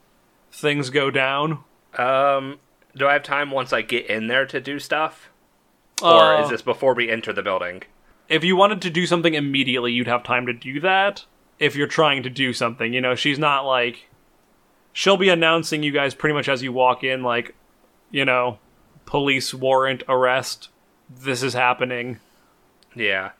things 0.54 0.90
go 0.90 1.10
down? 1.10 1.64
Um, 1.98 2.58
do 2.96 3.06
I 3.06 3.14
have 3.14 3.22
time 3.22 3.50
once 3.50 3.72
I 3.72 3.82
get 3.82 4.06
in 4.06 4.28
there 4.28 4.46
to 4.46 4.60
do 4.60 4.78
stuff, 4.78 5.30
or 6.02 6.36
Uh, 6.36 6.42
is 6.42 6.50
this 6.50 6.62
before 6.62 6.94
we 6.94 7.10
enter 7.10 7.32
the 7.32 7.42
building? 7.42 7.82
If 8.28 8.44
you 8.44 8.56
wanted 8.56 8.80
to 8.82 8.90
do 8.90 9.06
something 9.06 9.34
immediately, 9.34 9.92
you'd 9.92 10.06
have 10.06 10.22
time 10.22 10.46
to 10.46 10.52
do 10.52 10.80
that. 10.80 11.24
If 11.58 11.76
you're 11.76 11.86
trying 11.86 12.22
to 12.22 12.30
do 12.30 12.52
something, 12.52 12.92
you 12.92 13.00
know, 13.00 13.14
she's 13.14 13.38
not 13.38 13.66
like 13.66 14.08
she'll 14.92 15.16
be 15.16 15.28
announcing 15.28 15.82
you 15.82 15.92
guys 15.92 16.14
pretty 16.14 16.34
much 16.34 16.48
as 16.48 16.62
you 16.62 16.72
walk 16.72 17.04
in, 17.04 17.22
like, 17.22 17.54
you 18.10 18.24
know, 18.24 18.58
police 19.06 19.52
warrant 19.52 20.02
arrest. 20.08 20.68
This 21.10 21.42
is 21.42 21.54
happening. 21.54 22.20
Yeah. 22.94 23.32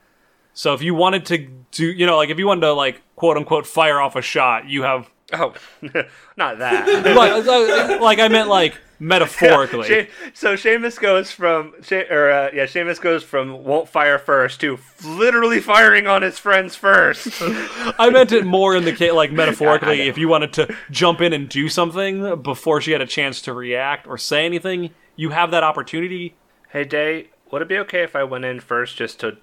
So 0.53 0.75
if 0.75 0.83
you 0.83 0.95
wanted 0.95 1.25
to 1.27 1.49
do, 1.71 1.87
you 1.87 2.07
know, 2.07 2.17
like 2.17 2.29
if 2.31 2.39
you 2.39 2.47
wanted 2.47 2.63
to 2.63 2.73
like 2.73 3.03
quote 3.17 3.37
unquote 3.37 3.67
fire 3.67 4.01
off 4.01 4.17
a 4.17 4.23
shot, 4.23 4.69
you 4.69 4.83
have 4.83 5.11
Oh, 5.35 5.55
not 6.37 6.59
that. 6.59 6.87
like, 7.17 7.47
like, 7.47 8.01
like 8.01 8.19
I 8.21 8.29
meant 8.29 8.49
like 8.49 8.79
metaphorically. 8.99 9.87
She- 9.89 10.09
so 10.33 10.55
Seamus 10.55 10.99
goes 11.01 11.31
from, 11.31 11.75
she- 11.83 12.05
or 12.11 12.31
uh, 12.31 12.51
yeah, 12.55 12.65
Seamus 12.65 13.01
goes 13.01 13.23
from 13.23 13.65
won't 13.65 13.89
fire 13.89 14.19
first 14.19 14.61
to 14.61 14.79
literally 15.05 15.61
firing 15.61 16.07
on 16.07 16.23
his 16.23 16.39
friends 16.39 16.77
first. 16.77 17.29
I 17.43 18.11
meant 18.11 18.33
it 18.33 18.45
more 18.47 18.77
in 18.77 18.85
the 18.85 18.93
case, 18.93 19.13
like 19.13 19.33
metaphorically. 19.33 19.99
know. 19.99 20.05
if 20.05 20.17
you 20.19 20.29
wanted 20.29 20.53
to 20.55 20.75
jump 20.91 21.21
in 21.21 21.33
and 21.33 21.49
do 21.49 21.69
something 21.69 22.41
before 22.43 22.81
she 22.81 22.93
had 22.93 23.01
a 23.01 23.07
chance 23.07 23.41
to 23.43 23.53
react 23.53 24.07
or 24.07 24.17
say 24.19 24.45
anything, 24.47 24.91
you 25.17 25.31
have 25.31 25.51
that 25.51 25.63
opportunity. 25.65 26.35
hey, 26.71 26.85
Day, 26.85 27.29
would 27.51 27.63
it 27.63 27.69
be 27.69 27.79
okay 27.79 28.03
if 28.03 28.17
I 28.17 28.25
went 28.25 28.45
in 28.45 28.61
first 28.61 28.97
just 28.97 29.21
to 29.21 29.37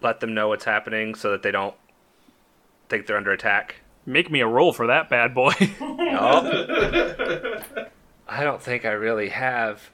let 0.00 0.20
them 0.20 0.34
know 0.34 0.48
what's 0.48 0.64
happening 0.64 1.14
so 1.14 1.30
that 1.30 1.42
they 1.42 1.50
don't 1.50 1.74
think 2.88 3.06
they're 3.06 3.16
under 3.16 3.32
attack? 3.32 3.76
Make 4.06 4.30
me 4.30 4.40
a 4.40 4.46
roll 4.46 4.72
for 4.72 4.86
that 4.88 5.08
bad 5.08 5.34
boy. 5.34 5.52
I 8.28 8.42
don't 8.42 8.62
think 8.62 8.84
I 8.84 8.90
really 8.92 9.30
have 9.30 9.90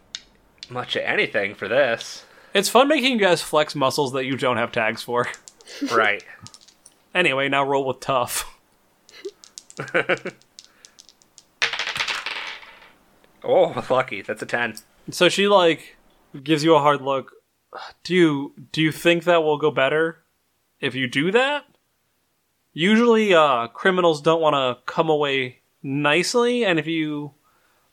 much 0.69 0.97
of 0.97 1.03
anything 1.03 1.55
for 1.55 1.69
this. 1.69 2.25
it's 2.55 2.69
fun 2.69 2.89
making 2.89 3.13
you 3.13 3.19
guys 3.19 3.43
flex 3.43 3.75
muscles 3.75 4.13
that 4.13 4.25
you 4.25 4.37
don't 4.37 4.57
have 4.57 4.73
tags 4.73 5.03
for. 5.03 5.27
Right. 5.93 6.25
Anyway, 7.15 7.49
now 7.49 7.63
roll 7.65 7.87
with 7.87 8.01
tough. 8.01 8.59
Oh, 13.43 13.85
lucky. 13.89 14.23
That's 14.23 14.43
a 14.43 14.47
10. 14.47 14.75
So 15.11 15.29
she 15.29 15.49
like 15.49 15.97
gives 16.43 16.63
you 16.65 16.75
a 16.75 16.81
hard 16.81 17.01
look. 17.01 17.33
Do 18.05 18.15
you 18.15 18.55
do 18.73 18.83
you 18.83 18.93
think 18.93 19.25
that 19.25 19.43
will 19.43 19.57
go 19.59 19.71
better 19.71 20.25
if 20.81 20.95
you 20.95 21.07
do 21.07 21.31
that? 21.33 21.65
Usually 22.73 23.35
uh 23.35 23.69
criminals 23.69 24.23
don't 24.23 24.41
want 24.41 24.55
to 24.55 24.83
come 24.91 25.09
away 25.09 25.61
nicely 25.83 26.65
and 26.65 26.79
if 26.79 26.87
you 26.87 27.33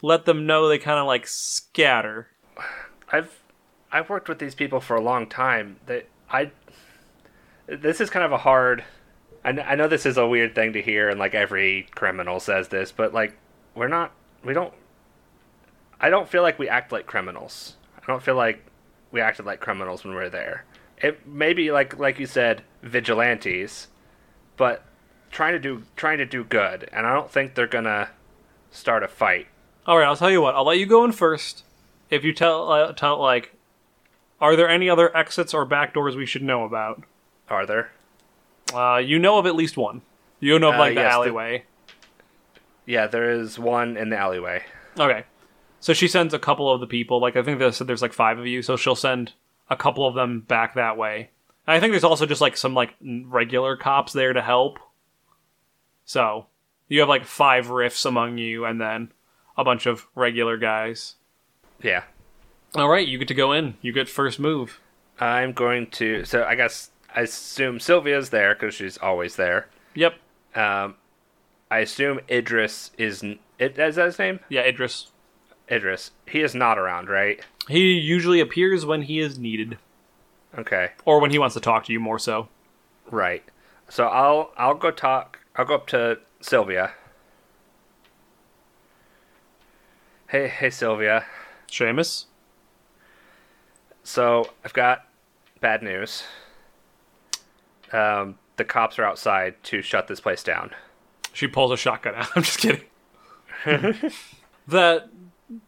let 0.01 0.25
them 0.25 0.45
know 0.45 0.67
they 0.67 0.78
kind 0.78 0.99
of 0.99 1.07
like 1.07 1.28
scatter. 1.28 2.28
I've 3.11 3.39
I've 3.91 4.09
worked 4.09 4.30
with 4.30 4.39
these 4.39 4.55
people 4.55 4.80
for 4.80 4.95
a 4.95 5.01
long 5.01 5.28
time. 5.28 5.80
That 5.86 6.07
I 6.30 6.51
this 7.67 8.01
is 8.01 8.09
kind 8.09 8.25
of 8.25 8.32
a 8.32 8.38
hard. 8.38 8.84
I, 9.43 9.49
I 9.49 9.75
know 9.75 9.88
this 9.88 10.05
is 10.05 10.17
a 10.17 10.28
weird 10.28 10.55
thing 10.55 10.73
to 10.73 10.82
hear, 10.82 11.09
and 11.09 11.19
like 11.19 11.36
every 11.36 11.88
criminal 11.95 12.39
says 12.39 12.67
this, 12.69 12.91
but 12.91 13.13
like 13.13 13.38
we're 13.75 13.88
not. 13.88 14.11
We 14.43 14.53
don't. 14.53 14.73
I 15.99 16.09
don't 16.09 16.30
feel 16.30 16.43
like 16.43 16.59
we 16.59 16.69
act 16.69 16.91
like 16.91 17.07
criminals. 17.07 17.75
I 17.97 18.05
don't 18.05 18.21
feel 18.21 18.36
like 18.36 18.63
we 19.11 19.21
acted 19.21 19.45
like 19.45 19.59
criminals 19.59 20.03
when 20.03 20.13
we 20.13 20.19
were 20.19 20.30
there. 20.30 20.65
It 20.97 21.28
may 21.28 21.53
be 21.53 21.71
like 21.71 21.97
like 21.97 22.19
you 22.19 22.25
said, 22.25 22.63
vigilantes, 22.84 23.88
but 24.58 24.84
trying 25.32 25.53
to 25.53 25.60
do 25.60 25.84
trying 25.95 26.18
to 26.18 26.26
do 26.26 26.43
good, 26.43 26.89
and 26.91 27.08
I 27.08 27.14
don't 27.14 27.32
think 27.32 27.55
they're 27.55 27.68
gonna 27.68 28.10
start 28.72 29.03
a 29.03 29.08
fight. 29.08 29.47
All 29.86 29.97
right, 29.97 30.05
I'll 30.05 30.18
tell 30.18 30.32
you 30.32 30.41
what. 30.41 30.55
I'll 30.55 30.66
let 30.66 30.80
you 30.80 30.86
go 30.86 31.05
in 31.05 31.12
first. 31.14 31.64
If 32.10 32.24
you 32.24 32.34
tell 32.34 32.72
uh, 32.72 32.91
tell 32.93 33.20
like 33.22 33.53
are 34.39 34.55
there 34.55 34.70
any 34.70 34.89
other 34.89 35.16
exits 35.16 35.53
or 35.53 35.66
back 35.66 35.93
doors 35.93 36.16
we 36.16 36.26
should 36.26 36.43
know 36.43 36.64
about? 36.64 37.03
Are 37.49 37.66
there? 37.66 37.91
Uh, 38.74 38.97
you 38.97 39.18
know 39.18 39.38
of 39.39 39.45
at 39.45 39.55
least 39.55 39.78
one. 39.78 40.01
You 40.39 40.60
know 40.60 40.70
of 40.70 40.76
Uh, 40.76 40.80
like 40.80 40.95
the 40.95 41.01
yes, 41.01 41.12
the- 41.12 41.16
alleyway. 41.16 41.64
Yeah, 42.86 43.08
there 43.08 43.32
is 43.32 43.58
one 43.60 43.97
in 43.97 44.10
the 44.10 44.18
alleyway. 44.18 44.64
Okay. 44.99 45.24
So 45.80 45.93
she 45.93 46.08
sends 46.08 46.34
a 46.34 46.39
couple 46.39 46.72
of 46.72 46.80
the 46.80 46.88
people, 46.88 47.20
like 47.22 47.36
I 47.36 47.43
think 47.43 47.60
there's, 47.60 47.80
there's 47.80 48.01
like 48.01 48.14
five 48.14 48.39
of 48.39 48.47
you, 48.47 48.62
so 48.62 48.76
she'll 48.78 48.95
send 48.95 49.34
a 49.70 49.76
couple 49.76 50.08
of 50.08 50.16
them 50.16 50.41
back 50.41 50.74
that 50.76 50.97
way. 50.97 51.30
And 51.68 51.76
I 51.76 51.80
think 51.82 51.91
there's 51.91 52.05
also 52.05 52.26
just 52.26 52.41
like 52.41 52.55
some 52.55 52.74
like 52.74 52.95
regular 53.01 53.76
cops 53.76 54.13
there 54.13 54.32
to 54.32 54.41
help. 54.41 54.80
So 56.05 56.47
you 56.88 57.01
have 57.01 57.09
like 57.09 57.26
five 57.26 57.70
rifts 57.70 58.05
among 58.05 58.38
you 58.38 58.63
and 58.63 58.80
then 58.80 59.11
a 59.57 59.65
bunch 59.65 59.86
of 59.86 60.07
regular 60.15 60.57
guys. 60.57 61.15
Yeah. 61.84 62.03
All 62.76 62.88
right, 62.89 63.07
you 63.07 63.18
get 63.18 63.28
to 63.28 63.34
go 63.34 63.51
in. 63.51 63.76
You 63.82 63.91
get 63.91 64.07
first 64.07 64.39
move. 64.39 64.80
I'm 65.20 65.51
going 65.51 65.88
to. 65.91 66.24
So 66.24 66.45
I 66.45 66.55
guess 66.55 66.91
I 67.13 67.22
assume 67.22 67.80
Sylvia's 67.80 68.30
there 68.30 68.55
because 68.55 68.76
she's 68.76 68.97
always 68.97 69.36
there. 69.36 69.68
Yep. 69.95 70.15
Um, 70.55 70.95
I 71.70 71.80
assume 71.80 72.22
Idris 72.30 72.91
is. 72.97 73.24
is 73.59 73.95
that 73.95 74.05
his 74.05 74.20
name? 74.20 74.39
Yeah, 74.47 74.61
Idris. 74.61 75.11
Idris. 75.70 76.11
He 76.28 76.41
is 76.41 76.55
not 76.55 76.78
around, 76.78 77.09
right? 77.09 77.41
He 77.68 77.93
usually 77.93 78.39
appears 78.39 78.86
when 78.86 79.01
he 79.01 79.20
is 79.20 79.38
needed 79.38 79.78
Okay. 80.58 80.91
or 81.05 81.20
when 81.20 81.32
he 81.32 81.38
wants 81.38 81.53
to 81.53 81.62
talk 81.62 81.86
to 81.86 81.93
you 81.93 81.99
more 81.99 82.18
so. 82.20 82.49
Right. 83.12 83.43
So 83.89 84.08
I'll 84.08 84.51
I'll 84.58 84.74
go 84.76 84.91
talk. 84.91 85.39
I'll 85.55 85.66
go 85.66 85.76
up 85.76 85.88
to 85.88 86.20
Sylvia. 86.41 86.93
Hey, 90.30 90.47
hey, 90.47 90.70
Sylvia. 90.70 91.26
Seamus? 91.70 92.26
So 94.03 94.49
I've 94.64 94.74
got 94.74 95.08
bad 95.62 95.82
news. 95.82 96.24
Um, 97.93 98.38
the 98.58 98.66
cops 98.66 98.99
are 98.99 99.05
outside 99.05 99.55
to 99.66 99.82
shut 99.82 100.08
this 100.08 100.20
place 100.20 100.43
down. 100.43 100.72
She 101.32 101.47
pulls 101.47 101.72
a 101.72 101.78
shotgun 101.78 102.16
out. 102.16 102.28
I'm 102.36 102.43
just 102.43 102.60
kidding. 102.60 102.82
that 104.68 105.10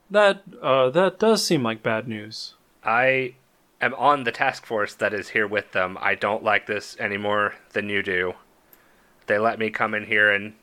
that 0.10 0.44
uh 0.62 0.90
that 0.90 1.20
does 1.20 1.46
seem 1.46 1.64
like 1.64 1.82
bad 1.82 2.08
news. 2.08 2.56
I 2.84 3.36
am 3.82 3.94
on 3.96 4.24
the 4.24 4.32
task 4.32 4.66
force 4.66 4.94
that 4.96 5.14
is 5.14 5.30
here 5.30 5.48
with 5.48 5.72
them. 5.72 5.98
I 6.02 6.16
don't 6.16 6.44
like 6.44 6.68
this 6.68 6.96
any 7.00 7.18
more 7.18 7.56
than 7.74 7.90
you 7.90 8.04
do. 8.04 8.34
They 9.28 9.38
let 9.38 9.60
me 9.60 9.70
come 9.70 9.94
in 9.94 10.06
here 10.06 10.32
and 10.32 10.54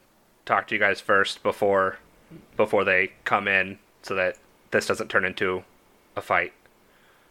talk 0.44 0.68
to 0.68 0.74
you 0.74 0.80
guys 0.80 1.00
first 1.00 1.42
before 1.42 1.98
before 2.56 2.84
they 2.84 3.12
come 3.24 3.46
in 3.46 3.78
so 4.02 4.14
that 4.14 4.36
this 4.70 4.86
doesn't 4.86 5.08
turn 5.08 5.24
into 5.24 5.62
a 6.16 6.20
fight. 6.20 6.52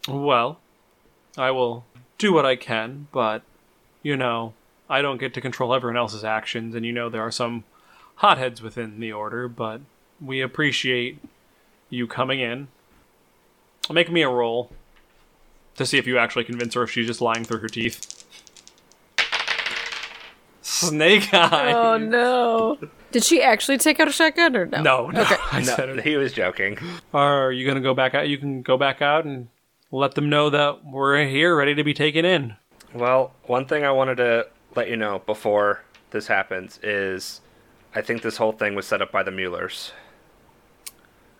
Well, 0.07 0.59
I 1.37 1.51
will 1.51 1.85
do 2.17 2.31
what 2.31 2.45
I 2.45 2.55
can, 2.55 3.07
but 3.11 3.41
you 4.03 4.15
know, 4.15 4.53
I 4.89 5.01
don't 5.01 5.17
get 5.19 5.33
to 5.33 5.41
control 5.41 5.73
everyone 5.73 5.97
else's 5.97 6.23
actions, 6.23 6.75
and 6.75 6.85
you 6.85 6.91
know 6.91 7.09
there 7.09 7.21
are 7.21 7.31
some 7.31 7.63
hotheads 8.15 8.61
within 8.61 8.99
the 8.99 9.11
order, 9.11 9.47
but 9.47 9.81
we 10.21 10.41
appreciate 10.41 11.19
you 11.89 12.07
coming 12.07 12.39
in. 12.39 12.67
Make 13.89 14.11
me 14.11 14.21
a 14.21 14.29
roll 14.29 14.71
to 15.75 15.85
see 15.85 15.97
if 15.97 16.07
you 16.07 16.17
actually 16.17 16.43
convince 16.45 16.73
her 16.73 16.83
if 16.83 16.91
she's 16.91 17.07
just 17.07 17.21
lying 17.21 17.43
through 17.43 17.59
her 17.59 17.67
teeth. 17.69 18.23
Snake 20.61 21.33
eye. 21.33 21.71
Oh 21.73 21.97
no! 21.97 22.77
Did 23.11 23.23
she 23.23 23.41
actually 23.41 23.77
take 23.77 23.99
out 23.99 24.07
a 24.07 24.11
shotgun 24.11 24.55
or 24.55 24.65
no? 24.65 24.81
No, 24.81 25.09
no. 25.09 25.23
I 25.51 25.59
No, 25.59 25.65
said 25.75 25.89
it. 25.89 26.03
he 26.03 26.15
was 26.17 26.33
joking. 26.33 26.77
Are 27.13 27.51
you 27.51 27.65
gonna 27.67 27.81
go 27.81 27.93
back 27.93 28.13
out? 28.15 28.27
You 28.27 28.37
can 28.37 28.61
go 28.61 28.75
back 28.77 29.01
out 29.01 29.25
and 29.25 29.47
let 29.91 30.15
them 30.15 30.29
know 30.29 30.49
that 30.49 30.83
we're 30.83 31.23
here, 31.25 31.55
ready 31.55 31.75
to 31.75 31.83
be 31.83 31.93
taken 31.93 32.25
in. 32.25 32.55
Well, 32.93 33.33
one 33.43 33.65
thing 33.67 33.85
I 33.85 33.91
wanted 33.91 34.15
to 34.17 34.47
let 34.75 34.89
you 34.89 34.97
know 34.97 35.19
before 35.19 35.83
this 36.11 36.27
happens 36.27 36.79
is 36.81 37.41
I 37.93 38.01
think 38.01 38.21
this 38.21 38.37
whole 38.37 38.51
thing 38.51 38.73
was 38.75 38.87
set 38.87 39.01
up 39.01 39.11
by 39.11 39.21
the 39.23 39.31
Muellers. 39.31 39.91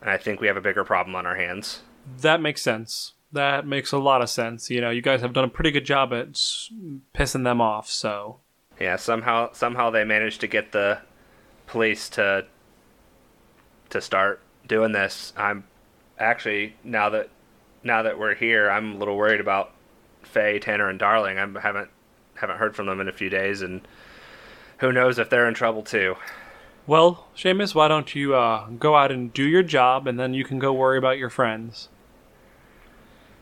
And 0.01 0.09
I 0.09 0.17
think 0.17 0.39
we 0.39 0.47
have 0.47 0.57
a 0.57 0.61
bigger 0.61 0.83
problem 0.83 1.15
on 1.15 1.25
our 1.25 1.35
hands. 1.35 1.81
That 2.21 2.39
makes 2.41 2.61
sense. 2.61 3.13
That 3.35 3.67
makes 3.67 3.91
a 3.91 3.97
lot 3.97 4.21
of 4.21 4.29
sense. 4.29 4.69
You 4.71 4.81
know, 4.81 4.89
you 4.89 5.01
guys 5.01 5.21
have 5.21 5.33
done 5.33 5.43
a 5.45 5.49
pretty 5.49 5.71
good 5.71 5.85
job 5.85 6.11
at 6.13 6.29
s- 6.29 6.71
pissing 7.13 7.43
them 7.43 7.61
off. 7.61 7.87
So 7.89 8.39
Yeah, 8.79 8.95
somehow 8.95 9.51
somehow 9.53 9.89
they 9.91 10.03
managed 10.03 10.41
to 10.41 10.47
get 10.47 10.71
the 10.71 10.99
police 11.67 12.09
to 12.09 12.45
to 13.89 14.01
start 14.01 14.41
doing 14.67 14.91
this. 14.91 15.31
I'm 15.37 15.65
actually 16.17 16.75
now 16.83 17.09
that 17.09 17.29
now 17.83 18.01
that 18.03 18.17
we're 18.17 18.35
here, 18.35 18.69
I'm 18.69 18.93
a 18.93 18.97
little 18.97 19.15
worried 19.15 19.39
about 19.39 19.71
Faye, 20.23 20.59
Tanner, 20.59 20.89
and 20.89 20.97
Darling. 20.97 21.37
I 21.37 21.41
haven't 21.59 21.89
haven't 22.35 22.57
heard 22.57 22.75
from 22.75 22.87
them 22.87 22.99
in 22.99 23.07
a 23.07 23.13
few 23.13 23.29
days, 23.29 23.61
and 23.61 23.87
who 24.79 24.91
knows 24.91 25.19
if 25.19 25.29
they're 25.29 25.47
in 25.47 25.53
trouble 25.53 25.83
too. 25.83 26.15
Well, 26.87 27.27
Seamus, 27.35 27.73
why 27.73 27.87
don't 27.87 28.13
you 28.13 28.35
uh, 28.35 28.67
go 28.79 28.95
out 28.95 29.11
and 29.11 29.33
do 29.33 29.43
your 29.43 29.63
job, 29.63 30.07
and 30.07 30.19
then 30.19 30.33
you 30.33 30.43
can 30.43 30.59
go 30.59 30.71
worry 30.73 30.97
about 30.97 31.17
your 31.17 31.29
friends. 31.29 31.89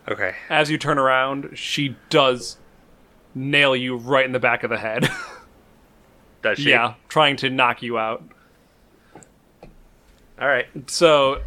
Okay. 0.07 0.35
As 0.49 0.69
you 0.69 0.77
turn 0.77 0.97
around, 0.97 1.57
she 1.57 1.95
does 2.09 2.57
nail 3.35 3.75
you 3.75 3.95
right 3.95 4.25
in 4.25 4.31
the 4.31 4.39
back 4.39 4.63
of 4.63 4.69
the 4.69 4.77
head. 4.77 5.09
Does 6.41 6.59
she? 6.59 6.71
yeah, 6.71 6.95
trying 7.07 7.37
to 7.37 7.49
knock 7.49 7.81
you 7.81 7.97
out. 7.97 8.21
All 10.39 10.47
right. 10.47 10.67
So, 10.87 11.41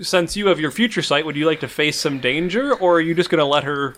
since 0.00 0.36
you 0.36 0.46
have 0.46 0.60
your 0.60 0.70
future 0.70 1.02
sight, 1.02 1.26
would 1.26 1.34
you 1.34 1.44
like 1.44 1.60
to 1.60 1.68
face 1.68 1.98
some 1.98 2.20
danger, 2.20 2.72
or 2.74 2.96
are 2.96 3.00
you 3.00 3.14
just 3.14 3.30
going 3.30 3.40
to 3.40 3.44
let 3.44 3.64
her 3.64 3.96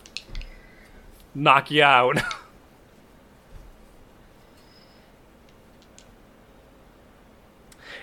knock 1.33 1.71
you 1.71 1.83
out? 1.83 2.17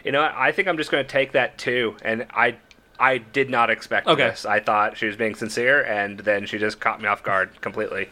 You 0.05 0.11
know. 0.11 0.29
I 0.35 0.51
think 0.51 0.67
I'm 0.67 0.77
just 0.77 0.91
going 0.91 1.05
to 1.05 1.09
take 1.09 1.31
that 1.31 1.59
too. 1.59 1.97
And 2.03 2.27
I, 2.31 2.57
I 2.99 3.19
did 3.19 3.51
not 3.51 3.71
expect 3.71 4.07
Okay. 4.07 4.29
this. 4.29 4.45
I 4.47 4.61
thought 4.61 4.97
she 4.97 5.07
was 5.07 5.17
being 5.17 5.35
sincere, 5.35 5.83
and 5.85 6.21
then 6.21 6.47
she 6.47 6.59
just 6.59 6.79
caught 6.81 7.01
me 7.01 7.09
off 7.09 7.23
guard 7.23 7.61
completely. 7.61 8.09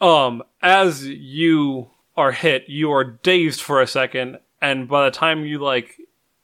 um, 0.00 0.42
as 0.62 1.06
you 1.06 1.88
are 2.16 2.32
hit, 2.32 2.64
you 2.68 2.92
are 2.92 3.04
dazed 3.04 3.60
for 3.60 3.80
a 3.80 3.86
second, 3.86 4.38
and 4.60 4.88
by 4.88 5.04
the 5.04 5.10
time 5.10 5.44
you 5.44 5.58
like, 5.58 5.96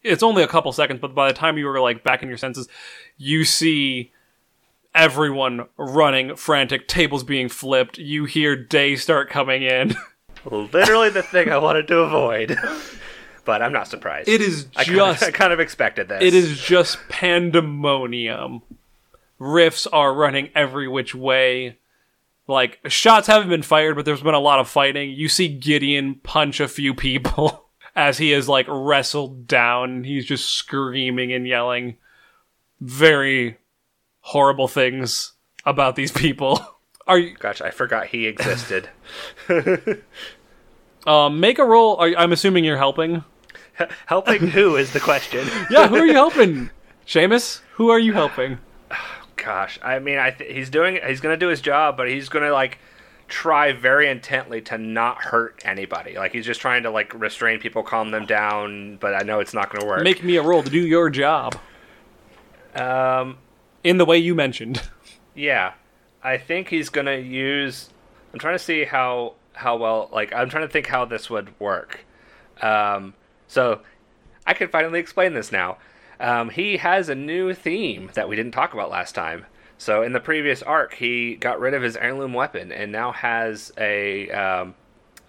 it's 0.03 0.23
only 0.23 0.43
a 0.43 0.49
couple 0.49 0.73
seconds, 0.73 1.01
but 1.01 1.15
by 1.15 1.29
the 1.29 1.35
time 1.35 1.59
you 1.59 1.67
were 1.67 1.81
like 1.81 2.03
back 2.05 2.23
in 2.23 2.29
your 2.29 2.39
senses, 2.39 2.69
you 3.19 3.45
see 3.45 4.13
everyone 4.95 5.67
running 5.77 6.35
frantic, 6.37 6.89
tables 6.89 7.23
being 7.23 7.49
flipped. 7.49 7.99
You 7.99 8.25
hear 8.25 8.57
Day 8.57 8.97
start 8.97 9.29
coming 9.31 9.63
in. 9.63 9.95
Literally 10.51 11.11
the 11.11 11.23
thing 11.23 11.51
I 11.51 11.59
wanted 11.59 11.87
to 11.89 11.99
avoid. 11.99 12.57
but 13.45 13.63
I'm 13.63 13.73
not 13.73 13.89
surprised. 13.89 14.29
It 14.29 14.41
is 14.41 14.67
I 14.77 14.85
kind, 14.85 14.99
of, 14.99 15.19
just 15.19 15.23
I 15.29 15.31
kind 15.31 15.53
of 15.53 15.61
expected 15.61 16.09
this. 16.09 16.23
It 16.23 16.35
is 16.35 16.61
just 16.61 16.99
pandemonium. 17.09 18.63
Rifts 19.39 19.87
are 19.87 20.13
running 20.13 20.51
every 20.55 20.87
which 20.89 21.15
way. 21.15 21.79
Like, 22.47 22.81
shots 22.89 23.27
haven't 23.29 23.49
been 23.49 23.63
fired, 23.63 23.97
but 23.97 24.05
there's 24.05 24.23
been 24.23 24.35
a 24.35 24.41
lot 24.41 24.59
of 24.59 24.69
fighting. 24.69 25.11
You 25.11 25.29
see 25.29 25.49
Gideon 25.49 26.17
punch 26.17 26.61
a 26.61 26.69
few 26.69 26.95
people 26.95 27.65
as 27.97 28.19
he 28.19 28.33
is, 28.33 28.49
like, 28.49 28.67
wrestled 28.69 29.47
down. 29.47 30.05
He's 30.05 30.27
just 30.27 30.51
screaming 30.51 31.33
and 31.33 31.47
yelling 31.47 31.97
very 32.81 33.59
horrible 34.21 34.69
things 34.69 35.33
about 35.65 35.97
these 35.97 36.13
people. 36.13 36.65
Are 37.07 37.19
you, 37.19 37.35
Gosh, 37.37 37.61
I 37.61 37.71
forgot 37.71 38.07
he 38.07 38.27
existed. 38.27 38.89
Um, 41.07 41.41
make 41.41 41.59
a 41.59 41.65
roll. 41.65 41.97
Are, 41.97 42.09
I'm 42.17 42.33
assuming 42.33 42.65
you're 42.65 42.77
helping. 42.77 43.25
Helping 44.07 44.49
who 44.49 44.77
is 44.77 44.93
the 44.93 45.01
question. 45.01 45.47
Yeah, 45.71 45.89
who 45.89 45.97
are 45.97 46.05
you 46.05 46.13
helping? 46.13 46.69
Seamus, 47.07 47.61
who 47.75 47.89
are 47.89 47.99
you 47.99 48.13
helping? 48.13 48.59
Gosh, 49.37 49.79
I 49.83 49.99
mean, 50.01 50.19
I 50.19 50.33
th- 50.33 50.53
he's 50.53 50.69
doing 50.69 50.99
he's 51.07 51.21
gonna 51.21 51.39
do 51.39 51.49
his 51.49 51.63
job, 51.63 51.97
but 51.97 52.07
he's 52.09 52.29
gonna 52.29 52.53
like 52.53 52.79
try 53.29 53.73
very 53.73 54.11
intently 54.11 54.61
to 54.63 54.77
not 54.77 55.23
hurt 55.23 55.63
anybody. 55.65 56.17
Like 56.17 56.33
he's 56.33 56.45
just 56.45 56.61
trying 56.61 56.83
to 56.83 56.91
like 56.91 57.15
restrain 57.19 57.59
people, 57.59 57.83
calm 57.83 58.11
them 58.11 58.27
down. 58.27 58.97
But 58.97 59.15
I 59.15 59.23
know 59.23 59.41
it's 59.41 59.55
not 59.55 59.71
gonna 59.73 59.87
work. 59.87 60.03
Make 60.03 60.23
me 60.23 60.37
a 60.37 60.43
roll 60.43 60.63
to 60.63 60.69
do 60.69 60.87
your 60.87 61.09
job 61.09 61.57
um, 62.75 63.39
in 63.83 63.97
the 63.97 64.05
way 64.05 64.19
you 64.19 64.35
mentioned. 64.35 64.83
yeah, 65.35 65.73
I 66.23 66.37
think 66.37 66.69
he's 66.69 66.91
gonna 66.91 67.17
use. 67.17 67.89
I'm 68.35 68.39
trying 68.39 68.57
to 68.57 68.63
see 68.63 68.85
how 68.85 69.35
how 69.55 69.77
well 69.77 70.09
like 70.13 70.33
I'm 70.33 70.49
trying 70.49 70.67
to 70.67 70.73
think 70.73 70.87
how 70.87 71.05
this 71.05 71.31
would 71.31 71.59
work. 71.61 72.01
Um, 72.63 73.15
so 73.49 73.81
I 74.47 74.55
can 74.55 74.69
finally 74.69 75.01
explain 75.01 75.35
this 75.35 75.53
now. 75.53 75.79
Um, 76.19 76.51
he 76.51 76.77
has 76.77 77.09
a 77.09 77.15
new 77.15 77.55
theme 77.55 78.11
that 78.15 78.29
we 78.29 78.37
didn't 78.37 78.53
talk 78.53 78.75
about 78.75 78.91
last 78.91 79.15
time. 79.15 79.47
So 79.79 80.03
in 80.03 80.13
the 80.13 80.21
previous 80.21 80.63
arc, 80.63 80.95
he 80.95 81.37
got 81.37 81.59
rid 81.59 81.73
of 81.73 81.83
his 81.83 81.97
heirloom 81.97 82.35
weapon 82.35 82.71
and 82.71 82.93
now 82.93 83.13
has 83.13 83.73
a 83.79 84.31
um, 84.31 84.75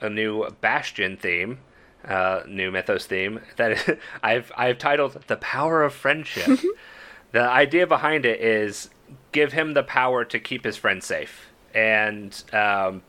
a 0.02 0.10
new 0.10 0.50
Bastion 0.60 1.16
theme, 1.16 1.60
uh, 2.04 2.42
new 2.46 2.70
Mythos 2.70 3.06
theme 3.06 3.40
that 3.56 3.98
I've 4.24 4.52
I've 4.58 4.78
titled 4.78 5.24
"The 5.28 5.38
Power 5.38 5.84
of 5.84 5.94
Friendship." 5.94 6.60
the 7.32 7.42
idea 7.42 7.88
behind 7.88 8.26
it 8.26 8.42
is 8.42 8.90
give 9.32 9.54
him 9.54 9.74
the 9.74 9.84
power 9.84 10.26
to 10.26 10.40
keep 10.40 10.66
his 10.66 10.76
friends 10.76 11.06
safe, 11.06 11.48
and 11.74 12.44
um, 12.52 13.04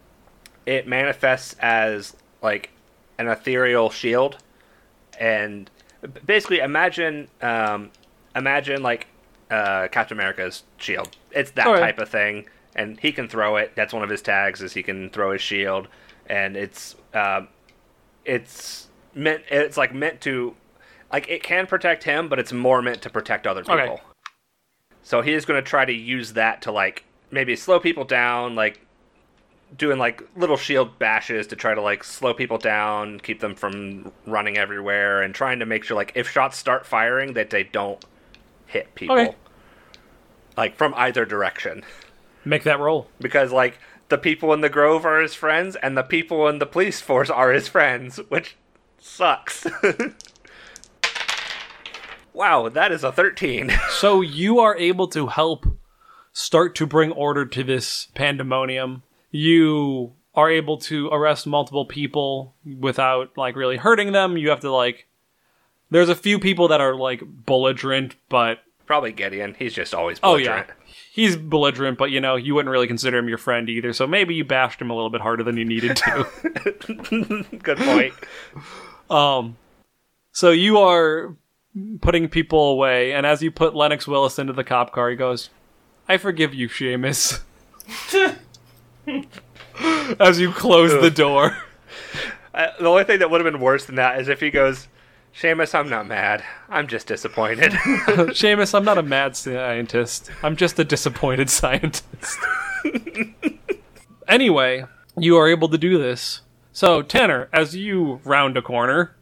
it 0.67 0.87
manifests 0.87 1.55
as 1.61 2.17
like 2.43 2.71
an 3.19 3.29
ethereal 3.29 3.91
shield 3.91 4.39
and 5.19 5.71
basically 6.27 6.59
imagine 6.59 7.29
um, 7.41 7.91
imagine 8.35 8.83
like 8.83 9.07
uh, 9.51 9.89
Captain 9.89 10.17
America's 10.17 10.63
shield. 10.79 11.17
It's 11.31 11.51
that 11.53 11.67
Alright. 11.67 11.81
type 11.81 11.99
of 11.99 12.09
thing, 12.09 12.47
and 12.75 12.99
he 12.99 13.13
can 13.13 13.29
throw 13.29 13.57
it. 13.57 13.73
That's 13.75 13.93
one 13.93 14.03
of 14.03 14.11
his 14.11 14.23
tags 14.23 14.63
is 14.63 14.73
he 14.73 14.83
can 14.83 15.11
throw 15.11 15.33
his 15.33 15.43
shield, 15.43 15.89
and 16.27 16.57
it's 16.57 16.97
um, 17.15 17.49
it's 18.25 18.89
meant 19.15 19.43
it's 19.51 19.77
like 19.77 19.95
meant 19.95 20.21
to 20.23 20.55
like 21.13 21.29
it 21.29 21.43
can 21.43 21.67
protect 21.67 22.05
him, 22.05 22.29
but 22.29 22.39
it's 22.39 22.53
more 22.53 22.83
meant 22.83 23.03
to 23.03 23.11
protect 23.11 23.47
other 23.47 23.63
people. 23.63 23.79
Okay. 23.79 24.03
So 25.03 25.21
he 25.21 25.33
is 25.33 25.45
going 25.45 25.63
to 25.63 25.69
try 25.69 25.85
to 25.85 25.93
use 25.93 26.33
that 26.35 26.63
to 26.63 26.73
like 26.73 27.05
maybe 27.31 27.57
slow 27.57 27.81
people 27.81 28.05
down, 28.05 28.55
like 28.55 28.81
doing 29.77 29.99
like 29.99 30.23
little 30.37 30.57
shield 30.57 30.99
bashes 30.99 31.47
to 31.49 31.57
try 31.57 31.75
to 31.75 31.81
like 31.81 32.05
slow 32.05 32.35
people 32.35 32.59
down, 32.59 33.21
keep 33.21 33.41
them 33.41 33.55
from 33.55 34.13
running 34.27 34.59
everywhere, 34.59 35.23
and 35.23 35.35
trying 35.35 35.59
to 35.61 35.67
make 35.67 35.85
sure 35.85 35.97
like 35.97 36.13
if 36.15 36.31
shots 36.31 36.57
start 36.59 36.87
firing 36.87 37.35
that 37.35 37.51
they 37.51 37.65
don't 37.65 38.05
hit 38.67 38.95
people, 38.95 39.19
Okay. 39.19 39.35
like 40.57 40.77
from 40.77 40.93
either 40.97 41.25
direction, 41.25 41.83
Make 42.45 42.65
that 42.65 42.81
roll. 42.81 43.09
because 43.21 43.53
like 43.53 43.79
the 44.09 44.19
people 44.19 44.53
in 44.53 44.61
the 44.61 44.69
grove 44.69 45.07
are 45.07 45.21
his 45.21 45.35
friends 45.35 45.77
and 45.77 45.97
the 45.97 46.03
people 46.03 46.49
in 46.49 46.59
the 46.59 46.67
police 46.67 47.01
force 47.01 47.31
are 47.31 47.53
his 47.53 47.69
friends, 47.69 48.19
which 48.29 48.57
sucks. 48.99 49.67
wow, 52.33 52.69
that 52.69 52.93
is 52.93 53.05
a 53.05 53.13
thirteen. 53.13 53.71
So 53.91 54.21
you 54.21 54.59
are 54.59 54.77
able 54.77 55.07
to 55.09 55.29
help 55.29 55.67
start 56.33 56.75
to 56.77 56.87
bring 56.87 57.13
order 57.13 57.45
to 57.47 57.63
this 57.63 58.09
pandemonium. 58.15 59.03
You 59.33 60.13
are 60.35 60.49
able 60.49 60.79
to 60.79 61.09
arrest 61.09 61.47
multiple 61.47 61.85
people 61.85 62.55
without 62.79 63.37
like 63.37 63.57
really 63.57 63.77
hurting 63.77 64.13
them. 64.13 64.37
You 64.37 64.51
have 64.51 64.61
to 64.61 64.71
like 64.73 65.09
there's 65.91 66.09
a 66.09 66.15
few 66.15 66.39
people 66.39 66.69
that 66.69 66.81
are 66.81 66.95
like 66.95 67.23
belligerent, 67.45 68.15
but 68.29 68.61
Probably 68.87 69.13
Gideon. 69.13 69.55
He's 69.59 69.73
just 69.73 69.95
always 69.95 70.19
oh 70.23 70.37
yeah. 70.37 70.65
He's 71.13 71.37
belligerent, 71.37 71.99
but 71.99 72.11
you 72.11 72.21
know, 72.21 72.37
you 72.37 72.55
wouldn't 72.55 72.71
really 72.71 72.87
consider 72.87 73.19
him 73.19 73.29
your 73.29 73.39
friend 73.39 73.69
either. 73.69 73.93
So 73.93 74.07
maybe 74.07 74.35
you 74.35 74.45
bashed 74.45 74.81
him 74.81 74.91
a 74.91 74.95
little 74.95 75.11
bit 75.11 75.21
harder 75.21 75.43
than 75.43 75.57
you 75.57 75.65
needed 75.65 75.97
to. 75.97 77.47
Good 77.63 77.79
point. 77.79 78.15
Um, 79.09 79.57
so 80.33 80.51
you 80.51 80.79
are 80.79 81.37
putting 82.01 82.29
people 82.29 82.71
away, 82.71 83.13
and 83.13 83.25
as 83.25 83.43
you 83.43 83.51
put 83.51 83.75
Lennox 83.75 84.07
Willis 84.07 84.39
into 84.39 84.53
the 84.53 84.65
cop 84.65 84.93
car, 84.93 85.11
he 85.11 85.17
goes, 85.17 85.51
"I 86.09 86.17
forgive 86.17 86.53
you, 86.53 86.69
Seamus." 86.69 87.41
as 90.21 90.41
you 90.41 90.53
close 90.53 90.93
the 91.01 91.11
door. 91.11 91.57
Uh, 92.55 92.67
the 92.79 92.87
only 92.87 93.03
thing 93.03 93.19
that 93.19 93.31
would 93.31 93.43
have 93.43 93.51
been 93.51 93.63
worse 93.63 93.87
than 93.87 93.95
that 93.95 94.21
is 94.21 94.29
if 94.29 94.41
he 94.41 94.51
goes, 94.51 94.87
Seamus, 95.35 95.75
I'm 95.75 95.89
not 95.89 96.07
mad. 96.07 96.45
I'm 96.69 96.87
just 96.87 97.07
disappointed. 97.07 97.73
Seamus, 97.73 98.75
I'm 98.75 98.85
not 98.85 98.99
a 98.99 99.03
mad 99.03 99.37
scientist. 99.37 100.31
I'm 100.43 100.57
just 100.57 100.79
a 100.79 100.85
disappointed 100.85 101.49
scientist. 101.49 102.39
anyway, 104.29 104.85
you 105.17 105.39
are 105.39 105.49
able 105.49 105.71
to 105.71 105.79
do 105.79 105.97
this. 105.97 106.43
So, 106.73 107.01
Tanner, 107.01 107.49
as 107.55 107.75
you 107.75 108.21
round 108.25 108.59
a 108.59 108.63
corner, 108.63 109.17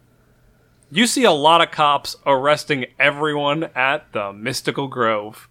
you 0.91 1.07
see 1.07 1.23
a 1.23 1.31
lot 1.31 1.61
of 1.61 1.71
cops 1.71 2.17
arresting 2.27 2.87
everyone 2.99 3.71
at 3.77 4.13
the 4.13 4.33
Mystical 4.33 4.89
Grove. 4.89 5.49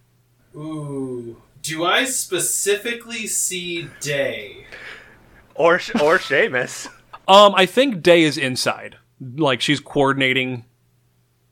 Ooh. 0.53 1.41
Do 1.61 1.85
I 1.85 2.05
specifically 2.05 3.27
see 3.27 3.89
Day? 3.99 4.65
or 5.59 5.75
or 5.75 6.17
Seamus. 6.17 6.87
Um, 7.27 7.53
I 7.55 7.65
think 7.67 8.01
Day 8.01 8.23
is 8.23 8.37
inside. 8.37 8.97
Like 9.19 9.61
she's 9.61 9.79
coordinating 9.79 10.65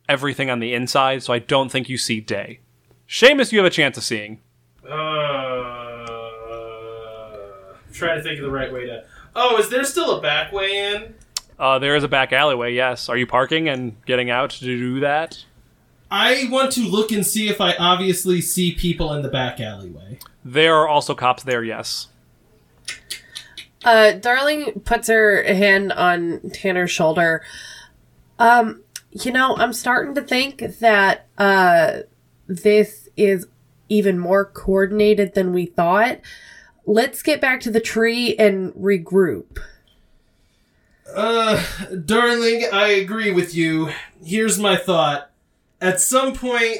everything 0.10 0.50
on 0.50 0.60
the 0.60 0.74
inside, 0.74 1.22
so 1.22 1.34
I 1.34 1.40
don't 1.40 1.70
think 1.70 1.90
you 1.90 1.98
see 1.98 2.22
Day. 2.22 2.62
Seamus, 3.08 3.52
you 3.52 3.60
have 3.60 3.68
a 3.68 3.70
chance 3.70 3.98
of 3.98 4.04
seeing. 4.04 4.40
Uh, 4.90 4.94
I'm 7.86 7.94
trying 7.94 8.18
to 8.18 8.24
think 8.24 8.40
of 8.40 8.46
the 8.46 8.52
right 8.52 8.72
way 8.72 8.86
to. 8.88 9.04
Oh, 9.36 9.58
is 9.58 9.70
there 9.70 9.84
still 9.84 10.18
a 10.18 10.22
back 10.22 10.52
way 10.52 10.94
in? 10.96 11.14
Uh, 11.60 11.78
there 11.80 11.96
is 11.96 12.04
a 12.04 12.08
back 12.08 12.32
alleyway. 12.32 12.74
Yes. 12.74 13.10
Are 13.10 13.18
you 13.18 13.28
parking 13.28 13.68
and 13.68 14.04
getting 14.06 14.30
out 14.30 14.52
to 14.52 14.66
do 14.66 15.00
that? 15.02 15.44
I 16.10 16.48
want 16.50 16.72
to 16.74 16.82
look 16.82 17.12
and 17.12 17.26
see 17.26 17.50
if 17.50 17.60
I 17.60 17.76
obviously 17.76 18.42
see 18.42 18.74
people 18.74 19.14
in 19.14 19.22
the 19.22 19.30
back 19.30 19.60
alleyway. 19.60 20.20
There 20.44 20.76
are 20.76 20.88
also 20.88 21.14
cops 21.14 21.44
there. 21.44 21.64
Yes. 21.64 22.08
Uh, 23.84 24.14
Darling 24.14 24.82
puts 24.86 25.08
her 25.08 25.44
hand 25.44 25.92
on 25.92 26.50
Tanner's 26.54 26.92
shoulder. 26.92 27.44
Um, 28.40 28.82
you 29.12 29.32
know, 29.32 29.56
I'm 29.58 29.74
starting 29.74 30.16
to 30.16 30.22
think 30.22 30.60
that 30.80 31.28
uh, 31.38 32.00
this 32.48 33.10
is 33.18 33.48
even 33.90 34.20
more 34.20 34.46
coordinated 34.46 35.34
than 35.34 35.54
we 35.54 35.66
thought. 35.66 36.20
Let's 36.86 37.22
get 37.22 37.42
back 37.42 37.62
to 37.62 37.72
the 37.72 37.80
tree 37.82 38.36
and 38.38 38.74
regroup. 38.74 39.60
Uh, 41.14 41.64
darling, 42.06 42.66
I 42.72 42.88
agree 42.90 43.32
with 43.32 43.56
you. 43.56 43.92
Here's 44.24 44.60
my 44.60 44.76
thought. 44.76 45.32
At 45.80 46.02
some 46.02 46.34
point, 46.34 46.78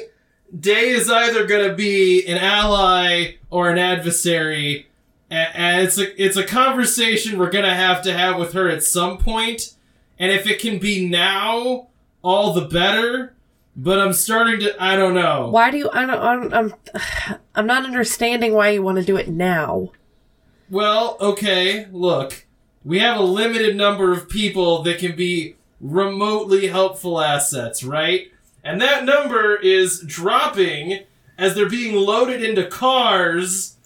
Day 0.58 0.88
is 0.88 1.10
either 1.10 1.46
going 1.46 1.68
to 1.68 1.76
be 1.76 2.26
an 2.26 2.38
ally 2.38 3.34
or 3.50 3.68
an 3.68 3.76
adversary, 3.76 4.88
and 5.30 5.82
it's 5.82 5.98
a 5.98 6.22
it's 6.22 6.38
a 6.38 6.44
conversation 6.44 7.38
we're 7.38 7.50
going 7.50 7.66
to 7.66 7.74
have 7.74 8.00
to 8.02 8.16
have 8.16 8.38
with 8.38 8.54
her 8.54 8.68
at 8.68 8.82
some 8.82 9.18
point. 9.18 9.74
And 10.18 10.32
if 10.32 10.46
it 10.46 10.58
can 10.58 10.78
be 10.78 11.06
now, 11.06 11.88
all 12.22 12.54
the 12.54 12.66
better. 12.66 13.34
But 13.76 14.00
I'm 14.00 14.14
starting 14.14 14.58
to 14.60 14.82
I 14.82 14.96
don't 14.96 15.14
know. 15.14 15.50
Why 15.50 15.70
do 15.70 15.76
you? 15.76 15.90
I 15.92 16.06
don't, 16.06 16.18
I'm, 16.18 16.54
I'm, 16.54 16.74
I'm 17.54 17.66
not 17.66 17.84
understanding 17.84 18.54
why 18.54 18.70
you 18.70 18.82
want 18.82 18.96
to 18.98 19.04
do 19.04 19.16
it 19.16 19.28
now. 19.28 19.92
Well, 20.70 21.18
okay, 21.20 21.86
look. 21.92 22.46
We 22.84 23.00
have 23.00 23.18
a 23.18 23.22
limited 23.22 23.76
number 23.76 24.12
of 24.12 24.30
people 24.30 24.82
that 24.84 24.98
can 24.98 25.14
be 25.14 25.56
remotely 25.78 26.68
helpful 26.68 27.20
assets, 27.20 27.84
right? 27.84 28.32
And 28.68 28.82
that 28.82 29.06
number 29.06 29.56
is 29.56 30.00
dropping 30.00 31.04
as 31.38 31.54
they're 31.54 31.70
being 31.70 31.96
loaded 31.96 32.44
into 32.44 32.66
cars, 32.66 33.78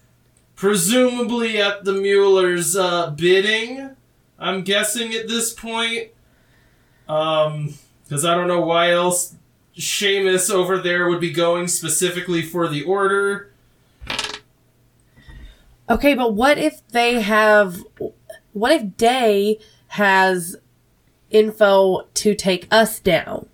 presumably 0.57 1.57
at 1.57 1.85
the 1.85 1.93
Mueller's 1.93 2.75
uh, 2.75 3.11
bidding. 3.11 3.91
I'm 4.37 4.63
guessing 4.63 5.13
at 5.13 5.29
this 5.29 5.53
point. 5.53 6.09
Um, 7.07 7.75
because 8.03 8.25
I 8.25 8.35
don't 8.35 8.49
know 8.49 8.59
why 8.59 8.91
else 8.91 9.35
Seamus 9.77 10.51
over 10.51 10.77
there 10.77 11.07
would 11.07 11.21
be 11.21 11.31
going 11.31 11.69
specifically 11.69 12.41
for 12.41 12.67
the 12.67 12.83
order. 12.83 13.53
Okay, 15.89 16.13
but 16.13 16.33
what 16.33 16.57
if 16.57 16.85
they 16.89 17.21
have. 17.21 17.85
What 18.51 18.73
if 18.73 18.97
Day 18.97 19.59
has 19.87 20.57
info 21.29 22.01
to 22.15 22.35
take 22.35 22.67
us 22.69 22.99
down? 22.99 23.47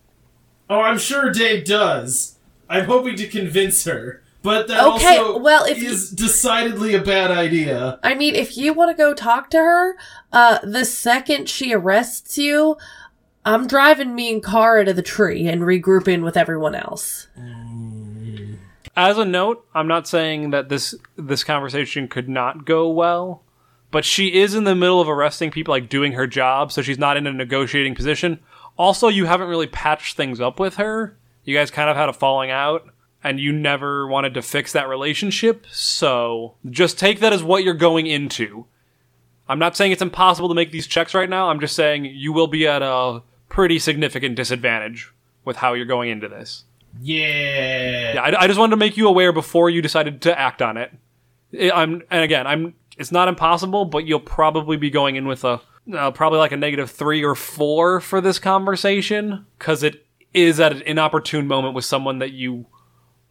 Oh, 0.69 0.81
I'm 0.81 0.97
sure 0.99 1.31
Dave 1.31 1.65
does. 1.65 2.35
I'm 2.69 2.85
hoping 2.85 3.15
to 3.15 3.27
convince 3.27 3.83
her. 3.85 4.21
But 4.41 4.67
that 4.69 4.85
Okay, 4.85 5.17
also 5.17 5.37
well, 5.39 5.65
if 5.65 5.81
you- 5.81 5.89
is 5.89 6.11
decidedly 6.11 6.93
a 6.95 7.01
bad 7.01 7.29
idea. 7.31 7.99
I 8.03 8.13
mean, 8.15 8.35
if 8.35 8.55
you 8.55 8.73
want 8.73 8.89
to 8.95 8.95
go 8.95 9.13
talk 9.13 9.49
to 9.49 9.57
her, 9.57 9.97
uh, 10.31 10.59
the 10.63 10.85
second 10.85 11.49
she 11.49 11.73
arrests 11.73 12.37
you, 12.37 12.77
I'm 13.43 13.67
driving 13.67 14.15
me 14.15 14.31
and 14.31 14.43
Kara 14.43 14.85
to 14.85 14.93
the 14.93 15.01
tree 15.01 15.47
and 15.47 15.61
regrouping 15.63 16.23
with 16.23 16.37
everyone 16.37 16.75
else. 16.75 17.27
As 18.95 19.17
a 19.17 19.25
note, 19.25 19.65
I'm 19.73 19.87
not 19.87 20.07
saying 20.07 20.49
that 20.51 20.69
this 20.69 20.93
this 21.17 21.43
conversation 21.43 22.07
could 22.07 22.27
not 22.29 22.65
go 22.65 22.89
well, 22.89 23.43
but 23.91 24.03
she 24.05 24.39
is 24.39 24.55
in 24.55 24.65
the 24.65 24.75
middle 24.75 24.99
of 25.01 25.09
arresting 25.09 25.51
people, 25.51 25.73
like 25.73 25.89
doing 25.89 26.13
her 26.13 26.27
job, 26.27 26.71
so 26.71 26.81
she's 26.81 26.99
not 26.99 27.17
in 27.17 27.25
a 27.27 27.33
negotiating 27.33 27.95
position. 27.95 28.39
Also, 28.79 29.09
you 29.09 29.25
haven't 29.25 29.49
really 29.49 29.67
patched 29.67 30.15
things 30.15 30.39
up 30.39 30.57
with 30.57 30.77
her. 30.77 31.17
You 31.43 31.53
guys 31.53 31.69
kind 31.69 31.89
of 31.89 31.97
had 31.97 32.07
a 32.07 32.13
falling 32.13 32.49
out, 32.49 32.87
and 33.21 33.37
you 33.37 33.51
never 33.51 34.07
wanted 34.07 34.33
to 34.35 34.41
fix 34.41 34.71
that 34.71 34.87
relationship. 34.87 35.67
So 35.69 36.55
just 36.69 36.97
take 36.97 37.19
that 37.19 37.33
as 37.33 37.43
what 37.43 37.65
you're 37.65 37.73
going 37.73 38.07
into. 38.07 38.65
I'm 39.49 39.59
not 39.59 39.75
saying 39.75 39.91
it's 39.91 40.01
impossible 40.01 40.47
to 40.47 40.55
make 40.55 40.71
these 40.71 40.87
checks 40.87 41.13
right 41.13 41.29
now. 41.29 41.49
I'm 41.49 41.59
just 41.59 41.75
saying 41.75 42.05
you 42.05 42.31
will 42.31 42.47
be 42.47 42.67
at 42.67 42.81
a 42.81 43.21
pretty 43.49 43.79
significant 43.79 44.35
disadvantage 44.35 45.11
with 45.43 45.57
how 45.57 45.73
you're 45.73 45.85
going 45.85 46.09
into 46.09 46.29
this. 46.29 46.63
Yeah. 47.01 48.13
Yeah, 48.13 48.21
I, 48.21 48.43
I 48.43 48.47
just 48.47 48.59
wanted 48.59 48.71
to 48.71 48.77
make 48.77 48.95
you 48.95 49.09
aware 49.09 49.33
before 49.33 49.69
you 49.69 49.81
decided 49.81 50.21
to 50.21 50.39
act 50.39 50.61
on 50.61 50.77
it. 50.77 50.93
I'm, 51.73 52.03
and 52.09 52.23
again, 52.23 52.47
I'm. 52.47 52.75
It's 52.97 53.11
not 53.11 53.27
impossible, 53.27 53.85
but 53.85 54.05
you'll 54.05 54.19
probably 54.19 54.77
be 54.77 54.89
going 54.89 55.15
in 55.15 55.25
with 55.25 55.43
a 55.43 55.61
uh, 55.93 56.11
probably 56.11 56.39
like 56.39 56.51
a 56.51 56.57
negative 56.57 56.91
three 56.91 57.23
or 57.23 57.35
four 57.35 57.99
for 57.99 58.21
this 58.21 58.39
conversation 58.39 59.45
because 59.57 59.83
it 59.83 60.05
is 60.33 60.59
at 60.59 60.71
an 60.71 60.81
inopportune 60.83 61.47
moment 61.47 61.73
with 61.73 61.85
someone 61.85 62.19
that 62.19 62.31
you 62.31 62.65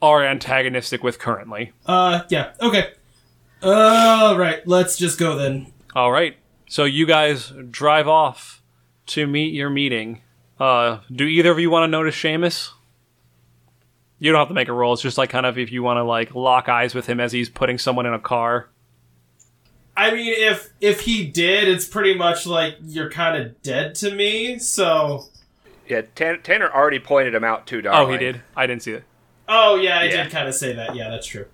are 0.03 0.25
antagonistic 0.25 1.03
with 1.03 1.19
currently. 1.19 1.73
Uh, 1.87 2.23
yeah. 2.29 2.53
Okay. 2.61 2.93
All 3.63 4.39
right. 4.39 4.67
Let's 4.67 4.97
just 4.97 5.19
go 5.19 5.37
then. 5.37 5.73
All 5.95 6.13
right, 6.13 6.37
so 6.69 6.85
you 6.85 7.07
guys 7.07 7.53
drive 7.71 8.07
off 8.07 8.63
to 9.07 9.27
meet 9.27 9.55
your 9.55 9.71
meeting. 9.71 10.21
Uh, 10.61 11.01
do 11.11 11.25
either 11.25 11.51
of 11.51 11.59
you 11.59 11.71
want 11.71 11.85
to 11.85 11.89
notice 11.89 12.15
Seamus? 12.15 12.71
You 14.19 14.31
don't 14.31 14.39
have 14.39 14.49
to 14.49 14.55
make 14.55 14.69
a 14.69 14.73
roll. 14.73 14.93
It's 14.93 15.03
just 15.03 15.17
like 15.17 15.31
kind 15.31 15.47
of 15.47 15.57
if 15.57 15.73
you 15.73 15.83
want 15.83 15.97
to 15.97 16.05
like 16.05 16.35
lock 16.35 16.69
eyes 16.69 16.95
with 16.95 17.07
him 17.07 17.21
as 17.21 17.33
he's 17.33 17.49
putting 17.49 17.79
someone 17.79 18.05
in 18.05 18.13
a 18.13 18.19
car. 18.19 18.69
I 19.99 20.13
mean, 20.13 20.33
if 20.37 20.71
if 20.81 21.01
he 21.03 21.27
did, 21.27 21.69
it's 21.69 21.85
pretty 21.85 22.15
much 22.15 22.47
like 22.47 22.77
you're 22.83 23.11
kind 23.11 23.43
of 23.43 23.61
dead 23.63 23.95
to 23.97 24.15
me. 24.15 24.59
So. 24.59 25.25
Yeah, 25.89 26.03
Tan- 26.15 26.43
Tanner 26.43 26.71
already 26.71 26.99
pointed 26.99 27.35
him 27.35 27.43
out 27.45 27.67
to 27.69 27.81
Darling. 27.83 28.09
Oh, 28.09 28.13
he 28.13 28.19
did. 28.19 28.43
I 28.57 28.67
didn't 28.67 28.83
see 28.83 28.93
it. 28.93 29.05
Oh 29.49 29.75
yeah, 29.77 29.99
I 29.99 30.05
Yeah. 30.05 30.23
did 30.25 30.33
kind 30.33 30.47
of 30.47 30.55
say 30.55 30.73
that. 30.75 30.95
Yeah, 30.95 31.09
that's 31.11 31.27
true. 31.27 31.47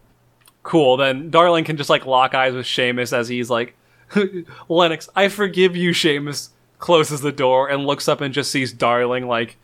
Cool. 0.63 0.97
Then 0.97 1.31
Darling 1.31 1.65
can 1.65 1.77
just 1.77 1.89
like 1.89 2.05
lock 2.05 2.35
eyes 2.35 2.53
with 2.53 2.67
Seamus 2.67 3.13
as 3.17 3.29
he's 3.29 3.49
like, 3.49 3.75
Lennox, 4.69 5.09
I 5.17 5.29
forgive 5.29 5.77
you. 5.77 5.91
Seamus 5.93 6.49
closes 6.79 7.21
the 7.23 7.33
door 7.33 7.69
and 7.69 7.87
looks 7.87 8.09
up 8.09 8.21
and 8.21 8.35
just 8.35 8.51
sees 8.51 8.73
Darling 8.73 9.27
like, 9.29 9.57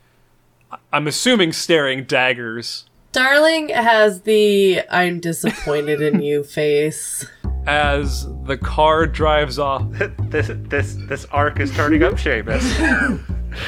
I'm 0.93 1.07
assuming 1.07 1.53
staring 1.53 2.05
daggers 2.05 2.85
Darling 3.13 3.71
has 3.71 4.21
the 4.23 4.83
I'm 4.89 5.19
disappointed 5.19 6.01
in 6.01 6.23
you 6.23 6.45
face. 6.45 7.27
As 7.67 8.27
the 8.45 8.57
car 8.57 9.07
drives 9.07 9.59
off. 9.59 9.87
this 10.31 10.51
this 10.69 10.97
this 11.09 11.25
arc 11.27 11.61
is 11.61 11.75
turning 11.75 12.03
up, 12.03 12.15
Seamus. 12.15 12.59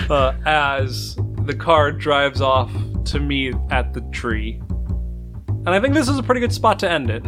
uh, 0.11 0.34
as 0.47 1.16
the 1.45 1.55
car 1.55 1.93
drives 1.93 2.40
off 2.40 2.70
to 3.05 3.20
meet 3.20 3.55
at 3.70 3.93
the 3.93 4.01
tree. 4.12 4.61
And 5.49 5.70
I 5.70 5.80
think 5.80 5.95
this 5.95 6.09
is 6.09 6.18
a 6.18 6.22
pretty 6.22 6.40
good 6.40 6.53
spot 6.53 6.78
to 6.80 6.90
end 6.90 7.11
it. 7.11 7.22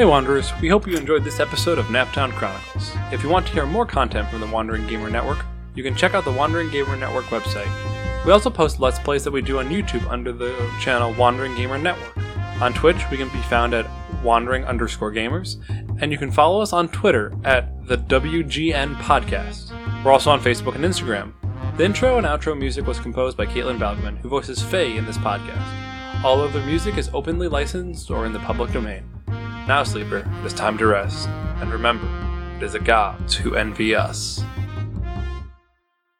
Hey 0.00 0.06
Wanderers, 0.06 0.50
we 0.62 0.68
hope 0.70 0.86
you 0.86 0.96
enjoyed 0.96 1.24
this 1.24 1.40
episode 1.40 1.78
of 1.78 1.84
Naptown 1.88 2.32
Chronicles. 2.32 2.96
If 3.12 3.22
you 3.22 3.28
want 3.28 3.46
to 3.46 3.52
hear 3.52 3.66
more 3.66 3.84
content 3.84 4.30
from 4.30 4.40
the 4.40 4.46
Wandering 4.46 4.86
Gamer 4.86 5.10
Network, 5.10 5.44
you 5.74 5.82
can 5.82 5.94
check 5.94 6.14
out 6.14 6.24
the 6.24 6.32
Wandering 6.32 6.70
Gamer 6.70 6.96
Network 6.96 7.26
website. 7.26 7.68
We 8.24 8.32
also 8.32 8.48
post 8.48 8.80
Let's 8.80 8.98
Plays 8.98 9.24
that 9.24 9.30
we 9.30 9.42
do 9.42 9.58
on 9.58 9.68
YouTube 9.68 10.10
under 10.10 10.32
the 10.32 10.56
channel 10.80 11.12
Wandering 11.18 11.54
Gamer 11.54 11.76
Network. 11.76 12.16
On 12.62 12.72
Twitch, 12.72 12.96
we 13.10 13.18
can 13.18 13.28
be 13.28 13.42
found 13.42 13.74
at 13.74 13.86
wandering 14.24 14.64
underscore 14.64 15.12
gamers, 15.12 15.58
and 16.00 16.10
you 16.10 16.16
can 16.16 16.32
follow 16.32 16.62
us 16.62 16.72
on 16.72 16.88
Twitter 16.88 17.34
at 17.44 17.86
the 17.86 17.98
WGN 17.98 18.96
Podcast. 19.02 19.70
We're 20.02 20.12
also 20.12 20.30
on 20.30 20.40
Facebook 20.40 20.76
and 20.76 20.84
Instagram. 20.86 21.34
The 21.76 21.84
intro 21.84 22.16
and 22.16 22.26
outro 22.26 22.58
music 22.58 22.86
was 22.86 22.98
composed 22.98 23.36
by 23.36 23.44
Caitlin 23.44 23.78
Balgman, 23.78 24.16
who 24.16 24.30
voices 24.30 24.62
Faye 24.62 24.96
in 24.96 25.04
this 25.04 25.18
podcast. 25.18 26.24
All 26.24 26.40
of 26.40 26.56
other 26.56 26.64
music 26.64 26.96
is 26.96 27.10
openly 27.12 27.48
licensed 27.48 28.10
or 28.10 28.24
in 28.24 28.32
the 28.32 28.40
public 28.40 28.72
domain. 28.72 29.04
Now, 29.70 29.84
sleeper, 29.84 30.28
it 30.40 30.44
is 30.44 30.52
time 30.52 30.76
to 30.78 30.86
rest. 30.86 31.28
And 31.28 31.70
remember, 31.72 32.08
it 32.56 32.64
is 32.64 32.72
the 32.72 32.80
gods 32.80 33.36
who 33.36 33.54
envy 33.54 33.94
us. 33.94 34.42